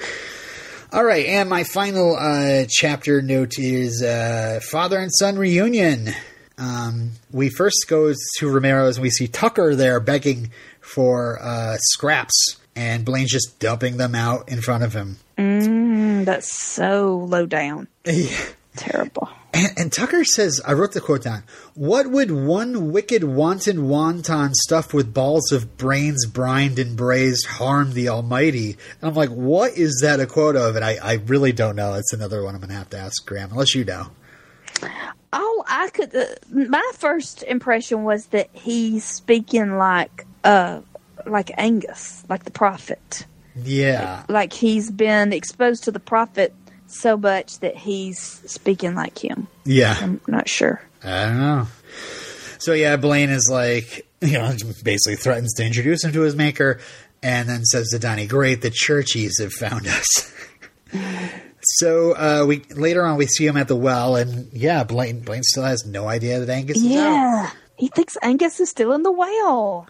All 0.92 1.04
right, 1.04 1.26
and 1.26 1.50
my 1.50 1.64
final 1.64 2.16
uh, 2.16 2.66
chapter 2.70 3.22
note 3.22 3.58
is 3.58 4.04
uh, 4.04 4.60
father 4.70 5.00
and 5.00 5.12
son 5.12 5.38
reunion. 5.38 6.10
Um, 6.58 7.14
we 7.32 7.50
first 7.50 7.86
go 7.88 8.12
to 8.12 8.46
Romero's 8.46 8.98
and 8.98 9.02
we 9.02 9.10
see 9.10 9.28
Tucker 9.28 9.76
there 9.76 10.00
begging 10.00 10.52
for 10.82 11.40
uh, 11.42 11.78
scraps, 11.80 12.58
and 12.76 13.06
Blaine's 13.06 13.32
just 13.32 13.60
dumping 13.60 13.98
them 13.98 14.14
out 14.14 14.50
in 14.50 14.62
front 14.62 14.84
of 14.84 14.94
him. 14.94 15.18
Mm, 15.38 16.26
that's 16.26 16.56
so 16.56 17.26
low 17.30 17.46
down. 17.46 17.88
Yeah. 18.06 18.38
Terrible. 18.76 19.30
And, 19.54 19.72
and 19.78 19.94
Tucker 19.94 20.24
says, 20.24 20.60
I 20.66 20.74
wrote 20.74 20.94
the 20.94 21.02
quote 21.02 21.24
down. 21.24 21.44
What 21.76 22.08
would 22.08 22.32
one 22.32 22.92
wicked 22.92 23.24
wanton 23.24 23.88
wonton 23.88 24.54
stuffed 24.56 24.94
with 24.94 25.14
balls 25.14 25.52
of 25.52 25.78
brains 25.78 26.26
brined 26.26 26.80
and 26.80 26.98
braised 26.98 27.46
harm 27.46 27.94
the 27.94 28.10
Almighty? 28.10 28.72
And 29.00 29.10
I'm 29.10 29.14
like, 29.14 29.30
what 29.30 29.74
is 29.78 30.00
that 30.02 30.20
a 30.20 30.26
quote 30.26 30.56
of? 30.56 30.76
And 30.76 30.84
I, 30.84 30.98
I 31.02 31.14
really 31.14 31.52
don't 31.52 31.76
know. 31.76 31.94
It's 31.94 32.14
another 32.14 32.44
one 32.44 32.56
I'm 32.56 32.62
going 32.62 32.70
to 32.70 32.76
have 32.76 32.90
to 32.92 32.98
ask 32.98 33.24
Graham, 33.26 33.52
unless 33.52 33.76
you 33.76 33.86
know. 33.86 34.08
Oh, 35.32 35.64
I 35.68 35.90
could, 35.90 36.16
uh, 36.16 36.26
my 36.50 36.92
first 36.96 37.44
impression 37.44 38.04
was 38.04 38.28
that 38.28 38.50
he's 38.54 39.04
speaking 39.04 39.78
like, 39.78 40.26
uh, 40.44 40.82
like 41.28 41.52
Angus, 41.58 42.24
like 42.28 42.44
the 42.44 42.52
prophet. 42.52 43.28
Yeah. 43.56 44.24
Like 44.30 44.52
he's 44.52 44.90
been 44.90 45.32
exposed 45.32 45.84
to 45.84 45.92
the 45.92 46.00
prophet 46.00 46.54
so 46.94 47.18
much 47.18 47.60
that 47.60 47.76
he's 47.76 48.20
speaking 48.20 48.96
like 48.96 49.24
him. 49.24 49.48
Yeah. 49.66 49.98
I'm 50.00 50.22
not 50.28 50.48
sure. 50.48 50.82
I 51.04 51.26
don't 51.26 51.38
know. 51.38 51.68
So 52.60 52.74
yeah, 52.74 52.96
Blaine 52.96 53.30
is 53.30 53.50
like, 53.52 54.08
you 54.22 54.34
know, 54.34 54.54
basically 54.84 55.18
threatens 55.18 55.54
to 55.56 55.66
introduce 55.66 56.04
him 56.04 56.14
to 56.14 56.22
his 56.22 56.36
maker, 56.36 56.80
and 57.22 57.50
then 57.50 57.64
says 57.66 57.90
to 57.90 58.00
Donnie, 58.00 58.26
"Great, 58.26 58.62
the 58.62 58.70
churchies 58.70 59.38
have 59.40 59.52
found 59.52 59.86
us." 59.86 60.34
so 61.62 62.14
uh, 62.14 62.46
we 62.48 62.60
later 62.76 63.06
on 63.06 63.18
we 63.18 63.28
see 63.28 63.46
him 63.46 63.58
at 63.58 63.68
the 63.68 63.76
well, 63.76 64.16
and 64.16 64.52
yeah, 64.54 64.86
Blaine 64.86 65.20
Blaine 65.20 65.44
still 65.44 65.64
has 65.64 65.86
no 65.86 66.08
idea 66.08 66.40
that 66.40 66.50
Angus 66.50 66.78
is 66.78 66.86
out, 66.86 66.90
Yeah. 66.90 67.52
He 67.84 67.90
thinks 67.90 68.16
Angus 68.22 68.62
is 68.62 68.70
still 68.70 68.94
in 68.94 69.04
the 69.04 69.12
well. 69.12 69.86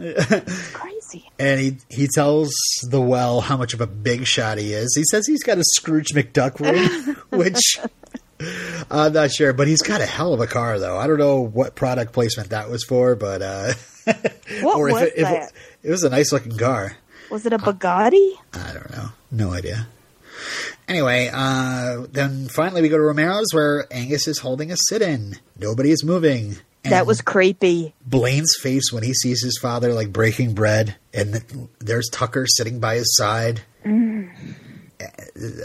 Crazy. 0.74 1.30
and 1.38 1.60
he 1.60 1.78
he 1.90 2.08
tells 2.08 2.52
the 2.90 3.00
well 3.00 3.42
how 3.42 3.56
much 3.56 3.76
of 3.76 3.82
a 3.82 3.86
big 3.86 4.26
shot 4.26 4.58
he 4.58 4.74
is. 4.74 4.96
He 4.96 5.04
says 5.12 5.28
he's 5.28 5.44
got 5.44 5.60
a 5.60 5.64
Scrooge 5.76 6.08
McDuck 6.16 6.60
ring, 6.60 7.16
which. 7.30 7.78
I'm 8.90 9.14
not 9.14 9.32
sure, 9.32 9.54
but 9.54 9.68
he's 9.68 9.84
got 9.84 10.02
a 10.02 10.08
hell 10.08 10.34
of 10.34 10.40
a 10.40 10.48
car, 10.48 10.80
though. 10.80 10.98
I 10.98 11.06
don't 11.06 11.20
know 11.20 11.42
what 11.42 11.76
product 11.76 12.14
placement 12.14 12.50
that 12.50 12.68
was 12.68 12.84
for, 12.84 13.14
but 13.16 13.44
uh, 13.44 13.74
What 14.62 14.80
was 14.80 15.02
it, 15.04 15.18
that? 15.18 15.44
it, 15.44 15.54
it 15.84 15.92
was 15.92 16.04
a 16.04 16.10
nice 16.10 16.32
looking 16.32 16.58
car. 16.58 16.98
Was 17.30 17.46
it 17.46 17.54
a 17.54 17.60
Bugatti? 17.60 18.32
I 18.54 18.74
don't 18.74 18.90
know. 18.90 19.10
No 19.30 19.54
idea. 19.54 19.88
Anyway, 20.88 21.30
uh, 21.32 22.08
then 22.12 22.48
finally 22.48 22.82
we 22.82 22.90
go 22.90 22.98
to 22.98 23.04
Romero's 23.04 23.54
where 23.54 23.86
Angus 23.92 24.28
is 24.28 24.40
holding 24.40 24.72
a 24.72 24.78
sit 24.90 25.04
in. 25.04 25.38
Nobody 25.60 25.92
is 25.92 26.04
moving. 26.04 26.58
And 26.84 26.92
That 26.92 27.06
was 27.06 27.22
creepy. 27.22 27.94
Blaine's 28.06 28.56
face 28.62 28.92
when 28.92 29.04
he 29.04 29.14
sees 29.14 29.42
his 29.42 29.58
father 29.62 29.94
like 29.94 30.12
breaking 30.12 30.54
bread, 30.54 30.96
and 31.14 31.70
there's 31.80 32.10
Tucker 32.10 32.46
sitting 32.48 32.80
by 32.80 32.96
his 32.96 33.16
side. 33.16 33.62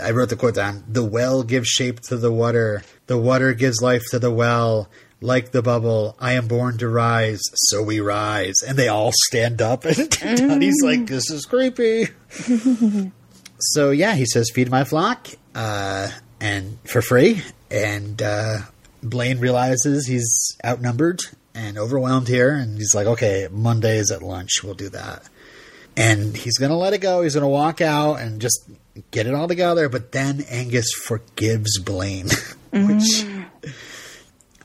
I 0.03 0.11
wrote 0.13 0.29
the 0.29 0.37
quote 0.37 0.55
down 0.55 0.85
The 0.89 1.05
well 1.05 1.43
gives 1.43 1.69
shape 1.69 2.01
to 2.03 2.17
the 2.17 2.33
water, 2.33 2.83
the 3.07 3.19
water 3.19 3.53
gives 3.55 3.81
life 3.83 4.05
to 4.11 4.19
the 4.19 4.31
well. 4.31 4.89
Like 5.21 5.51
the 5.51 5.63
bubble, 5.63 6.15
I 6.21 6.35
am 6.35 6.47
born 6.47 6.79
to 6.79 6.89
rise, 6.89 7.41
so 7.53 7.83
we 7.83 7.99
rise. 7.99 8.55
And 8.65 8.79
they 8.79 8.87
all 8.87 9.11
stand 9.27 9.61
up, 9.61 9.85
and 10.23 10.39
Donnie's 10.39 10.81
like, 10.85 11.07
This 11.07 11.29
is 11.33 11.45
creepy. 11.45 12.07
so, 13.59 13.91
yeah, 13.91 14.15
he 14.15 14.25
says, 14.27 14.49
Feed 14.55 14.71
my 14.71 14.85
flock, 14.85 15.27
uh, 15.57 16.09
and 16.41 16.79
for 16.85 17.03
free. 17.03 17.43
And 17.69 18.23
uh, 18.23 18.59
Blaine 19.03 19.39
realizes 19.39 20.07
he's 20.07 20.57
outnumbered 20.65 21.21
and 21.55 21.79
overwhelmed 21.79 22.29
here, 22.29 22.55
and 22.55 22.79
he's 22.79 22.95
like, 22.95 23.07
Okay, 23.07 23.49
Monday 23.51 23.99
is 23.99 24.11
at 24.11 24.23
lunch, 24.23 24.63
we'll 24.63 24.75
do 24.75 24.89
that 24.91 25.29
and 25.99 26.37
he's 26.37 26.57
going 26.59 26.71
to 26.71 26.77
let 26.77 26.93
it 26.93 26.99
go. 27.01 27.23
He's 27.23 27.35
going 27.35 27.43
to 27.43 27.49
walk 27.49 27.81
out 27.81 28.21
and 28.21 28.41
just 28.41 28.71
get 29.11 29.27
it 29.27 29.35
all 29.35 29.49
together. 29.49 29.89
But 29.89 30.13
then 30.13 30.43
Angus 30.49 30.93
forgives 30.93 31.81
Blaine, 31.81 32.29
which 32.73 33.27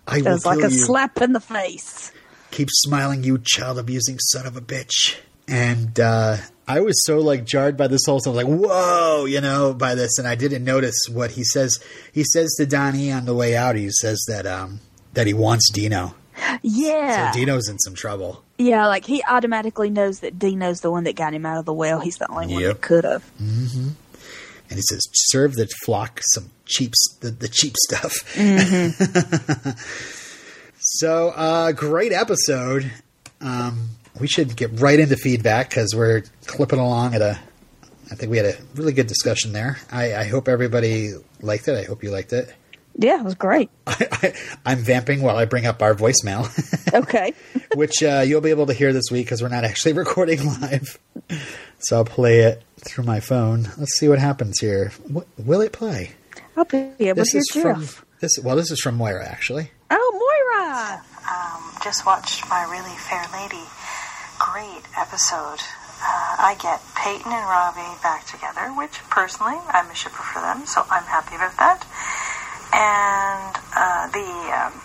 I 0.07 0.21
was 0.21 0.45
like 0.45 0.59
a 0.59 0.71
you. 0.71 0.85
slap 0.85 1.21
in 1.21 1.33
the 1.33 1.39
face. 1.39 2.11
Keep 2.51 2.69
smiling, 2.71 3.23
you 3.23 3.39
child 3.39 3.79
abusing 3.79 4.19
son 4.19 4.45
of 4.45 4.55
a 4.55 4.61
bitch. 4.61 5.17
And 5.47 5.99
uh, 5.99 6.37
I 6.67 6.79
was 6.79 7.03
so 7.05 7.19
like 7.19 7.45
jarred 7.45 7.75
by 7.75 7.87
this 7.87 8.01
whole 8.05 8.19
stuff, 8.19 8.35
like 8.35 8.47
whoa, 8.47 9.25
you 9.25 9.41
know, 9.41 9.73
by 9.73 9.95
this, 9.95 10.17
and 10.17 10.27
I 10.27 10.35
didn't 10.35 10.63
notice 10.63 10.95
what 11.11 11.31
he 11.31 11.43
says. 11.43 11.77
He 12.13 12.23
says 12.23 12.53
to 12.57 12.65
Donnie 12.65 13.11
on 13.11 13.25
the 13.25 13.35
way 13.35 13.55
out. 13.55 13.75
He 13.75 13.89
says 13.91 14.23
that 14.27 14.45
um, 14.45 14.79
that 15.13 15.27
he 15.27 15.33
wants 15.33 15.69
Dino. 15.71 16.15
Yeah. 16.61 17.31
So 17.31 17.39
Dino's 17.39 17.67
in 17.69 17.79
some 17.79 17.93
trouble. 17.95 18.43
yeah, 18.57 18.87
like 18.87 19.05
he 19.05 19.23
automatically 19.27 19.89
knows 19.89 20.21
that 20.21 20.39
Dino's 20.39 20.81
the 20.81 20.89
one 20.89 21.03
that 21.03 21.15
got 21.15 21.33
him 21.33 21.45
out 21.45 21.57
of 21.57 21.65
the 21.65 21.73
well. 21.73 21.99
He's 21.99 22.17
the 22.17 22.31
only 22.31 22.53
one 22.53 22.63
Yep. 22.63 22.73
that 22.75 22.81
could 22.81 23.03
have. 23.03 23.23
Mm-hmm. 23.41 23.87
and 24.69 24.77
he 24.77 24.81
says, 24.89 25.05
"Serve 25.13 25.55
the 25.55 25.67
flock 25.85 26.21
some 26.33 26.49
cheap, 26.65 26.93
the, 27.19 27.29
the 27.31 27.49
cheap 27.49 27.75
stuff." 27.77 28.13
so, 30.79 31.29
uh, 31.35 31.71
great 31.73 32.11
episode. 32.11 32.91
Um, 33.41 33.89
we 34.19 34.27
should 34.27 34.55
get 34.55 34.79
right 34.79 34.99
into 34.99 35.15
feedback 35.17 35.69
because 35.69 35.93
we're 35.95 36.23
clipping 36.45 36.79
along 36.79 37.15
at 37.15 37.21
a. 37.21 37.39
I 38.11 38.15
think 38.15 38.29
we 38.31 38.37
had 38.37 38.45
a 38.45 38.55
really 38.75 38.93
good 38.93 39.07
discussion 39.07 39.53
there. 39.53 39.79
I, 39.91 40.13
I 40.15 40.23
hope 40.25 40.47
everybody 40.47 41.13
liked 41.41 41.67
it. 41.67 41.77
I 41.77 41.83
hope 41.83 42.03
you 42.03 42.11
liked 42.11 42.33
it. 42.33 42.53
Yeah, 42.95 43.19
it 43.19 43.23
was 43.23 43.33
great. 43.33 43.71
I, 43.87 44.33
I'm 44.65 44.77
vamping 44.79 45.21
while 45.23 45.37
I 45.37 45.45
bring 45.45 45.65
up 45.65 45.81
our 45.81 45.95
voicemail, 45.95 46.45
Okay. 46.93 47.33
which 47.75 48.03
uh, 48.03 48.23
you'll 48.25 48.41
be 48.41 48.51
able 48.51 48.67
to 48.67 48.73
hear 48.73 48.93
this 48.93 49.05
week 49.09 49.25
because 49.25 49.41
we're 49.41 49.47
not 49.49 49.63
actually 49.63 49.93
recording 49.93 50.45
live. 50.61 50.99
So 51.79 51.95
I'll 51.97 52.05
play 52.05 52.41
it 52.41 52.61
through 52.77 53.05
my 53.05 53.19
phone. 53.19 53.63
Let's 53.77 53.97
see 53.97 54.07
what 54.09 54.19
happens 54.19 54.59
here. 54.59 54.91
What, 55.07 55.25
will 55.39 55.61
it 55.61 55.71
play? 55.71 56.11
I'll 56.55 56.65
be 56.65 56.91
able 56.99 57.15
This 57.15 57.31
to 57.31 57.37
is 57.39 57.49
hear 57.51 57.63
from 57.63 57.81
Jeff. 57.81 58.05
this. 58.19 58.37
Well, 58.43 58.55
this 58.57 58.69
is 58.69 58.79
from 58.79 58.93
Moira 58.95 59.25
actually. 59.27 59.71
Oh, 59.89 60.11
Moira! 60.53 61.01
um, 61.33 61.63
just 61.83 62.05
watched 62.05 62.47
My 62.47 62.63
Really 62.65 62.95
Fair 62.97 63.25
Lady. 63.41 63.63
Great 64.43 64.83
episode. 64.99 65.63
Uh, 66.03 66.35
I 66.35 66.59
get 66.59 66.83
Peyton 66.99 67.31
and 67.31 67.47
Ravi 67.47 67.95
back 68.03 68.27
together, 68.27 68.75
which 68.75 68.99
personally 69.07 69.55
I'm 69.71 69.87
a 69.87 69.95
shipper 69.95 70.19
for 70.19 70.43
them, 70.43 70.67
so 70.67 70.83
I'm 70.91 71.07
happy 71.07 71.39
about 71.39 71.55
that. 71.63 71.79
And 72.75 73.55
uh, 73.71 74.11
the 74.11 74.27
um, 74.51 74.75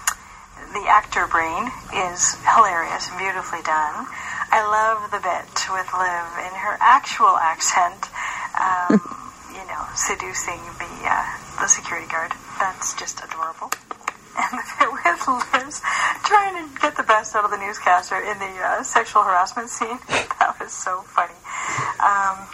the 0.79 0.87
actor 0.87 1.27
brain 1.27 1.75
is 1.91 2.39
hilarious 2.47 3.11
and 3.11 3.19
beautifully 3.19 3.59
done. 3.67 4.07
I 4.55 4.63
love 4.63 5.11
the 5.11 5.19
bit 5.19 5.51
with 5.75 5.91
Liv 5.91 6.29
in 6.39 6.55
her 6.55 6.79
actual 6.79 7.35
accent, 7.35 8.15
um, 8.55 9.03
you 9.59 9.67
know, 9.67 9.83
seducing 9.99 10.63
the 10.79 10.93
uh, 11.03 11.27
the 11.59 11.67
security 11.67 12.07
guard. 12.07 12.31
That's 12.63 12.95
just 12.95 13.19
adorable 13.27 13.75
and 14.39 14.55
with 14.55 15.53
Liz 15.53 15.83
trying 16.25 16.57
to 16.57 16.81
get 16.81 16.97
the 16.97 17.03
best 17.03 17.35
out 17.35 17.45
of 17.45 17.51
the 17.51 17.59
newscaster 17.59 18.17
in 18.17 18.39
the 18.39 18.55
uh, 18.63 18.83
sexual 18.83 19.23
harassment 19.23 19.69
scene. 19.69 19.99
that 20.39 20.57
was 20.61 20.73
so 20.73 21.03
funny. 21.03 21.37
Um, 22.01 22.49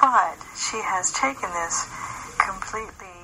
but 0.00 0.38
she 0.56 0.78
has 0.80 1.12
taken 1.12 1.50
this 1.52 1.84
completely 2.38 3.18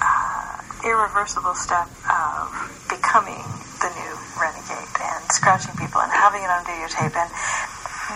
uh, 0.00 0.62
irreversible 0.84 1.54
step 1.54 1.88
of 2.06 2.46
becoming 2.88 3.42
the 3.82 3.90
new 3.98 4.14
renegade 4.38 4.92
and 5.02 5.22
scratching 5.32 5.74
people 5.76 6.00
and 6.00 6.12
having 6.12 6.42
it 6.42 6.50
on 6.50 6.64
videotape. 6.64 7.12
And 7.12 7.30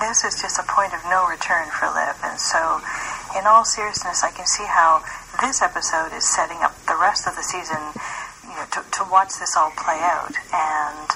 this 0.00 0.24
is 0.24 0.40
just 0.40 0.56
a 0.56 0.66
point 0.68 0.94
of 0.94 1.02
no 1.10 1.28
return 1.28 1.68
for 1.68 1.90
Liv. 1.90 2.16
And 2.24 2.40
so, 2.40 2.80
in 3.36 3.44
all 3.44 3.64
seriousness, 3.64 4.24
I 4.24 4.30
can 4.32 4.46
see 4.46 4.64
how 4.64 5.04
this 5.40 5.60
episode 5.60 6.12
is 6.16 6.24
setting 6.28 6.58
up 6.62 6.72
the 6.86 6.96
rest 6.96 7.26
of 7.26 7.36
the 7.36 7.42
season 7.42 7.80
to, 8.72 8.80
to 8.80 9.02
watch 9.10 9.36
this 9.38 9.56
all 9.56 9.72
play 9.76 10.00
out. 10.00 10.34
And 10.52 11.08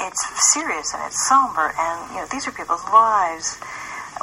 it's 0.00 0.22
serious 0.54 0.94
and 0.94 1.02
it's 1.06 1.18
somber, 1.26 1.74
and 1.74 1.98
you 2.14 2.18
know, 2.22 2.26
these 2.30 2.46
are 2.46 2.52
people's 2.52 2.84
lives. 2.90 3.58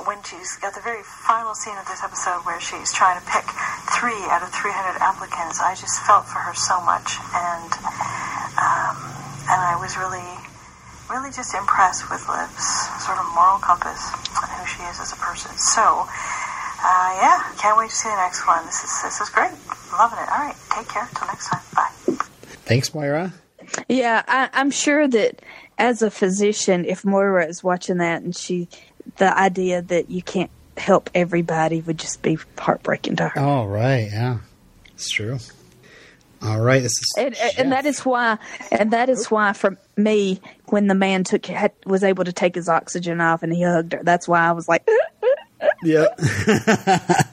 When 0.04 0.20
she's 0.24 0.60
got 0.60 0.76
the 0.76 0.84
very 0.84 1.04
final 1.04 1.56
scene 1.56 1.78
of 1.78 1.88
this 1.88 2.04
episode 2.04 2.44
where 2.44 2.60
she's 2.60 2.92
trying 2.92 3.16
to 3.16 3.26
pick 3.32 3.48
three 3.96 4.20
out 4.28 4.44
of 4.44 4.52
300 4.52 5.00
applicants, 5.00 5.64
I 5.64 5.72
just 5.76 6.04
felt 6.04 6.28
for 6.28 6.40
her 6.40 6.52
so 6.52 6.84
much, 6.84 7.16
and 7.32 7.72
um, 8.60 8.96
and 9.48 9.60
I 9.64 9.80
was 9.80 9.96
really 9.96 10.36
really 11.08 11.32
just 11.32 11.54
impressed 11.56 12.10
with 12.10 12.28
Liv's 12.28 12.68
sort 13.06 13.20
of 13.20 13.26
moral 13.36 13.60
compass 13.60 14.04
and 14.36 14.50
who 14.58 14.66
she 14.68 14.82
is 14.90 15.00
as 15.00 15.14
a 15.14 15.20
person. 15.22 15.52
So, 15.58 15.82
uh, 15.82 17.10
yeah, 17.22 17.40
can't 17.58 17.78
wait 17.78 17.90
to 17.90 17.96
see 17.96 18.10
the 18.10 18.20
next 18.20 18.46
one. 18.48 18.66
This 18.66 18.84
is 18.84 18.92
this 19.04 19.22
is 19.22 19.30
great. 19.30 19.54
Loving 19.96 20.20
it. 20.20 20.28
All 20.28 20.44
right, 20.44 20.58
take 20.76 20.90
care. 20.90 21.08
Till 21.16 21.28
next 21.28 21.48
time. 21.50 21.65
Thanks, 22.66 22.94
Moira. 22.94 23.34
Yeah, 23.88 24.24
I, 24.28 24.50
I'm 24.54 24.72
sure 24.72 25.08
that 25.08 25.42
as 25.78 26.02
a 26.02 26.12
physician, 26.12 26.86
if 26.86 27.06
Moira 27.06 27.46
is 27.46 27.64
watching 27.64 27.98
that 27.98 28.22
and 28.22 28.36
she, 28.36 28.68
the 29.18 29.36
idea 29.38 29.82
that 29.84 30.10
you 30.10 30.22
can't 30.22 30.52
help 30.78 31.10
everybody 31.16 31.82
would 31.82 31.98
just 31.98 32.22
be 32.22 32.38
heartbreaking 32.58 33.18
to 33.18 33.30
her. 33.30 33.40
Oh, 33.40 33.66
right. 33.66 34.10
Yeah, 34.12 34.40
it's 34.94 35.10
true. 35.10 35.40
All 36.42 36.60
right. 36.60 36.82
This 36.82 36.92
is 36.92 37.14
and, 37.18 37.36
and 37.58 37.72
that 37.72 37.86
is 37.86 38.06
why, 38.06 38.38
and 38.72 38.92
that 38.92 39.10
is 39.10 39.32
why, 39.32 39.54
for 39.54 39.78
me, 39.96 40.40
when 40.66 40.88
the 40.88 40.96
man 40.96 41.24
took 41.24 41.46
had, 41.46 41.72
was 41.86 42.04
able 42.04 42.24
to 42.24 42.34
take 42.34 42.56
his 42.56 42.70
oxygen 42.70 43.22
off 43.22 43.42
and 43.42 43.54
he 43.54 43.64
hugged 43.64 43.94
her, 43.94 44.02
that's 44.04 44.28
why 44.28 44.42
I 44.42 44.52
was 44.52 44.68
like, 44.68 44.88
yeah. 45.84 46.08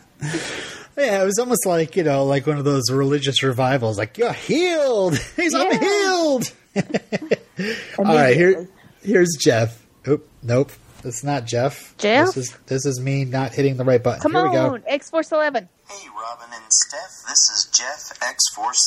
Yeah, 0.96 1.22
it 1.22 1.24
was 1.24 1.38
almost 1.38 1.64
like 1.66 1.96
you 1.96 2.02
know, 2.04 2.24
like 2.24 2.46
one 2.46 2.58
of 2.58 2.64
those 2.64 2.90
religious 2.90 3.42
revivals. 3.42 3.98
Like 3.98 4.18
you're 4.18 4.32
healed. 4.32 5.16
He's 5.36 5.54
I'm 5.54 5.70
Yeah. 5.72 5.78
healed. 5.80 6.52
All 7.98 8.04
right, 8.04 8.34
here, 8.36 8.68
here's 9.02 9.36
Jeff. 9.38 9.84
Oop, 10.08 10.28
nope, 10.42 10.72
it's 11.04 11.22
not 11.22 11.44
Jeff. 11.44 11.94
Jeff? 11.98 12.26
this 12.26 12.36
is 12.36 12.56
this 12.66 12.86
is 12.86 12.98
me 13.00 13.24
not 13.24 13.52
hitting 13.52 13.76
the 13.76 13.84
right 13.84 14.02
button. 14.02 14.20
"Come 14.20 14.32
here 14.32 14.44
we 14.48 14.52
go. 14.52 14.74
on, 14.74 14.82
X 14.86 15.10
Force 15.10 15.30
Eleven." 15.32 15.68
Hey, 15.88 16.08
Robin 16.18 16.48
and 16.54 16.64
Steph, 16.72 17.28
this 17.28 17.38
is 17.54 17.68
Jeff 17.70 18.16
X 18.22 18.38
Force 18.54 18.80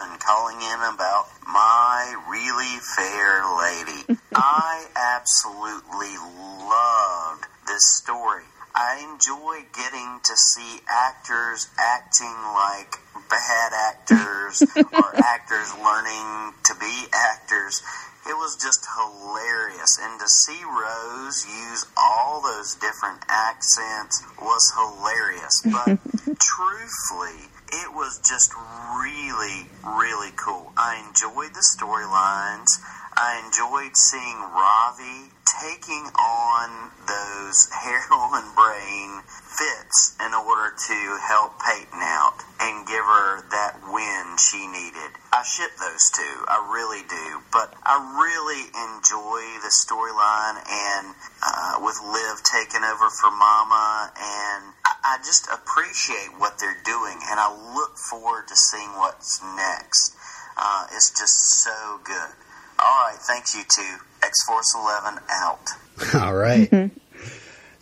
11 0.00 0.16
calling 0.20 0.56
in 0.56 0.94
about 0.94 1.26
My 1.46 2.14
Really 2.30 2.78
Fair 2.96 3.44
Lady. 3.60 4.20
I 4.34 4.86
absolutely 4.96 6.16
loved 6.64 7.44
this 7.66 7.82
story. 8.02 8.44
I 8.76 9.00
enjoy 9.00 9.64
getting 9.72 10.20
to 10.22 10.36
see 10.36 10.80
actors 10.84 11.68
acting 11.80 12.36
like 12.52 13.00
bad 13.30 13.72
actors 13.72 14.62
or 14.76 15.16
actors 15.16 15.72
learning 15.80 16.52
to 16.66 16.74
be 16.78 17.08
actors. 17.10 17.80
It 18.28 18.36
was 18.36 18.54
just 18.60 18.84
hilarious. 18.84 19.98
And 20.02 20.20
to 20.20 20.28
see 20.28 20.60
Rose 20.60 21.46
use 21.48 21.86
all 21.96 22.42
those 22.42 22.74
different 22.74 23.24
accents 23.30 24.22
was 24.42 24.60
hilarious. 24.76 25.56
But 25.64 25.96
truthfully, 26.36 27.48
it 27.72 27.94
was 27.96 28.20
just 28.28 28.52
really, 29.00 29.72
really 29.82 30.32
cool. 30.36 30.72
I 30.76 31.00
enjoyed 31.00 31.54
the 31.54 31.64
storylines. 31.64 32.76
I 33.16 33.40
enjoyed 33.48 33.96
seeing 33.96 34.38
Ravi 34.52 35.32
taking 35.48 36.04
on 36.20 36.92
those 37.08 37.64
heroin 37.72 38.44
brain 38.52 39.24
fits 39.24 40.12
in 40.20 40.36
order 40.36 40.76
to 40.76 40.98
help 41.24 41.56
Peyton 41.64 42.04
out 42.04 42.44
and 42.60 42.84
give 42.84 43.00
her 43.00 43.40
that 43.48 43.80
win 43.88 44.36
she 44.36 44.68
needed. 44.68 45.16
I 45.32 45.40
ship 45.48 45.72
those 45.80 46.12
two, 46.12 46.36
I 46.44 46.60
really 46.68 47.08
do. 47.08 47.40
But 47.48 47.72
I 47.88 47.96
really 48.20 48.68
enjoy 48.68 49.40
the 49.64 49.72
storyline 49.72 50.60
and 50.60 51.16
uh, 51.40 51.80
with 51.80 51.96
Liv 52.04 52.44
taking 52.44 52.84
over 52.84 53.08
for 53.08 53.32
Mama, 53.32 54.12
and 54.12 54.76
I, 54.84 55.16
I 55.16 55.24
just 55.24 55.48
appreciate 55.48 56.36
what 56.36 56.60
they're 56.60 56.84
doing, 56.84 57.16
and 57.32 57.40
I 57.40 57.48
look 57.48 57.96
forward 57.96 58.44
to 58.48 58.56
seeing 58.56 58.92
what's 59.00 59.40
next. 59.56 60.12
Uh, 60.56 60.84
it's 60.92 61.08
just 61.16 61.64
so 61.64 62.00
good. 62.04 62.36
All 62.78 63.06
right, 63.06 63.16
thank 63.26 63.44
you 63.54 63.62
two. 63.74 63.96
X 64.22 64.34
Force 64.46 64.74
Eleven 64.74 65.20
out. 65.30 65.68
All 66.14 66.34
right. 66.34 66.90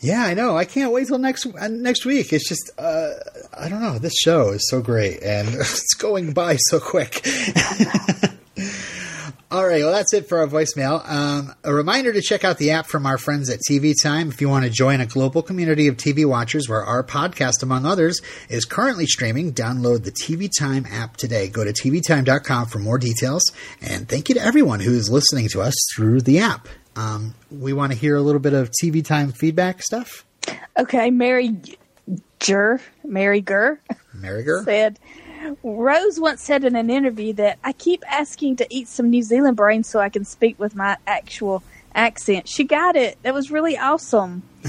Yeah, 0.01 0.23
I 0.23 0.35
know. 0.35 0.57
I 0.57 0.67
can't 0.67 0.93
wait 0.93 1.07
till 1.07 1.19
next 1.19 1.47
uh, 1.47 1.69
next 1.69 2.05
week. 2.05 2.33
It's 2.33 2.47
just 2.47 2.71
uh, 2.79 3.11
I 3.57 3.69
don't 3.71 3.81
know. 3.81 3.99
This 3.99 4.15
show 4.23 4.51
is 4.51 4.69
so 4.69 4.83
great, 4.83 5.23
and 5.23 5.49
it's 5.55 5.95
going 5.95 6.33
by 6.33 6.57
so 6.57 6.79
quick. 6.79 7.27
All 9.55 9.65
right, 9.65 9.85
well, 9.85 9.93
that's 9.93 10.13
it 10.13 10.29
for 10.29 10.39
our 10.39 10.49
voicemail. 10.49 11.09
Um, 11.09 11.55
a 11.63 11.73
reminder 11.73 12.13
to 12.13 12.21
check 12.21 12.43
out 12.43 12.59
the 12.59 12.73
app 12.73 12.87
from 12.87 13.07
our 13.07 13.17
friends 13.17 13.49
at 13.49 13.61
TV 13.71 13.95
Time 14.03 14.31
if 14.31 14.41
you 14.41 14.49
want 14.49 14.65
to 14.65 14.71
join 14.71 15.01
a 15.01 15.07
global 15.07 15.43
community 15.43 15.87
of 15.87 15.97
TV 15.97 16.27
watchers 16.27 16.69
where 16.69 16.83
our 16.83 17.05
podcast, 17.05 17.63
among 17.63 17.87
others, 17.87 18.21
is 18.49 18.65
currently 18.65 19.07
streaming. 19.07 19.53
Download 19.53 20.03
the 20.03 20.11
TV 20.11 20.51
Time 20.59 20.87
app 20.91 21.17
today. 21.17 21.47
Go 21.49 21.63
to 21.63 21.73
tvtime.com 21.73 22.67
for 22.67 22.81
more 22.81 22.99
details. 22.99 23.45
And 23.81 24.09
thank 24.09 24.29
you 24.29 24.35
to 24.35 24.43
everyone 24.43 24.81
who's 24.81 25.09
listening 25.09 25.47
to 25.51 25.63
us 25.63 25.75
through 25.95 26.23
the 26.23 26.41
app. 26.41 26.67
Um, 26.97 27.37
we 27.49 27.73
want 27.73 27.93
to 27.93 27.97
hear 27.97 28.17
a 28.17 28.23
little 28.23 28.41
bit 28.41 28.55
of 28.55 28.73
TV 28.83 29.05
Time 29.05 29.31
feedback 29.31 29.85
stuff. 29.85 30.25
Okay, 30.77 31.13
Mary 31.13 31.55
Ger, 32.41 32.81
Mary 33.05 33.41
Ger 33.41 33.79
Mariger? 34.17 34.65
said, 34.65 34.99
Rose 35.63 36.21
once 36.21 36.43
said 36.43 36.65
in 36.65 36.77
an 36.77 36.91
interview 36.91 37.33
that 37.35 37.59
I 37.65 37.73
keep 37.73 38.03
asking 38.11 38.57
to 38.57 38.67
eat 38.71 38.89
some 38.89 39.11
New 39.11 39.23
Zealand 39.23 39.57
brain 39.57 39.85
so 39.85 40.01
I 40.01 40.09
can 40.09 40.25
speak 40.25 40.59
with 40.59 40.75
my 40.75 40.97
actual 41.07 41.63
accent. 41.95 42.49
She 42.49 42.65
got 42.65 42.97
it. 42.97 43.19
That 43.23 43.35
was 43.35 43.51
really 43.51 43.77
awesome. 43.77 44.43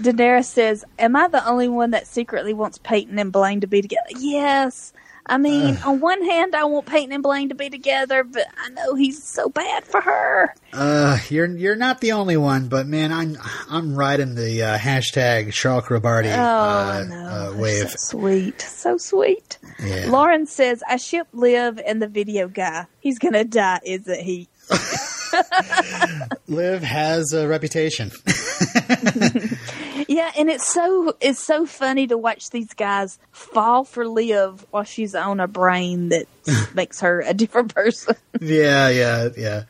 Daenerys 0.00 0.46
says, 0.46 0.84
Am 0.98 1.16
I 1.16 1.28
the 1.28 1.46
only 1.46 1.68
one 1.68 1.90
that 1.90 2.06
secretly 2.06 2.54
wants 2.54 2.78
Peyton 2.78 3.18
and 3.18 3.32
Blaine 3.32 3.60
to 3.60 3.66
be 3.66 3.82
together? 3.82 4.10
Yes. 4.18 4.92
I 5.30 5.38
mean, 5.38 5.78
on 5.84 6.00
one 6.00 6.22
hand, 6.24 6.56
I 6.56 6.64
want 6.64 6.86
Peyton 6.86 7.12
and 7.12 7.22
Blaine 7.22 7.50
to 7.50 7.54
be 7.54 7.70
together, 7.70 8.24
but 8.24 8.46
I 8.58 8.70
know 8.70 8.96
he's 8.96 9.22
so 9.22 9.48
bad 9.48 9.84
for 9.84 10.00
her. 10.00 10.52
Uh, 10.72 11.18
you're 11.28 11.46
you're 11.46 11.76
not 11.76 12.00
the 12.00 12.12
only 12.12 12.36
one, 12.36 12.66
but 12.68 12.86
man, 12.88 13.12
I'm 13.12 13.38
I'm 13.68 13.94
riding 13.94 14.34
the 14.34 14.62
uh, 14.64 14.76
hashtag 14.78 15.52
Charles 15.52 15.84
Robardi 15.84 16.30
Oh, 16.36 16.36
uh, 16.36 17.04
no. 17.08 17.16
uh, 17.16 17.56
wave. 17.56 17.90
So 17.90 18.18
sweet. 18.18 18.60
So 18.60 18.96
sweet. 18.98 19.58
Yeah. 19.80 20.06
Lauren 20.08 20.46
says, 20.46 20.82
I 20.88 20.96
ship 20.96 21.28
Liv 21.32 21.78
and 21.86 22.02
the 22.02 22.08
video 22.08 22.48
guy. 22.48 22.86
He's 22.98 23.20
going 23.20 23.34
to 23.34 23.44
die, 23.44 23.78
isn't 23.84 24.20
he? 24.20 24.48
Liv 26.48 26.82
has 26.82 27.32
a 27.32 27.46
reputation. 27.46 28.10
Yeah, 30.08 30.32
and 30.36 30.50
it's 30.50 30.66
so 30.72 31.14
it's 31.20 31.38
so 31.38 31.66
funny 31.66 32.06
to 32.08 32.18
watch 32.18 32.50
these 32.50 32.72
guys 32.74 33.18
fall 33.30 33.84
for 33.84 34.06
Liv 34.08 34.66
while 34.70 34.82
she's 34.82 35.14
on 35.14 35.38
a 35.40 35.46
brain 35.46 36.08
that 36.08 36.26
makes 36.74 37.00
her 37.00 37.20
a 37.20 37.32
different 37.34 37.72
person. 37.74 38.16
yeah, 38.40 38.88
yeah, 38.88 39.28
yeah. 39.36 39.62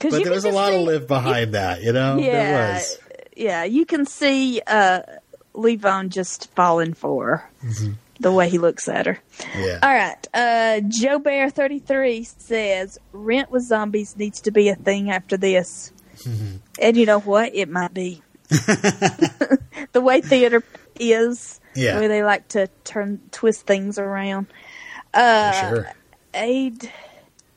But 0.00 0.12
you 0.12 0.24
there 0.24 0.32
was 0.34 0.44
a 0.44 0.50
lot 0.50 0.72
of 0.74 0.82
Liv 0.82 1.06
behind 1.08 1.54
that, 1.54 1.82
you 1.82 1.92
know. 1.92 2.18
Yeah, 2.18 2.32
There 2.32 2.72
was. 2.74 2.98
yeah, 3.36 3.64
you 3.64 3.86
can 3.86 4.04
see 4.04 4.60
uh, 4.66 5.00
Levon 5.54 6.10
just 6.10 6.50
falling 6.54 6.92
for. 6.94 7.48
Mm-hmm. 7.64 7.92
The 8.20 8.32
way 8.32 8.48
he 8.50 8.58
looks 8.58 8.88
at 8.88 9.06
her. 9.06 9.18
Yeah. 9.56 9.78
All 9.80 9.94
right. 9.94 10.26
Uh, 10.34 10.80
Joe 10.88 11.20
Bear 11.20 11.50
thirty 11.50 11.78
three 11.78 12.24
says 12.24 12.98
rent 13.12 13.50
with 13.52 13.62
zombies 13.62 14.16
needs 14.16 14.40
to 14.42 14.50
be 14.50 14.68
a 14.68 14.74
thing 14.74 15.10
after 15.10 15.36
this, 15.36 15.92
Mm-hmm. 16.18 16.56
and 16.82 16.96
you 16.96 17.06
know 17.06 17.20
what? 17.20 17.54
It 17.54 17.68
might 17.70 17.94
be. 17.94 18.20
the 19.92 20.00
way 20.00 20.20
theater 20.20 20.62
is, 20.98 21.60
Yeah. 21.74 21.94
the 21.94 22.00
way 22.00 22.08
they 22.08 22.22
like 22.22 22.48
to 22.48 22.68
turn 22.84 23.20
twist 23.30 23.66
things 23.66 23.98
around. 23.98 24.46
Uh, 25.14 25.52
For 25.52 25.76
sure. 25.76 25.92
Aid 26.34 26.90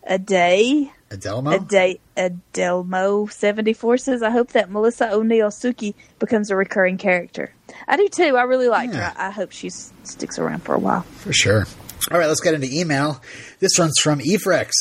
a 0.03 0.17
day, 0.17 0.91
Adelmo. 1.09 1.55
a 1.55 1.59
day, 1.59 1.99
Adelmo 2.17 3.31
seventy 3.31 3.73
four 3.73 3.97
says, 3.97 4.23
"I 4.23 4.29
hope 4.31 4.51
that 4.53 4.71
Melissa 4.71 5.11
O'Neill 5.13 5.49
Suki 5.49 5.93
becomes 6.19 6.49
a 6.49 6.55
recurring 6.55 6.97
character." 6.97 7.53
I 7.87 7.97
do 7.97 8.07
too. 8.07 8.37
I 8.37 8.43
really 8.43 8.67
like 8.69 8.91
Yeah. 8.93 9.11
her. 9.11 9.13
I, 9.21 9.27
I 9.27 9.31
hope 9.31 9.51
she 9.51 9.69
sticks 9.69 10.39
around 10.39 10.63
for 10.63 10.73
a 10.75 10.79
while. 10.79 11.01
For 11.01 11.33
sure. 11.33 11.65
All 12.11 12.17
right, 12.17 12.27
let's 12.27 12.41
get 12.41 12.53
into 12.53 12.67
email. 12.71 13.21
This 13.59 13.71
one's 13.77 13.99
from 14.01 14.19
Efrex. 14.19 14.71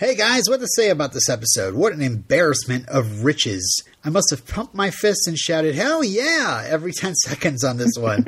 Hey 0.00 0.14
guys, 0.14 0.44
what 0.48 0.60
to 0.60 0.66
say 0.66 0.88
about 0.88 1.12
this 1.12 1.28
episode? 1.28 1.74
What 1.74 1.92
an 1.92 2.00
embarrassment 2.00 2.88
of 2.88 3.22
riches. 3.22 3.84
I 4.02 4.08
must 4.08 4.30
have 4.30 4.46
pumped 4.46 4.74
my 4.74 4.90
fist 4.90 5.28
and 5.28 5.36
shouted, 5.36 5.74
hell 5.74 6.02
yeah, 6.02 6.64
every 6.66 6.92
10 6.94 7.14
seconds 7.16 7.62
on 7.64 7.76
this 7.76 7.98
one. 7.98 8.24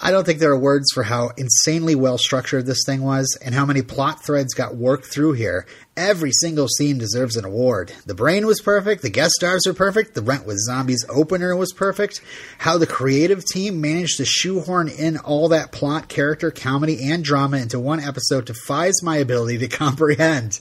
I 0.00 0.10
don't 0.10 0.24
think 0.24 0.38
there 0.38 0.50
are 0.50 0.58
words 0.58 0.86
for 0.94 1.02
how 1.02 1.32
insanely 1.36 1.94
well 1.94 2.16
structured 2.16 2.64
this 2.64 2.84
thing 2.86 3.02
was 3.02 3.38
and 3.44 3.54
how 3.54 3.66
many 3.66 3.82
plot 3.82 4.24
threads 4.24 4.54
got 4.54 4.76
worked 4.76 5.04
through 5.04 5.34
here. 5.34 5.66
Every 5.96 6.32
single 6.32 6.66
scene 6.66 6.98
deserves 6.98 7.36
an 7.36 7.44
award. 7.44 7.92
The 8.04 8.16
brain 8.16 8.46
was 8.46 8.60
perfect, 8.60 9.02
the 9.02 9.10
guest 9.10 9.34
stars 9.34 9.64
are 9.68 9.74
perfect, 9.74 10.14
the 10.14 10.22
Rent 10.22 10.44
with 10.44 10.58
Zombies 10.58 11.04
opener 11.08 11.54
was 11.54 11.72
perfect. 11.72 12.20
How 12.58 12.78
the 12.78 12.86
creative 12.86 13.44
team 13.44 13.80
managed 13.80 14.16
to 14.16 14.24
shoehorn 14.24 14.88
in 14.88 15.18
all 15.18 15.48
that 15.50 15.70
plot, 15.70 16.08
character, 16.08 16.50
comedy, 16.50 17.10
and 17.10 17.22
drama 17.22 17.58
into 17.58 17.78
one 17.78 18.00
episode 18.00 18.46
defies 18.46 19.04
my 19.04 19.18
ability 19.18 19.58
to 19.58 19.68
comprehend. 19.76 20.58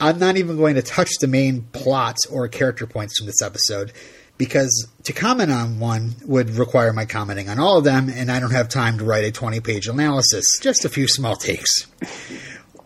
I'm 0.00 0.18
not 0.18 0.38
even 0.38 0.56
going 0.56 0.76
to 0.76 0.82
touch 0.82 1.10
the 1.20 1.26
main 1.26 1.66
plots 1.72 2.24
or 2.24 2.48
character 2.48 2.86
points 2.86 3.18
from 3.18 3.26
this 3.26 3.42
episode 3.42 3.92
because 4.38 4.88
to 5.02 5.12
comment 5.12 5.52
on 5.52 5.78
one 5.78 6.14
would 6.24 6.48
require 6.52 6.94
my 6.94 7.04
commenting 7.04 7.50
on 7.50 7.58
all 7.58 7.76
of 7.76 7.84
them, 7.84 8.08
and 8.08 8.32
I 8.32 8.40
don't 8.40 8.52
have 8.52 8.70
time 8.70 8.96
to 8.96 9.04
write 9.04 9.24
a 9.24 9.30
20 9.30 9.60
page 9.60 9.86
analysis. 9.86 10.46
Just 10.62 10.86
a 10.86 10.88
few 10.88 11.06
small 11.06 11.36
takes. 11.36 11.86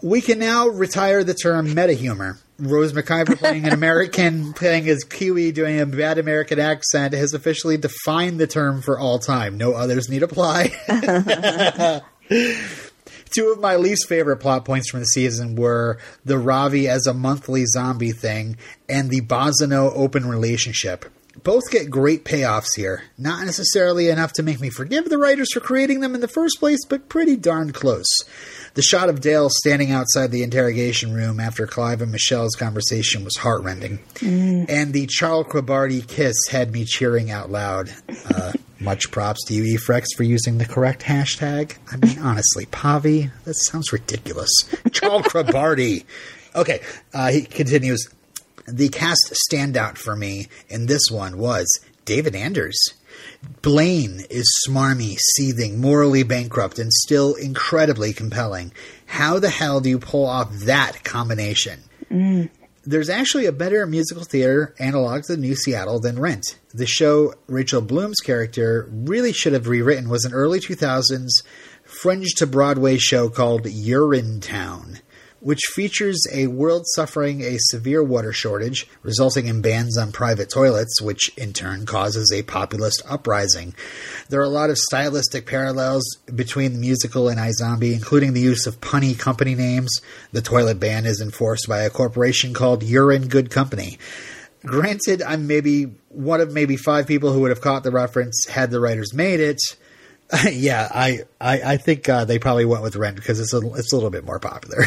We 0.04 0.20
can 0.20 0.38
now 0.38 0.68
retire 0.68 1.24
the 1.24 1.32
term 1.32 1.72
meta 1.72 1.94
humor. 1.94 2.36
Rose 2.58 2.92
McIver 2.92 3.38
playing 3.38 3.64
an 3.64 3.72
American, 3.72 4.52
playing 4.54 4.86
as 4.86 5.02
Kiwi, 5.02 5.50
doing 5.50 5.80
a 5.80 5.86
bad 5.86 6.18
American 6.18 6.58
accent, 6.60 7.14
has 7.14 7.32
officially 7.32 7.78
defined 7.78 8.38
the 8.38 8.46
term 8.46 8.82
for 8.82 8.98
all 8.98 9.18
time. 9.18 9.56
No 9.56 9.72
others 9.72 10.10
need 10.10 10.22
apply. 10.22 10.72
Two 13.34 13.50
of 13.50 13.60
my 13.60 13.76
least 13.76 14.06
favorite 14.06 14.36
plot 14.36 14.66
points 14.66 14.90
from 14.90 15.00
the 15.00 15.06
season 15.06 15.56
were 15.56 15.98
the 16.22 16.36
Ravi 16.36 16.86
as 16.86 17.06
a 17.06 17.14
monthly 17.14 17.64
zombie 17.64 18.12
thing 18.12 18.58
and 18.86 19.08
the 19.08 19.22
Bozzio 19.22 19.90
open 19.96 20.26
relationship. 20.26 21.06
Both 21.42 21.70
get 21.70 21.90
great 21.90 22.24
payoffs 22.24 22.76
here. 22.76 23.04
Not 23.18 23.44
necessarily 23.44 24.08
enough 24.08 24.34
to 24.34 24.42
make 24.42 24.60
me 24.60 24.70
forgive 24.70 25.08
the 25.08 25.18
writers 25.18 25.52
for 25.52 25.60
creating 25.60 26.00
them 26.00 26.14
in 26.14 26.20
the 26.20 26.28
first 26.28 26.60
place, 26.60 26.84
but 26.84 27.08
pretty 27.08 27.36
darn 27.36 27.72
close. 27.72 28.06
The 28.74 28.82
shot 28.82 29.08
of 29.08 29.20
Dale 29.20 29.48
standing 29.50 29.92
outside 29.92 30.32
the 30.32 30.42
interrogation 30.42 31.14
room 31.14 31.38
after 31.38 31.66
Clive 31.66 32.02
and 32.02 32.10
Michelle's 32.10 32.56
conversation 32.56 33.24
was 33.24 33.36
heartrending. 33.36 34.00
Mm. 34.16 34.66
And 34.68 34.92
the 34.92 35.06
Charles 35.06 35.46
Krabardi 35.46 36.06
kiss 36.06 36.34
had 36.50 36.72
me 36.72 36.84
cheering 36.84 37.30
out 37.30 37.50
loud. 37.50 37.94
Uh, 38.28 38.52
much 38.80 39.10
props 39.12 39.44
to 39.46 39.54
you, 39.54 39.78
Efrex, 39.78 40.06
for 40.16 40.24
using 40.24 40.58
the 40.58 40.64
correct 40.64 41.02
hashtag. 41.02 41.76
I 41.92 41.96
mean, 41.96 42.18
honestly, 42.18 42.66
Pavi, 42.66 43.30
that 43.44 43.54
sounds 43.54 43.92
ridiculous. 43.92 44.50
Charles 44.90 45.22
Krabardi. 45.26 46.04
Okay, 46.56 46.80
uh, 47.12 47.30
he 47.30 47.42
continues. 47.42 48.08
The 48.66 48.88
cast 48.88 49.36
standout 49.50 49.98
for 49.98 50.16
me 50.16 50.48
in 50.68 50.86
this 50.86 51.10
one 51.10 51.38
was 51.38 51.66
David 52.04 52.34
Anders. 52.34 52.76
Blaine 53.62 54.22
is 54.30 54.46
smarmy, 54.66 55.16
seething, 55.18 55.80
morally 55.80 56.22
bankrupt, 56.22 56.78
and 56.78 56.92
still 56.92 57.34
incredibly 57.34 58.12
compelling. 58.12 58.72
How 59.06 59.38
the 59.38 59.50
hell 59.50 59.80
do 59.80 59.88
you 59.88 59.98
pull 59.98 60.26
off 60.26 60.52
that 60.60 61.04
combination? 61.04 61.80
Mm. 62.10 62.50
There's 62.86 63.08
actually 63.08 63.46
a 63.46 63.52
better 63.52 63.86
musical 63.86 64.24
theater 64.24 64.74
analog 64.78 65.22
to 65.24 65.36
New 65.36 65.54
Seattle 65.54 66.00
than 66.00 66.18
Rent. 66.18 66.58
The 66.74 66.86
show 66.86 67.34
Rachel 67.46 67.80
Bloom's 67.80 68.20
character 68.20 68.88
really 68.90 69.32
should 69.32 69.54
have 69.54 69.68
rewritten 69.68 70.10
was 70.10 70.24
an 70.24 70.34
early 70.34 70.60
2000s 70.60 71.30
fringe 71.84 72.34
to 72.34 72.46
Broadway 72.46 72.98
show 72.98 73.30
called 73.30 73.64
Urinetown 73.64 75.00
which 75.44 75.60
features 75.74 76.18
a 76.32 76.46
world 76.46 76.84
suffering 76.94 77.42
a 77.42 77.58
severe 77.58 78.02
water 78.02 78.32
shortage, 78.32 78.88
resulting 79.02 79.46
in 79.46 79.60
bans 79.60 79.98
on 79.98 80.10
private 80.10 80.48
toilets, 80.48 81.02
which 81.02 81.28
in 81.36 81.52
turn 81.52 81.84
causes 81.84 82.32
a 82.32 82.42
populist 82.42 83.02
uprising. 83.06 83.74
There 84.30 84.40
are 84.40 84.44
a 84.44 84.48
lot 84.48 84.70
of 84.70 84.78
stylistic 84.78 85.46
parallels 85.46 86.16
between 86.34 86.72
the 86.72 86.78
musical 86.78 87.28
and 87.28 87.38
iZombie, 87.38 87.92
including 87.92 88.32
the 88.32 88.40
use 88.40 88.66
of 88.66 88.80
punny 88.80 89.18
company 89.18 89.54
names. 89.54 89.90
The 90.32 90.40
toilet 90.40 90.80
ban 90.80 91.04
is 91.04 91.20
enforced 91.20 91.68
by 91.68 91.82
a 91.82 91.90
corporation 91.90 92.54
called 92.54 92.82
Urine 92.82 93.28
Good 93.28 93.50
Company. 93.50 93.98
Granted, 94.64 95.20
I'm 95.20 95.46
maybe 95.46 95.94
one 96.08 96.40
of 96.40 96.54
maybe 96.54 96.78
five 96.78 97.06
people 97.06 97.32
who 97.32 97.40
would 97.40 97.50
have 97.50 97.60
caught 97.60 97.82
the 97.82 97.90
reference 97.90 98.46
had 98.48 98.70
the 98.70 98.80
writers 98.80 99.12
made 99.12 99.40
it. 99.40 99.60
yeah, 100.50 100.88
I 100.90 101.20
I, 101.40 101.74
I 101.74 101.76
think 101.76 102.08
uh, 102.08 102.24
they 102.24 102.38
probably 102.38 102.64
went 102.64 102.82
with 102.82 102.96
Rent 102.96 103.16
because 103.16 103.40
it's 103.40 103.52
a 103.52 103.58
it's 103.74 103.92
a 103.92 103.96
little 103.96 104.10
bit 104.10 104.24
more 104.24 104.38
popular. 104.38 104.84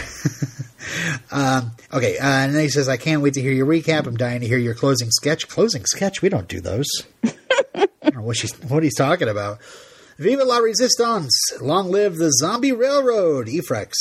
um, 1.31 1.71
okay, 1.93 2.17
uh, 2.17 2.25
and 2.25 2.55
then 2.55 2.63
he 2.63 2.69
says, 2.69 2.89
"I 2.89 2.97
can't 2.97 3.21
wait 3.21 3.35
to 3.35 3.41
hear 3.41 3.51
your 3.51 3.67
recap. 3.67 4.07
I'm 4.07 4.17
dying 4.17 4.41
to 4.41 4.47
hear 4.47 4.57
your 4.57 4.73
closing 4.73 5.11
sketch. 5.11 5.47
Closing 5.47 5.85
sketch? 5.85 6.21
We 6.21 6.29
don't 6.29 6.47
do 6.47 6.59
those. 6.59 6.87
I 7.75 7.87
don't 8.03 8.15
know 8.15 8.21
what 8.23 8.37
she's 8.37 8.53
what 8.63 8.83
he's 8.83 8.95
talking 8.95 9.29
about. 9.29 9.59
Viva 10.17 10.43
la 10.43 10.57
resistance! 10.57 11.31
Long 11.61 11.91
live 11.91 12.15
the 12.15 12.31
zombie 12.31 12.71
railroad, 12.71 13.47
Efrex. 13.47 13.91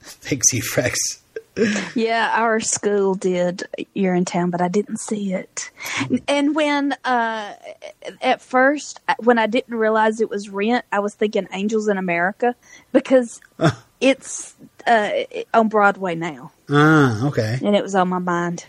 Thanks, 0.00 0.52
Efrex 0.52 0.94
yeah, 1.94 2.32
our 2.34 2.60
school 2.60 3.14
did 3.14 3.62
Urinetown, 3.94 4.50
but 4.50 4.60
I 4.60 4.68
didn't 4.68 4.98
see 4.98 5.32
it. 5.32 5.70
And 6.26 6.54
when 6.54 6.92
uh, 7.04 7.54
at 8.20 8.40
first, 8.42 9.00
when 9.18 9.38
I 9.38 9.46
didn't 9.46 9.76
realize 9.76 10.20
it 10.20 10.30
was 10.30 10.48
Rent, 10.48 10.84
I 10.90 11.00
was 11.00 11.14
thinking 11.14 11.46
Angels 11.52 11.88
in 11.88 11.98
America 11.98 12.54
because 12.92 13.40
it's 14.00 14.54
uh, 14.86 15.10
on 15.52 15.68
Broadway 15.68 16.14
now. 16.14 16.52
Ah, 16.68 17.26
okay. 17.28 17.58
And 17.62 17.76
it 17.76 17.82
was 17.82 17.94
on 17.94 18.08
my 18.08 18.18
mind. 18.18 18.66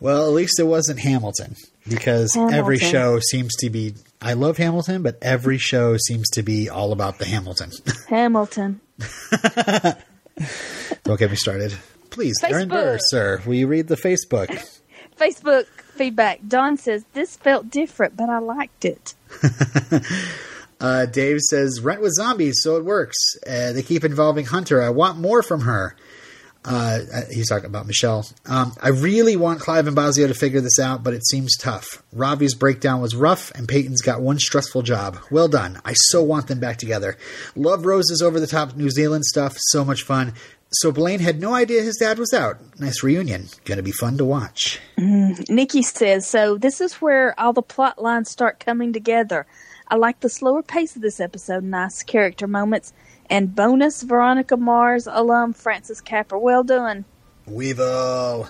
Well, 0.00 0.26
at 0.26 0.32
least 0.32 0.58
it 0.58 0.64
wasn't 0.64 0.98
Hamilton 0.98 1.56
because 1.88 2.34
Hamilton. 2.34 2.58
every 2.58 2.78
show 2.78 3.20
seems 3.20 3.54
to 3.56 3.70
be. 3.70 3.94
I 4.22 4.32
love 4.32 4.56
Hamilton, 4.56 5.02
but 5.02 5.18
every 5.22 5.58
show 5.58 5.96
seems 5.98 6.28
to 6.30 6.42
be 6.42 6.68
all 6.68 6.92
about 6.92 7.18
the 7.18 7.26
Hamilton. 7.26 7.70
Hamilton. 8.08 8.80
Don't 11.04 11.18
get 11.18 11.30
me 11.30 11.36
started. 11.36 11.74
Please, 12.10 12.36
Facebook. 12.42 12.50
Aaron 12.50 12.68
Burr, 12.68 12.98
sir, 13.00 13.42
will 13.46 13.54
you 13.54 13.66
read 13.66 13.88
the 13.88 13.96
Facebook? 13.96 14.48
Facebook 15.16 15.66
feedback. 15.66 16.40
Don 16.46 16.76
says, 16.76 17.04
This 17.12 17.36
felt 17.36 17.70
different, 17.70 18.16
but 18.16 18.28
I 18.28 18.38
liked 18.38 18.84
it. 18.84 19.14
uh, 20.80 21.06
Dave 21.06 21.40
says, 21.40 21.80
Rent 21.80 22.00
with 22.00 22.14
zombies, 22.14 22.60
so 22.62 22.76
it 22.76 22.84
works. 22.84 23.16
Uh, 23.46 23.72
they 23.72 23.82
keep 23.82 24.04
involving 24.04 24.46
Hunter. 24.46 24.82
I 24.82 24.90
want 24.90 25.18
more 25.18 25.42
from 25.42 25.60
her. 25.62 25.94
Uh, 26.62 26.98
uh, 27.12 27.20
he's 27.30 27.48
talking 27.48 27.66
about 27.66 27.86
Michelle. 27.86 28.26
Um, 28.44 28.72
I 28.82 28.88
really 28.88 29.34
want 29.34 29.60
Clive 29.60 29.86
and 29.86 29.96
Bozzio 29.96 30.28
to 30.28 30.34
figure 30.34 30.60
this 30.60 30.78
out, 30.78 31.02
but 31.02 31.14
it 31.14 31.26
seems 31.26 31.56
tough. 31.56 32.02
Ravi's 32.12 32.54
breakdown 32.54 33.00
was 33.00 33.16
rough, 33.16 33.50
and 33.52 33.66
Peyton's 33.66 34.02
got 34.02 34.20
one 34.20 34.38
stressful 34.38 34.82
job. 34.82 35.18
Well 35.30 35.48
done. 35.48 35.80
I 35.86 35.94
so 35.94 36.22
want 36.22 36.48
them 36.48 36.60
back 36.60 36.76
together. 36.76 37.16
Love 37.56 37.86
Rose's 37.86 38.20
over 38.20 38.38
the 38.38 38.46
top 38.46 38.76
New 38.76 38.90
Zealand 38.90 39.24
stuff. 39.24 39.56
So 39.58 39.86
much 39.86 40.02
fun. 40.02 40.34
So 40.72 40.92
Blaine 40.92 41.18
had 41.18 41.40
no 41.40 41.52
idea 41.52 41.82
his 41.82 41.96
dad 41.96 42.18
was 42.18 42.32
out. 42.32 42.58
Nice 42.78 43.02
reunion. 43.02 43.48
Going 43.64 43.78
to 43.78 43.82
be 43.82 43.90
fun 43.90 44.18
to 44.18 44.24
watch. 44.24 44.78
Mm, 44.96 45.48
Nikki 45.50 45.82
says, 45.82 46.28
so 46.28 46.56
this 46.56 46.80
is 46.80 46.94
where 46.94 47.38
all 47.38 47.52
the 47.52 47.62
plot 47.62 48.00
lines 48.00 48.30
start 48.30 48.60
coming 48.60 48.92
together. 48.92 49.46
I 49.88 49.96
like 49.96 50.20
the 50.20 50.28
slower 50.28 50.62
pace 50.62 50.94
of 50.94 51.02
this 51.02 51.18
episode, 51.18 51.64
nice 51.64 52.04
character 52.04 52.46
moments, 52.46 52.92
and 53.28 53.54
bonus 53.54 54.02
Veronica 54.02 54.56
Mars 54.56 55.08
alum 55.10 55.52
Francis 55.52 56.00
Capra. 56.00 56.38
Well 56.38 56.62
done. 56.62 57.04
Weevil. 57.46 58.48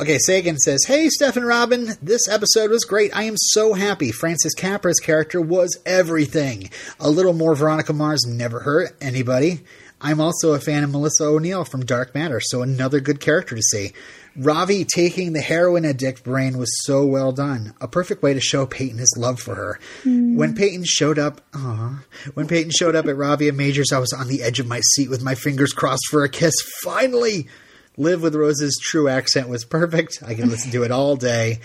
Okay, 0.00 0.18
Sagan 0.18 0.58
says, 0.58 0.84
Hey, 0.86 1.08
Steph 1.08 1.36
and 1.36 1.46
Robin, 1.46 1.88
this 2.02 2.28
episode 2.28 2.70
was 2.70 2.84
great. 2.84 3.16
I 3.16 3.24
am 3.24 3.36
so 3.36 3.72
happy. 3.72 4.12
Francis 4.12 4.54
Capra's 4.54 5.00
character 5.00 5.40
was 5.40 5.76
everything. 5.86 6.70
A 7.00 7.10
little 7.10 7.32
more 7.32 7.56
Veronica 7.56 7.92
Mars 7.92 8.24
never 8.26 8.60
hurt 8.60 8.96
anybody. 9.00 9.62
I'm 10.00 10.20
also 10.20 10.52
a 10.52 10.60
fan 10.60 10.84
of 10.84 10.90
Melissa 10.90 11.24
O'Neill 11.24 11.64
from 11.64 11.84
Dark 11.84 12.14
Matter, 12.14 12.40
so 12.40 12.62
another 12.62 13.00
good 13.00 13.20
character 13.20 13.56
to 13.56 13.62
see. 13.62 13.92
Ravi 14.36 14.84
taking 14.84 15.32
the 15.32 15.40
heroin 15.40 15.84
addict 15.84 16.22
brain 16.22 16.58
was 16.58 16.70
so 16.84 17.04
well 17.04 17.32
done. 17.32 17.74
A 17.80 17.88
perfect 17.88 18.22
way 18.22 18.34
to 18.34 18.40
show 18.40 18.66
Peyton 18.66 18.98
his 18.98 19.16
love 19.18 19.40
for 19.40 19.56
her. 19.56 19.80
Mm. 20.04 20.36
When 20.36 20.54
Peyton 20.54 20.84
showed 20.84 21.18
up, 21.18 21.40
aw, 21.52 22.04
when 22.34 22.46
Peyton 22.46 22.70
showed 22.70 22.94
up 22.94 23.06
at 23.06 23.16
Ravi 23.16 23.48
and 23.48 23.58
Majors, 23.58 23.90
I 23.92 23.98
was 23.98 24.12
on 24.12 24.28
the 24.28 24.44
edge 24.44 24.60
of 24.60 24.68
my 24.68 24.80
seat 24.92 25.10
with 25.10 25.22
my 25.22 25.34
fingers 25.34 25.72
crossed 25.72 26.06
for 26.08 26.22
a 26.22 26.28
kiss. 26.28 26.54
Finally! 26.82 27.48
Liv 27.96 28.22
with 28.22 28.36
Rose's 28.36 28.78
true 28.80 29.08
accent 29.08 29.48
was 29.48 29.64
perfect. 29.64 30.22
I 30.24 30.34
can 30.34 30.48
listen 30.48 30.70
to 30.70 30.84
it 30.84 30.92
all 30.92 31.16
day. 31.16 31.58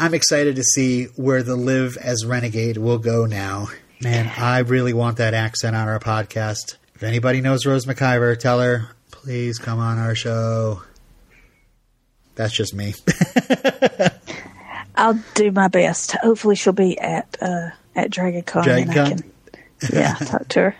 I'm 0.00 0.12
excited 0.12 0.56
to 0.56 0.64
see 0.64 1.04
where 1.14 1.44
the 1.44 1.54
Liv 1.54 1.96
as 1.96 2.26
Renegade 2.26 2.78
will 2.78 2.98
go 2.98 3.26
now. 3.26 3.68
Man, 4.02 4.30
I 4.36 4.58
really 4.58 4.92
want 4.92 5.18
that 5.18 5.34
accent 5.34 5.76
on 5.76 5.86
our 5.86 6.00
podcast. 6.00 6.76
If 6.98 7.04
anybody 7.04 7.40
knows 7.40 7.64
Rose 7.64 7.86
McIver, 7.86 8.36
tell 8.36 8.58
her, 8.58 8.88
please 9.12 9.60
come 9.60 9.78
on 9.78 9.98
our 9.98 10.16
show. 10.16 10.82
That's 12.34 12.52
just 12.52 12.74
me. 12.74 12.92
I'll 14.96 15.22
do 15.34 15.52
my 15.52 15.68
best. 15.68 16.16
Hopefully, 16.16 16.56
she'll 16.56 16.72
be 16.72 16.98
at 16.98 17.36
uh, 17.40 17.70
at 17.94 18.10
DragonCon. 18.10 18.66
I 18.66 18.92
can, 18.92 19.32
yeah, 19.92 20.14
talk 20.14 20.48
to 20.48 20.60
her. 20.60 20.76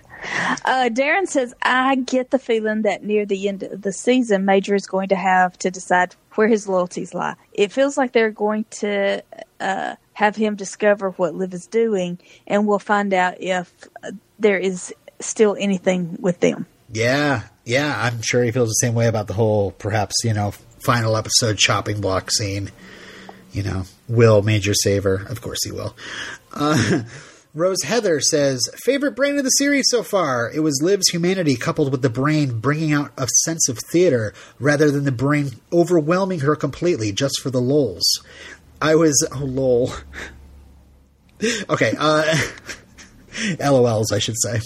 Uh, 0.65 0.89
Darren 0.93 1.29
says, 1.29 1.55
I 1.63 1.95
get 1.95 2.33
the 2.33 2.41
feeling 2.41 2.83
that 2.83 3.05
near 3.05 3.25
the 3.25 3.47
end 3.47 3.63
of 3.63 3.83
the 3.83 3.93
season, 3.93 4.45
Major 4.45 4.75
is 4.75 4.89
going 4.89 5.11
to 5.11 5.17
have 5.17 5.57
to 5.61 5.71
decide 5.71 6.17
where 6.35 6.49
his 6.49 6.67
loyalties 6.67 7.15
lie. 7.15 7.37
It 7.53 7.71
feels 7.71 7.97
like 7.97 8.11
they're 8.11 8.33
going 8.33 8.65
to 8.71 9.23
uh, 9.61 9.95
have 10.15 10.35
him 10.35 10.57
discover 10.57 11.11
what 11.11 11.37
Liv 11.37 11.55
is 11.55 11.69
doing, 11.69 12.19
and 12.49 12.67
we'll 12.67 12.81
find 12.81 13.15
out 13.15 13.41
if 13.41 13.73
there 14.41 14.59
is 14.59 14.93
still 15.21 15.57
anything 15.59 16.17
with 16.21 16.41
them. 16.41 16.67
Yeah, 16.91 17.43
yeah, 17.65 17.95
I'm 18.01 18.23
sure 18.23 18.43
he 18.43 18.51
feels 18.51 18.71
the 18.71 18.87
same 18.87 18.95
way 18.95 19.09
about 19.09 19.27
the 19.27 19.35
whole, 19.35 19.73
perhaps 19.73 20.15
you 20.25 20.33
know, 20.33 20.53
final 20.81 21.17
episode 21.17 21.59
chopping 21.59 22.01
block 22.01 22.31
scene. 22.31 22.71
You 23.53 23.63
know, 23.63 23.85
will 24.09 24.43
Major 24.43 24.75
Saver? 24.75 25.27
Of 25.29 25.41
course 25.41 25.59
he 25.65 25.73
will. 25.73 25.97
Uh, 26.53 27.03
Rose 27.55 27.83
Heather 27.83 28.21
says, 28.21 28.69
favorite 28.85 29.17
brain 29.17 29.39
of 29.39 29.45
the 29.45 29.51
series 29.51 29.87
so 29.89 30.03
far. 30.03 30.51
It 30.51 30.61
was 30.61 30.81
Liv's 30.83 31.09
humanity 31.09 31.57
coupled 31.57 31.91
with 31.91 32.03
the 32.03 32.11
brain 32.11 32.61
bringing 32.61 32.93
out 32.93 33.11
a 33.17 33.27
sense 33.45 33.69
of 33.69 33.79
theater 33.91 34.35
rather 34.61 34.91
than 34.91 35.05
the 35.05 35.13
brain 35.13 35.53
overwhelming 35.73 36.41
her 36.41 36.55
completely 36.55 37.11
just 37.11 37.41
for 37.41 37.51
the 37.51 37.61
lols. 37.61 38.05
I 38.81 38.95
was, 38.95 39.27
oh, 39.35 39.45
lol. 39.45 39.93
okay, 41.71 41.95
uh, 41.99 42.37
LOLs, 43.61 44.13
I 44.13 44.19
should 44.19 44.37
say. 44.41 44.61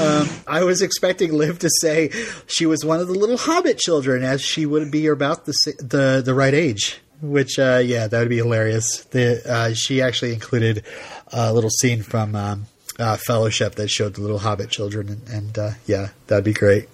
Um, 0.00 0.28
I 0.46 0.64
was 0.64 0.82
expecting 0.82 1.32
Liv 1.32 1.58
to 1.60 1.70
say 1.80 2.10
she 2.46 2.66
was 2.66 2.84
one 2.84 3.00
of 3.00 3.08
the 3.08 3.14
little 3.14 3.36
Hobbit 3.38 3.78
children, 3.78 4.22
as 4.22 4.42
she 4.42 4.66
would 4.66 4.90
be 4.90 5.06
about 5.06 5.46
the 5.46 5.54
the 5.78 6.22
the 6.24 6.34
right 6.34 6.54
age. 6.54 7.00
Which, 7.20 7.58
uh, 7.58 7.82
yeah, 7.84 8.06
that 8.06 8.18
would 8.20 8.28
be 8.28 8.36
hilarious. 8.36 9.04
The 9.06 9.42
uh, 9.44 9.74
she 9.74 10.00
actually 10.00 10.32
included 10.34 10.84
a 11.32 11.52
little 11.52 11.70
scene 11.70 12.02
from 12.04 12.36
um, 12.36 12.66
uh, 12.98 13.16
Fellowship 13.16 13.74
that 13.74 13.88
showed 13.90 14.14
the 14.14 14.20
little 14.20 14.38
Hobbit 14.38 14.70
children, 14.70 15.08
and, 15.08 15.28
and 15.28 15.58
uh, 15.58 15.70
yeah, 15.86 16.10
that'd 16.28 16.44
be 16.44 16.52
great. 16.52 16.88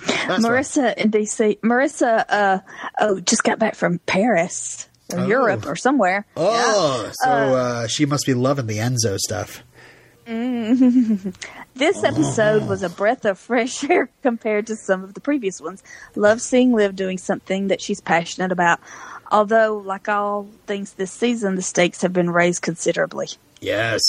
Marissa 0.00 0.96
in 0.96 1.10
DC. 1.10 1.58
Marissa, 1.60 2.24
uh, 2.28 2.58
oh, 3.00 3.20
just 3.20 3.42
got 3.42 3.58
back 3.58 3.74
from 3.74 3.98
Paris 4.00 4.88
or 5.12 5.20
Oh. 5.20 5.26
Europe 5.26 5.66
or 5.66 5.76
somewhere. 5.76 6.26
Oh, 6.36 7.10
so 7.24 7.30
uh, 7.30 7.86
she 7.88 8.06
must 8.06 8.26
be 8.26 8.34
loving 8.34 8.66
the 8.66 8.78
Enzo 8.78 9.18
stuff. 9.18 9.62
This 11.76 12.02
episode 12.02 12.66
was 12.68 12.82
a 12.82 12.88
breath 12.88 13.26
of 13.26 13.38
fresh 13.38 13.84
air 13.84 14.08
compared 14.22 14.66
to 14.68 14.76
some 14.76 15.04
of 15.04 15.12
the 15.12 15.20
previous 15.20 15.60
ones. 15.60 15.82
Love 16.14 16.40
seeing 16.40 16.72
Liv 16.72 16.96
doing 16.96 17.18
something 17.18 17.68
that 17.68 17.82
she's 17.82 18.00
passionate 18.00 18.50
about. 18.50 18.80
Although, 19.30 19.82
like 19.84 20.08
all 20.08 20.48
things 20.66 20.94
this 20.94 21.12
season, 21.12 21.54
the 21.54 21.62
stakes 21.62 22.00
have 22.00 22.14
been 22.14 22.30
raised 22.30 22.62
considerably. 22.62 23.28
Yes. 23.60 24.00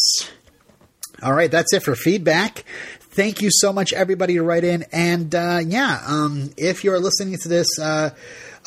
All 1.22 1.34
right, 1.34 1.51
that's 1.51 1.74
it 1.74 1.84
for 1.84 1.93
feedback. 1.93 2.63
Thank 2.99 3.41
you 3.41 3.49
so 3.51 3.74
much, 3.74 3.91
everybody, 3.91 4.36
to 4.36 4.43
write 4.43 4.63
in. 4.63 4.86
And 4.93 5.36
uh, 5.36 5.59
yeah, 5.65 6.01
um, 6.07 6.51
if 6.55 6.84
you're 6.84 6.99
listening 6.99 7.38
to 7.41 7.49
this 7.49 7.68
uh, 7.80 8.11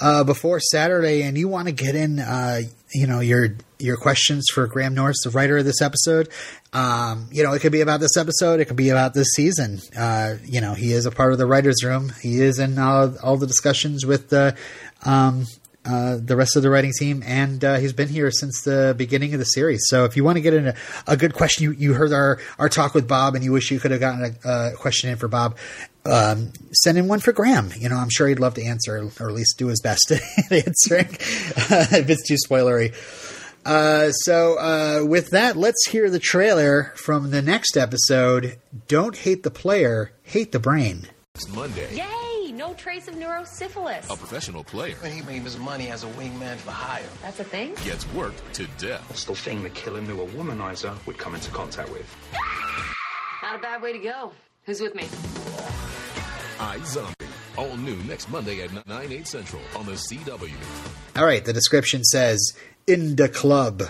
uh, 0.01 0.25
before 0.25 0.61
Saturday 0.61 1.23
and 1.23 1.39
you 1.39 1.49
want 1.49 1.69
to 1.69 1.73
get 1.73 1.95
in, 1.95 2.19
uh, 2.19 2.61
you 2.93 3.07
know, 3.07 3.21
your 3.21 3.57
your 3.81 3.97
questions 3.97 4.47
for 4.53 4.67
Graham 4.67 4.95
Norris, 4.95 5.19
the 5.25 5.31
writer 5.31 5.59
of 5.59 5.65
this 5.65 5.83
episode, 5.83 6.29
um, 6.73 7.29
you 7.33 7.43
know, 7.43 7.53
it 7.53 7.61
could 7.61 7.73
be 7.73 7.81
about 7.81 8.01
this 8.01 8.17
episode, 8.17 8.61
it 8.61 8.67
could 8.67 8.77
be 8.77 8.91
about 8.91 9.15
this 9.15 9.29
season. 9.35 9.81
Uh, 9.97 10.37
you 10.45 10.61
know, 10.61 10.75
he 10.75 10.93
is 10.93 11.07
a 11.07 11.11
part 11.11 11.33
of 11.33 11.39
the 11.39 11.47
writers' 11.47 11.83
room. 11.85 12.13
He 12.21 12.41
is 12.41 12.59
in 12.59 12.79
all, 12.79 13.17
all 13.23 13.37
the 13.37 13.47
discussions 13.47 14.07
with 14.07 14.29
the. 14.31 14.57
Um, 15.05 15.47
uh, 15.83 16.19
the 16.23 16.37
rest 16.37 16.57
of 16.57 16.63
the 16.63 16.69
writing 16.69 16.93
team, 16.93 17.23
and 17.25 17.65
uh, 17.65 17.77
he's 17.77 17.95
been 17.95 18.09
here 18.09 18.31
since 18.31 18.61
the 18.65 18.95
beginning 18.99 19.33
of 19.33 19.39
the 19.39 19.47
series. 19.47 19.81
So 19.87 20.05
if 20.05 20.15
you 20.15 20.23
want 20.23 20.37
to 20.37 20.43
get 20.43 20.53
in 20.53 20.69
a, 20.69 20.75
a 21.07 21.17
good 21.17 21.33
question, 21.33 21.65
you, 21.65 21.73
you 21.73 21.95
heard 21.95 22.13
our, 22.13 22.39
our 22.59 22.69
talk 22.69 22.93
with 22.93 23.09
Bob, 23.09 23.35
and 23.35 23.43
you 23.43 23.51
wish 23.51 23.71
you 23.71 23.81
could 23.81 23.91
have 23.91 23.99
gotten 23.99 24.37
a, 24.45 24.49
a 24.51 24.73
question 24.77 25.09
in 25.09 25.17
for 25.17 25.27
Bob, 25.27 25.57
um, 26.05 26.53
send 26.73 26.99
in 26.99 27.09
one 27.09 27.21
for 27.21 27.33
Graham. 27.33 27.71
You 27.75 27.89
know, 27.89 27.97
I'm 27.97 28.11
sure 28.11 28.29
he'd 28.29 28.39
love 28.39 28.55
to 28.55 28.63
answer, 28.63 29.11
or 29.19 29.29
at 29.31 29.35
least 29.35 29.57
do 29.57 29.69
his 29.69 29.81
best 29.81 30.11
at 30.11 30.53
answering 30.53 31.09
if 31.17 32.11
it's 32.11 32.29
too 32.29 32.37
spoilery. 32.47 32.95
Uh, 33.65 34.11
so 34.11 34.59
uh, 34.59 35.05
with 35.07 35.31
that, 35.31 35.57
let's 35.57 35.87
hear 35.89 36.09
the 36.11 36.19
trailer 36.19 36.93
from 36.97 37.31
the 37.31 37.43
next 37.43 37.77
episode. 37.77 38.59
Don't 38.89 39.17
hate 39.17 39.43
the 39.43 39.51
player, 39.51 40.13
hate 40.23 40.53
the 40.53 40.59
brain. 40.59 41.07
Next 41.35 41.55
Monday, 41.55 41.95
Yay! 41.95 42.53
No 42.53 42.75
trace 42.75 43.09
of 43.09 43.15
neurosyphilis. 43.15 44.05
a 44.13 44.17
professional 44.17 44.63
player 44.65 44.95
He 45.07 45.23
made 45.23 45.43
his 45.43 45.57
money 45.59 45.89
as 45.89 46.05
a 46.05 46.09
wingman 46.09 46.57
for 46.57 46.73
hire. 46.73 47.03
That's 47.23 47.41
a 47.41 47.45
thing? 47.45 47.75
gets 47.85 48.07
worked 48.13 48.43
to 48.55 48.67
death. 48.79 49.03
What's 49.09 49.25
the 49.25 49.35
thing 49.35 49.63
the 49.63 49.71
killer 49.71 50.01
knew 50.03 50.21
a 50.21 50.27
womanizer 50.27 50.95
would 51.07 51.17
come 51.17 51.35
into 51.35 51.51
contact 51.53 51.91
with? 51.91 52.05
Not 53.43 53.57
a 53.57 53.59
bad 53.63 53.81
way 53.81 53.93
to 53.95 53.99
go. 53.99 54.33
Who's 54.65 54.81
with 54.81 54.95
me? 54.95 55.05
iZombie. 56.59 57.15
All 57.57 57.77
new 57.77 57.97
next 58.05 58.31
Monday 58.31 58.63
at 58.63 58.87
9, 58.87 59.13
8 59.13 59.27
central 59.27 59.63
on 59.77 59.87
the 59.87 59.93
CW. 59.93 60.55
All 61.17 61.25
right, 61.25 61.45
the 61.45 61.53
description 61.53 62.05
says 62.05 62.53
in 62.87 63.17
the 63.17 63.29
club. 63.29 63.83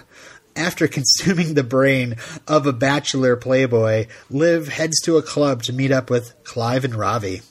After 0.57 0.89
consuming 0.89 1.55
the 1.55 1.63
brain 1.63 2.17
of 2.49 2.67
a 2.67 2.73
bachelor 2.73 3.37
playboy, 3.37 4.09
Liv 4.29 4.69
heads 4.69 5.01
to 5.03 5.17
a 5.17 5.23
club 5.23 5.63
to 5.65 5.73
meet 5.73 5.93
up 5.93 6.11
with 6.11 6.35
Clive 6.45 6.85
and 6.85 6.95
Ravi. 6.95 7.43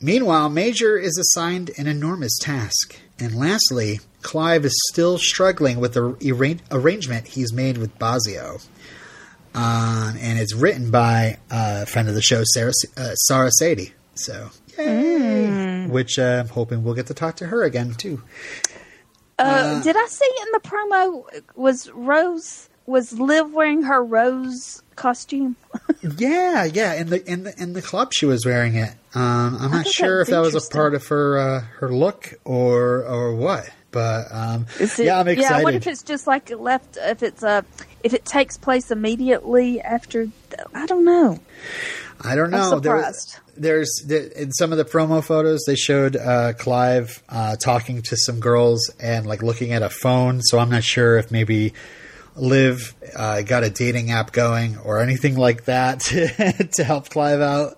Meanwhile, 0.00 0.48
Major 0.48 0.96
is 0.96 1.16
assigned 1.18 1.70
an 1.78 1.86
enormous 1.86 2.36
task. 2.38 2.96
And 3.18 3.36
lastly, 3.36 4.00
Clive 4.22 4.64
is 4.64 4.74
still 4.90 5.18
struggling 5.18 5.78
with 5.78 5.94
the 5.94 6.16
arra- 6.24 6.58
arrangement 6.72 7.28
he's 7.28 7.52
made 7.52 7.78
with 7.78 7.96
Bozzio. 7.98 8.66
Uh, 9.54 10.12
and 10.18 10.38
it's 10.38 10.54
written 10.54 10.90
by 10.90 11.38
uh, 11.50 11.80
a 11.82 11.86
friend 11.86 12.08
of 12.08 12.14
the 12.14 12.22
show, 12.22 12.42
Sara, 12.54 12.72
uh, 12.96 13.14
Sara 13.14 13.50
Saedi. 13.60 13.92
So, 14.14 14.50
yay! 14.78 15.86
Which 15.86 16.18
uh, 16.18 16.42
I'm 16.44 16.48
hoping 16.48 16.84
we'll 16.84 16.94
get 16.94 17.06
to 17.08 17.14
talk 17.14 17.36
to 17.36 17.46
her 17.46 17.62
again, 17.62 17.94
too. 17.94 18.22
Uh, 19.38 19.82
did 19.82 19.96
I 19.96 20.06
see 20.06 20.30
in 20.42 20.48
the 20.52 20.60
promo 20.60 21.24
was 21.56 21.90
Rose 21.90 22.68
was 22.86 23.18
Liv 23.18 23.52
wearing 23.52 23.82
her 23.82 24.02
Rose 24.04 24.82
costume? 24.96 25.56
Yeah, 26.18 26.64
yeah. 26.64 26.94
In 26.94 27.10
the 27.10 27.24
in 27.30 27.44
the 27.44 27.54
in 27.62 27.74
the 27.74 27.82
club, 27.82 28.12
she 28.12 28.26
was 28.26 28.44
wearing 28.44 28.74
it. 28.74 28.90
Um, 29.14 29.56
I'm 29.60 29.70
not 29.70 29.86
sure 29.86 30.20
if 30.20 30.26
that 30.28 30.40
was 30.40 30.56
a 30.56 30.60
part 30.72 30.94
of 30.96 31.06
her 31.06 31.38
uh, 31.38 31.60
her 31.78 31.92
look 31.94 32.34
or 32.44 33.04
or 33.04 33.36
what. 33.36 33.70
But 33.92 34.26
um, 34.32 34.66
it- 34.80 34.98
yeah, 34.98 35.20
I'm 35.20 35.28
excited. 35.28 35.58
Yeah, 35.58 35.62
what 35.62 35.74
if 35.74 35.86
it's 35.86 36.02
just 36.02 36.26
like 36.26 36.50
left? 36.50 36.98
If 37.00 37.22
it's 37.22 37.44
uh, 37.44 37.62
if 38.02 38.14
it 38.14 38.24
takes 38.24 38.56
place 38.56 38.90
immediately 38.90 39.80
after? 39.80 40.28
I 40.74 40.86
don't 40.86 41.04
know. 41.04 41.40
I 42.20 42.36
don't 42.36 42.50
know. 42.50 42.80
There's 43.56 44.02
there, 44.06 44.22
in 44.22 44.52
some 44.52 44.72
of 44.72 44.78
the 44.78 44.84
promo 44.84 45.22
photos 45.22 45.64
they 45.66 45.74
showed 45.74 46.16
uh, 46.16 46.54
Clive 46.54 47.22
uh, 47.28 47.56
talking 47.56 48.02
to 48.02 48.16
some 48.16 48.40
girls 48.40 48.90
and 49.00 49.26
like 49.26 49.42
looking 49.42 49.72
at 49.72 49.82
a 49.82 49.90
phone. 49.90 50.40
So 50.40 50.58
I'm 50.58 50.70
not 50.70 50.84
sure 50.84 51.18
if 51.18 51.30
maybe 51.30 51.74
Liv 52.36 52.94
uh, 53.14 53.42
got 53.42 53.62
a 53.64 53.70
dating 53.70 54.10
app 54.10 54.32
going 54.32 54.78
or 54.78 55.00
anything 55.00 55.36
like 55.36 55.64
that 55.64 56.00
to, 56.00 56.68
to 56.72 56.84
help 56.84 57.10
Clive 57.10 57.40
out. 57.40 57.74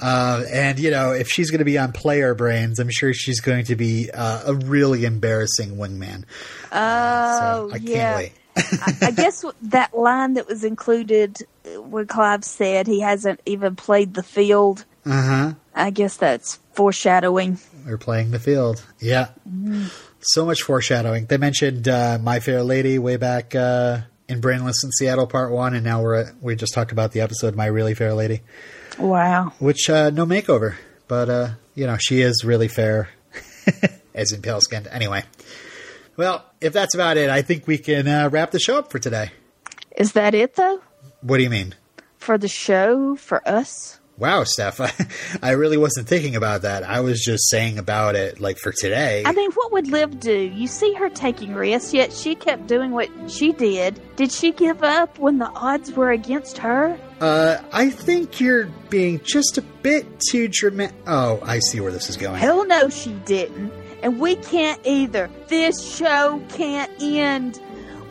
Uh, 0.00 0.42
and 0.50 0.80
you 0.80 0.90
know, 0.90 1.12
if 1.12 1.28
she's 1.28 1.50
going 1.50 1.60
to 1.60 1.64
be 1.64 1.78
on 1.78 1.92
player 1.92 2.34
brains, 2.34 2.80
I'm 2.80 2.90
sure 2.90 3.12
she's 3.14 3.40
going 3.40 3.66
to 3.66 3.76
be 3.76 4.10
uh, 4.12 4.42
a 4.46 4.54
really 4.54 5.04
embarrassing 5.04 5.76
wingman. 5.76 6.24
Oh, 6.72 7.68
so 7.68 7.70
I 7.72 7.78
can't 7.78 7.88
yeah. 7.88 8.16
wait. 8.16 8.32
I, 8.56 8.96
I 9.02 9.10
guess 9.12 9.44
that 9.62 9.96
line 9.96 10.34
that 10.34 10.46
was 10.46 10.64
included 10.64 11.38
uh, 11.64 11.80
when 11.82 12.06
Clive 12.06 12.44
said 12.44 12.86
he 12.86 13.00
hasn't 13.00 13.40
even 13.46 13.76
played 13.76 14.14
the 14.14 14.22
field. 14.22 14.84
Uh 15.06 15.22
huh. 15.22 15.52
I 15.74 15.90
guess 15.90 16.16
that's 16.16 16.58
foreshadowing. 16.74 17.58
We're 17.86 17.98
playing 17.98 18.30
the 18.30 18.38
field. 18.38 18.84
Yeah. 19.00 19.28
So 20.20 20.44
much 20.46 20.62
foreshadowing. 20.62 21.26
They 21.26 21.38
mentioned 21.38 21.88
uh, 21.88 22.18
My 22.22 22.40
Fair 22.40 22.62
Lady 22.62 22.98
way 22.98 23.16
back 23.16 23.54
uh, 23.54 24.00
in 24.28 24.40
Brainless 24.40 24.84
in 24.84 24.92
Seattle 24.92 25.26
Part 25.26 25.50
One, 25.50 25.74
and 25.74 25.82
now 25.84 26.02
we're 26.02 26.14
at, 26.14 26.26
we 26.40 26.54
just 26.54 26.74
talked 26.74 26.92
about 26.92 27.12
the 27.12 27.20
episode 27.22 27.56
My 27.56 27.66
Really 27.66 27.94
Fair 27.94 28.14
Lady, 28.14 28.42
Wow. 28.98 29.52
which 29.58 29.90
uh, 29.90 30.10
no 30.10 30.24
makeover, 30.26 30.74
but 31.08 31.28
uh, 31.28 31.48
you 31.74 31.86
know 31.86 31.96
she 31.98 32.20
is 32.20 32.44
really 32.44 32.68
fair, 32.68 33.08
as 34.14 34.30
in 34.32 34.42
pale 34.42 34.60
skinned. 34.60 34.86
Anyway, 34.86 35.24
well, 36.16 36.44
if 36.62 36.72
that's 36.72 36.94
about 36.94 37.16
it, 37.16 37.28
I 37.30 37.42
think 37.42 37.66
we 37.66 37.78
can 37.78 38.06
uh, 38.08 38.28
wrap 38.30 38.50
the 38.50 38.60
show 38.60 38.78
up 38.78 38.90
for 38.90 38.98
today. 38.98 39.30
Is 39.96 40.12
that 40.12 40.34
it 40.34 40.54
though? 40.54 40.80
What 41.20 41.38
do 41.38 41.42
you 41.42 41.50
mean? 41.50 41.74
For 42.18 42.38
the 42.38 42.48
show, 42.48 43.16
for 43.16 43.46
us? 43.48 43.98
Wow, 44.18 44.44
Steph, 44.44 44.80
I, 44.80 44.92
I 45.42 45.50
really 45.52 45.76
wasn't 45.76 46.06
thinking 46.06 46.36
about 46.36 46.62
that. 46.62 46.84
I 46.84 47.00
was 47.00 47.24
just 47.24 47.48
saying 47.48 47.78
about 47.78 48.14
it 48.14 48.40
like 48.40 48.58
for 48.58 48.72
today. 48.72 49.22
I 49.26 49.32
mean, 49.32 49.50
what 49.52 49.72
would 49.72 49.88
Liv 49.88 50.20
do? 50.20 50.32
You 50.32 50.66
see 50.68 50.92
her 50.94 51.08
taking 51.08 51.54
risks, 51.54 51.92
yet 51.92 52.12
she 52.12 52.34
kept 52.34 52.66
doing 52.66 52.92
what 52.92 53.08
she 53.28 53.52
did. 53.52 54.00
Did 54.16 54.30
she 54.30 54.52
give 54.52 54.82
up 54.84 55.18
when 55.18 55.38
the 55.38 55.48
odds 55.48 55.92
were 55.92 56.10
against 56.10 56.58
her? 56.58 56.96
Uh, 57.20 57.58
I 57.72 57.90
think 57.90 58.40
you're 58.40 58.66
being 58.90 59.20
just 59.24 59.58
a 59.58 59.62
bit 59.62 60.06
too 60.30 60.48
dramatic. 60.48 60.94
Oh, 61.06 61.40
I 61.42 61.58
see 61.58 61.80
where 61.80 61.92
this 61.92 62.08
is 62.08 62.16
going. 62.16 62.38
Hell 62.38 62.64
no, 62.66 62.88
she 62.90 63.12
didn't. 63.24 63.72
And 64.02 64.18
we 64.18 64.36
can't 64.36 64.80
either. 64.84 65.30
This 65.48 65.96
show 65.96 66.42
can't 66.50 66.90
end. 67.00 67.60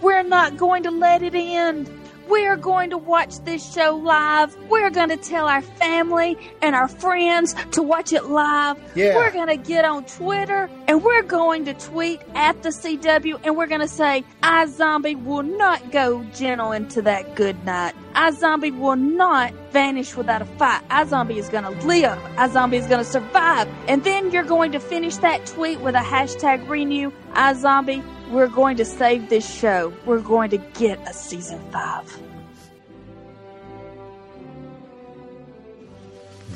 We're 0.01 0.23
not 0.23 0.57
going 0.57 0.83
to 0.83 0.91
let 0.91 1.21
it 1.21 1.35
end. 1.35 1.89
We're 2.31 2.55
going 2.55 2.91
to 2.91 2.97
watch 2.97 3.43
this 3.43 3.73
show 3.73 3.93
live. 3.93 4.55
We're 4.69 4.89
going 4.89 5.09
to 5.09 5.17
tell 5.17 5.47
our 5.47 5.61
family 5.61 6.37
and 6.61 6.73
our 6.77 6.87
friends 6.87 7.53
to 7.71 7.83
watch 7.83 8.13
it 8.13 8.27
live. 8.27 8.77
Yeah. 8.95 9.17
We're 9.17 9.33
going 9.33 9.49
to 9.49 9.57
get 9.57 9.83
on 9.83 10.05
Twitter 10.05 10.69
and 10.87 11.03
we're 11.03 11.23
going 11.23 11.65
to 11.65 11.73
tweet 11.73 12.21
at 12.33 12.63
the 12.63 12.69
CW 12.69 13.41
and 13.43 13.57
we're 13.57 13.67
going 13.67 13.81
to 13.81 13.87
say, 13.87 14.23
iZombie 14.43 15.21
will 15.25 15.43
not 15.43 15.91
go 15.91 16.23
gentle 16.33 16.71
into 16.71 17.01
that 17.01 17.35
good 17.35 17.65
night. 17.65 17.95
iZombie 18.13 18.79
will 18.79 18.95
not 18.95 19.53
vanish 19.73 20.15
without 20.15 20.41
a 20.41 20.45
fight. 20.45 20.87
iZombie 20.87 21.35
is 21.35 21.49
going 21.49 21.65
to 21.65 21.85
live. 21.85 22.17
iZombie 22.37 22.75
is 22.75 22.87
going 22.87 23.03
to 23.03 23.11
survive. 23.11 23.67
And 23.89 24.05
then 24.05 24.31
you're 24.31 24.43
going 24.43 24.71
to 24.71 24.79
finish 24.79 25.17
that 25.17 25.45
tweet 25.47 25.81
with 25.81 25.95
a 25.95 25.99
hashtag 25.99 26.69
renew. 26.69 27.11
Ah, 27.33 27.53
iZombie, 27.53 28.03
we're 28.29 28.47
going 28.47 28.77
to 28.77 28.85
save 28.85 29.29
this 29.29 29.49
show. 29.49 29.93
We're 30.05 30.19
going 30.19 30.49
to 30.51 30.57
get 30.57 30.99
a 31.07 31.13
season 31.13 31.59
five. 31.71 32.05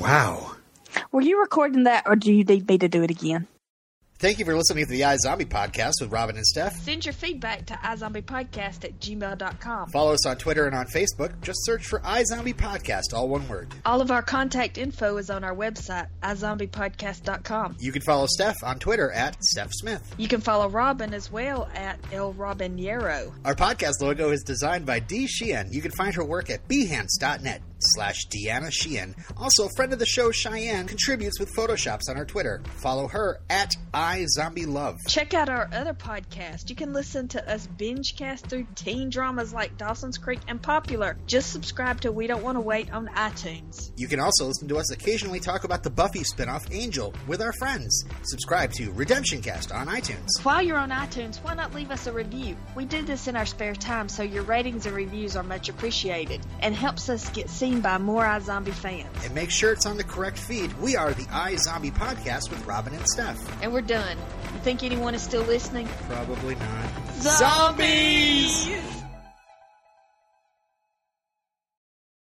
Wow. 0.00 0.52
Were 1.12 1.22
you 1.22 1.40
recording 1.40 1.84
that 1.84 2.04
or 2.06 2.16
do 2.16 2.32
you 2.32 2.44
need 2.44 2.68
me 2.68 2.78
to 2.78 2.88
do 2.88 3.02
it 3.02 3.10
again? 3.10 3.46
Thank 4.18 4.38
you 4.38 4.46
for 4.46 4.56
listening 4.56 4.86
to 4.86 4.90
the 4.90 5.02
iZombie 5.02 5.46
podcast 5.46 5.92
with 6.00 6.10
Robin 6.10 6.36
and 6.36 6.46
Steph. 6.46 6.74
Send 6.80 7.04
your 7.04 7.12
feedback 7.12 7.66
to 7.66 7.74
iZombiePodcast 7.74 8.84
at 8.84 8.98
gmail.com. 8.98 9.90
Follow 9.90 10.14
us 10.14 10.24
on 10.26 10.38
Twitter 10.38 10.64
and 10.66 10.74
on 10.74 10.86
Facebook. 10.86 11.38
Just 11.42 11.58
search 11.66 11.84
for 11.86 12.00
iZombie 12.00 12.54
Podcast, 12.54 13.12
all 13.12 13.28
one 13.28 13.46
word. 13.46 13.74
All 13.84 14.00
of 14.00 14.10
our 14.10 14.22
contact 14.22 14.78
info 14.78 15.18
is 15.18 15.28
on 15.28 15.44
our 15.44 15.54
website, 15.54 16.08
iZombiePodcast.com. 16.22 17.76
You 17.78 17.92
can 17.92 18.00
follow 18.02 18.26
Steph 18.26 18.56
on 18.64 18.78
Twitter 18.78 19.12
at 19.12 19.42
Steph 19.44 19.70
Smith. 19.72 20.14
You 20.16 20.28
can 20.28 20.40
follow 20.40 20.68
Robin 20.70 21.12
as 21.12 21.30
well 21.30 21.68
at 21.74 21.98
El. 22.10 22.26
Our 22.36 23.54
podcast 23.54 24.00
logo 24.00 24.30
is 24.30 24.42
designed 24.42 24.86
by 24.86 25.00
Dee 25.00 25.26
Sheehan. 25.26 25.72
You 25.72 25.82
can 25.82 25.90
find 25.90 26.14
her 26.14 26.24
work 26.24 26.48
at 26.48 26.66
behance.net 26.68 27.60
slash 27.78 28.26
Deanna 28.28 28.72
Sheehan. 28.72 29.14
Also, 29.36 29.68
friend 29.76 29.92
of 29.92 29.98
the 29.98 30.06
show, 30.06 30.30
Cheyenne, 30.30 30.86
contributes 30.86 31.38
with 31.38 31.54
Photoshops 31.54 32.08
on 32.08 32.16
her 32.16 32.24
Twitter. 32.24 32.62
Follow 32.76 33.08
her 33.08 33.40
at 33.50 33.74
iZombieLove. 34.06 35.08
Check 35.08 35.34
out 35.34 35.48
our 35.48 35.68
other 35.72 35.92
podcast. 35.92 36.70
You 36.70 36.76
can 36.76 36.92
listen 36.92 37.26
to 37.28 37.52
us 37.52 37.66
binge 37.66 38.14
cast 38.16 38.46
through 38.46 38.68
teen 38.76 39.10
dramas 39.10 39.52
like 39.52 39.76
Dawson's 39.76 40.16
Creek 40.16 40.38
and 40.46 40.62
Popular. 40.62 41.16
Just 41.26 41.50
subscribe 41.52 42.00
to 42.02 42.12
We 42.12 42.28
Don't 42.28 42.44
Want 42.44 42.54
to 42.56 42.60
Wait 42.60 42.92
on 42.92 43.08
iTunes. 43.08 43.90
You 43.96 44.06
can 44.06 44.20
also 44.20 44.46
listen 44.46 44.68
to 44.68 44.78
us 44.78 44.92
occasionally 44.92 45.40
talk 45.40 45.64
about 45.64 45.82
the 45.82 45.90
Buffy 45.90 46.20
spinoff 46.20 46.72
Angel 46.72 47.12
with 47.26 47.42
our 47.42 47.52
friends. 47.54 48.04
Subscribe 48.22 48.72
to 48.74 48.92
Redemption 48.92 49.42
Cast 49.42 49.72
on 49.72 49.88
iTunes. 49.88 50.28
While 50.44 50.62
you're 50.62 50.78
on 50.78 50.90
iTunes, 50.90 51.38
why 51.38 51.54
not 51.54 51.74
leave 51.74 51.90
us 51.90 52.06
a 52.06 52.12
review? 52.12 52.56
We 52.76 52.84
did 52.84 53.08
this 53.08 53.26
in 53.26 53.34
our 53.34 53.46
spare 53.46 53.74
time, 53.74 54.08
so 54.08 54.22
your 54.22 54.44
ratings 54.44 54.86
and 54.86 54.94
reviews 54.94 55.34
are 55.34 55.42
much 55.42 55.68
appreciated 55.68 56.42
and 56.60 56.76
helps 56.76 57.08
us 57.08 57.28
get 57.30 57.50
seen 57.50 57.80
by 57.80 57.98
more 57.98 58.22
iZombie 58.22 58.72
fans. 58.72 59.08
And 59.24 59.34
make 59.34 59.50
sure 59.50 59.72
it's 59.72 59.86
on 59.86 59.96
the 59.96 60.04
correct 60.04 60.38
feed. 60.38 60.72
We 60.80 60.94
are 60.94 61.12
the 61.12 61.24
iZombie 61.24 61.92
Podcast 61.96 62.50
with 62.50 62.64
Robin 62.66 62.94
and 62.94 63.08
Steph. 63.08 63.62
And 63.62 63.72
we're 63.72 63.80
done. 63.80 63.95
You 63.96 64.60
think 64.60 64.82
anyone 64.82 65.14
is 65.14 65.22
still 65.22 65.44
listening? 65.44 65.88
Probably 66.06 66.54
not. 66.56 67.14
Zombies! 67.14 68.68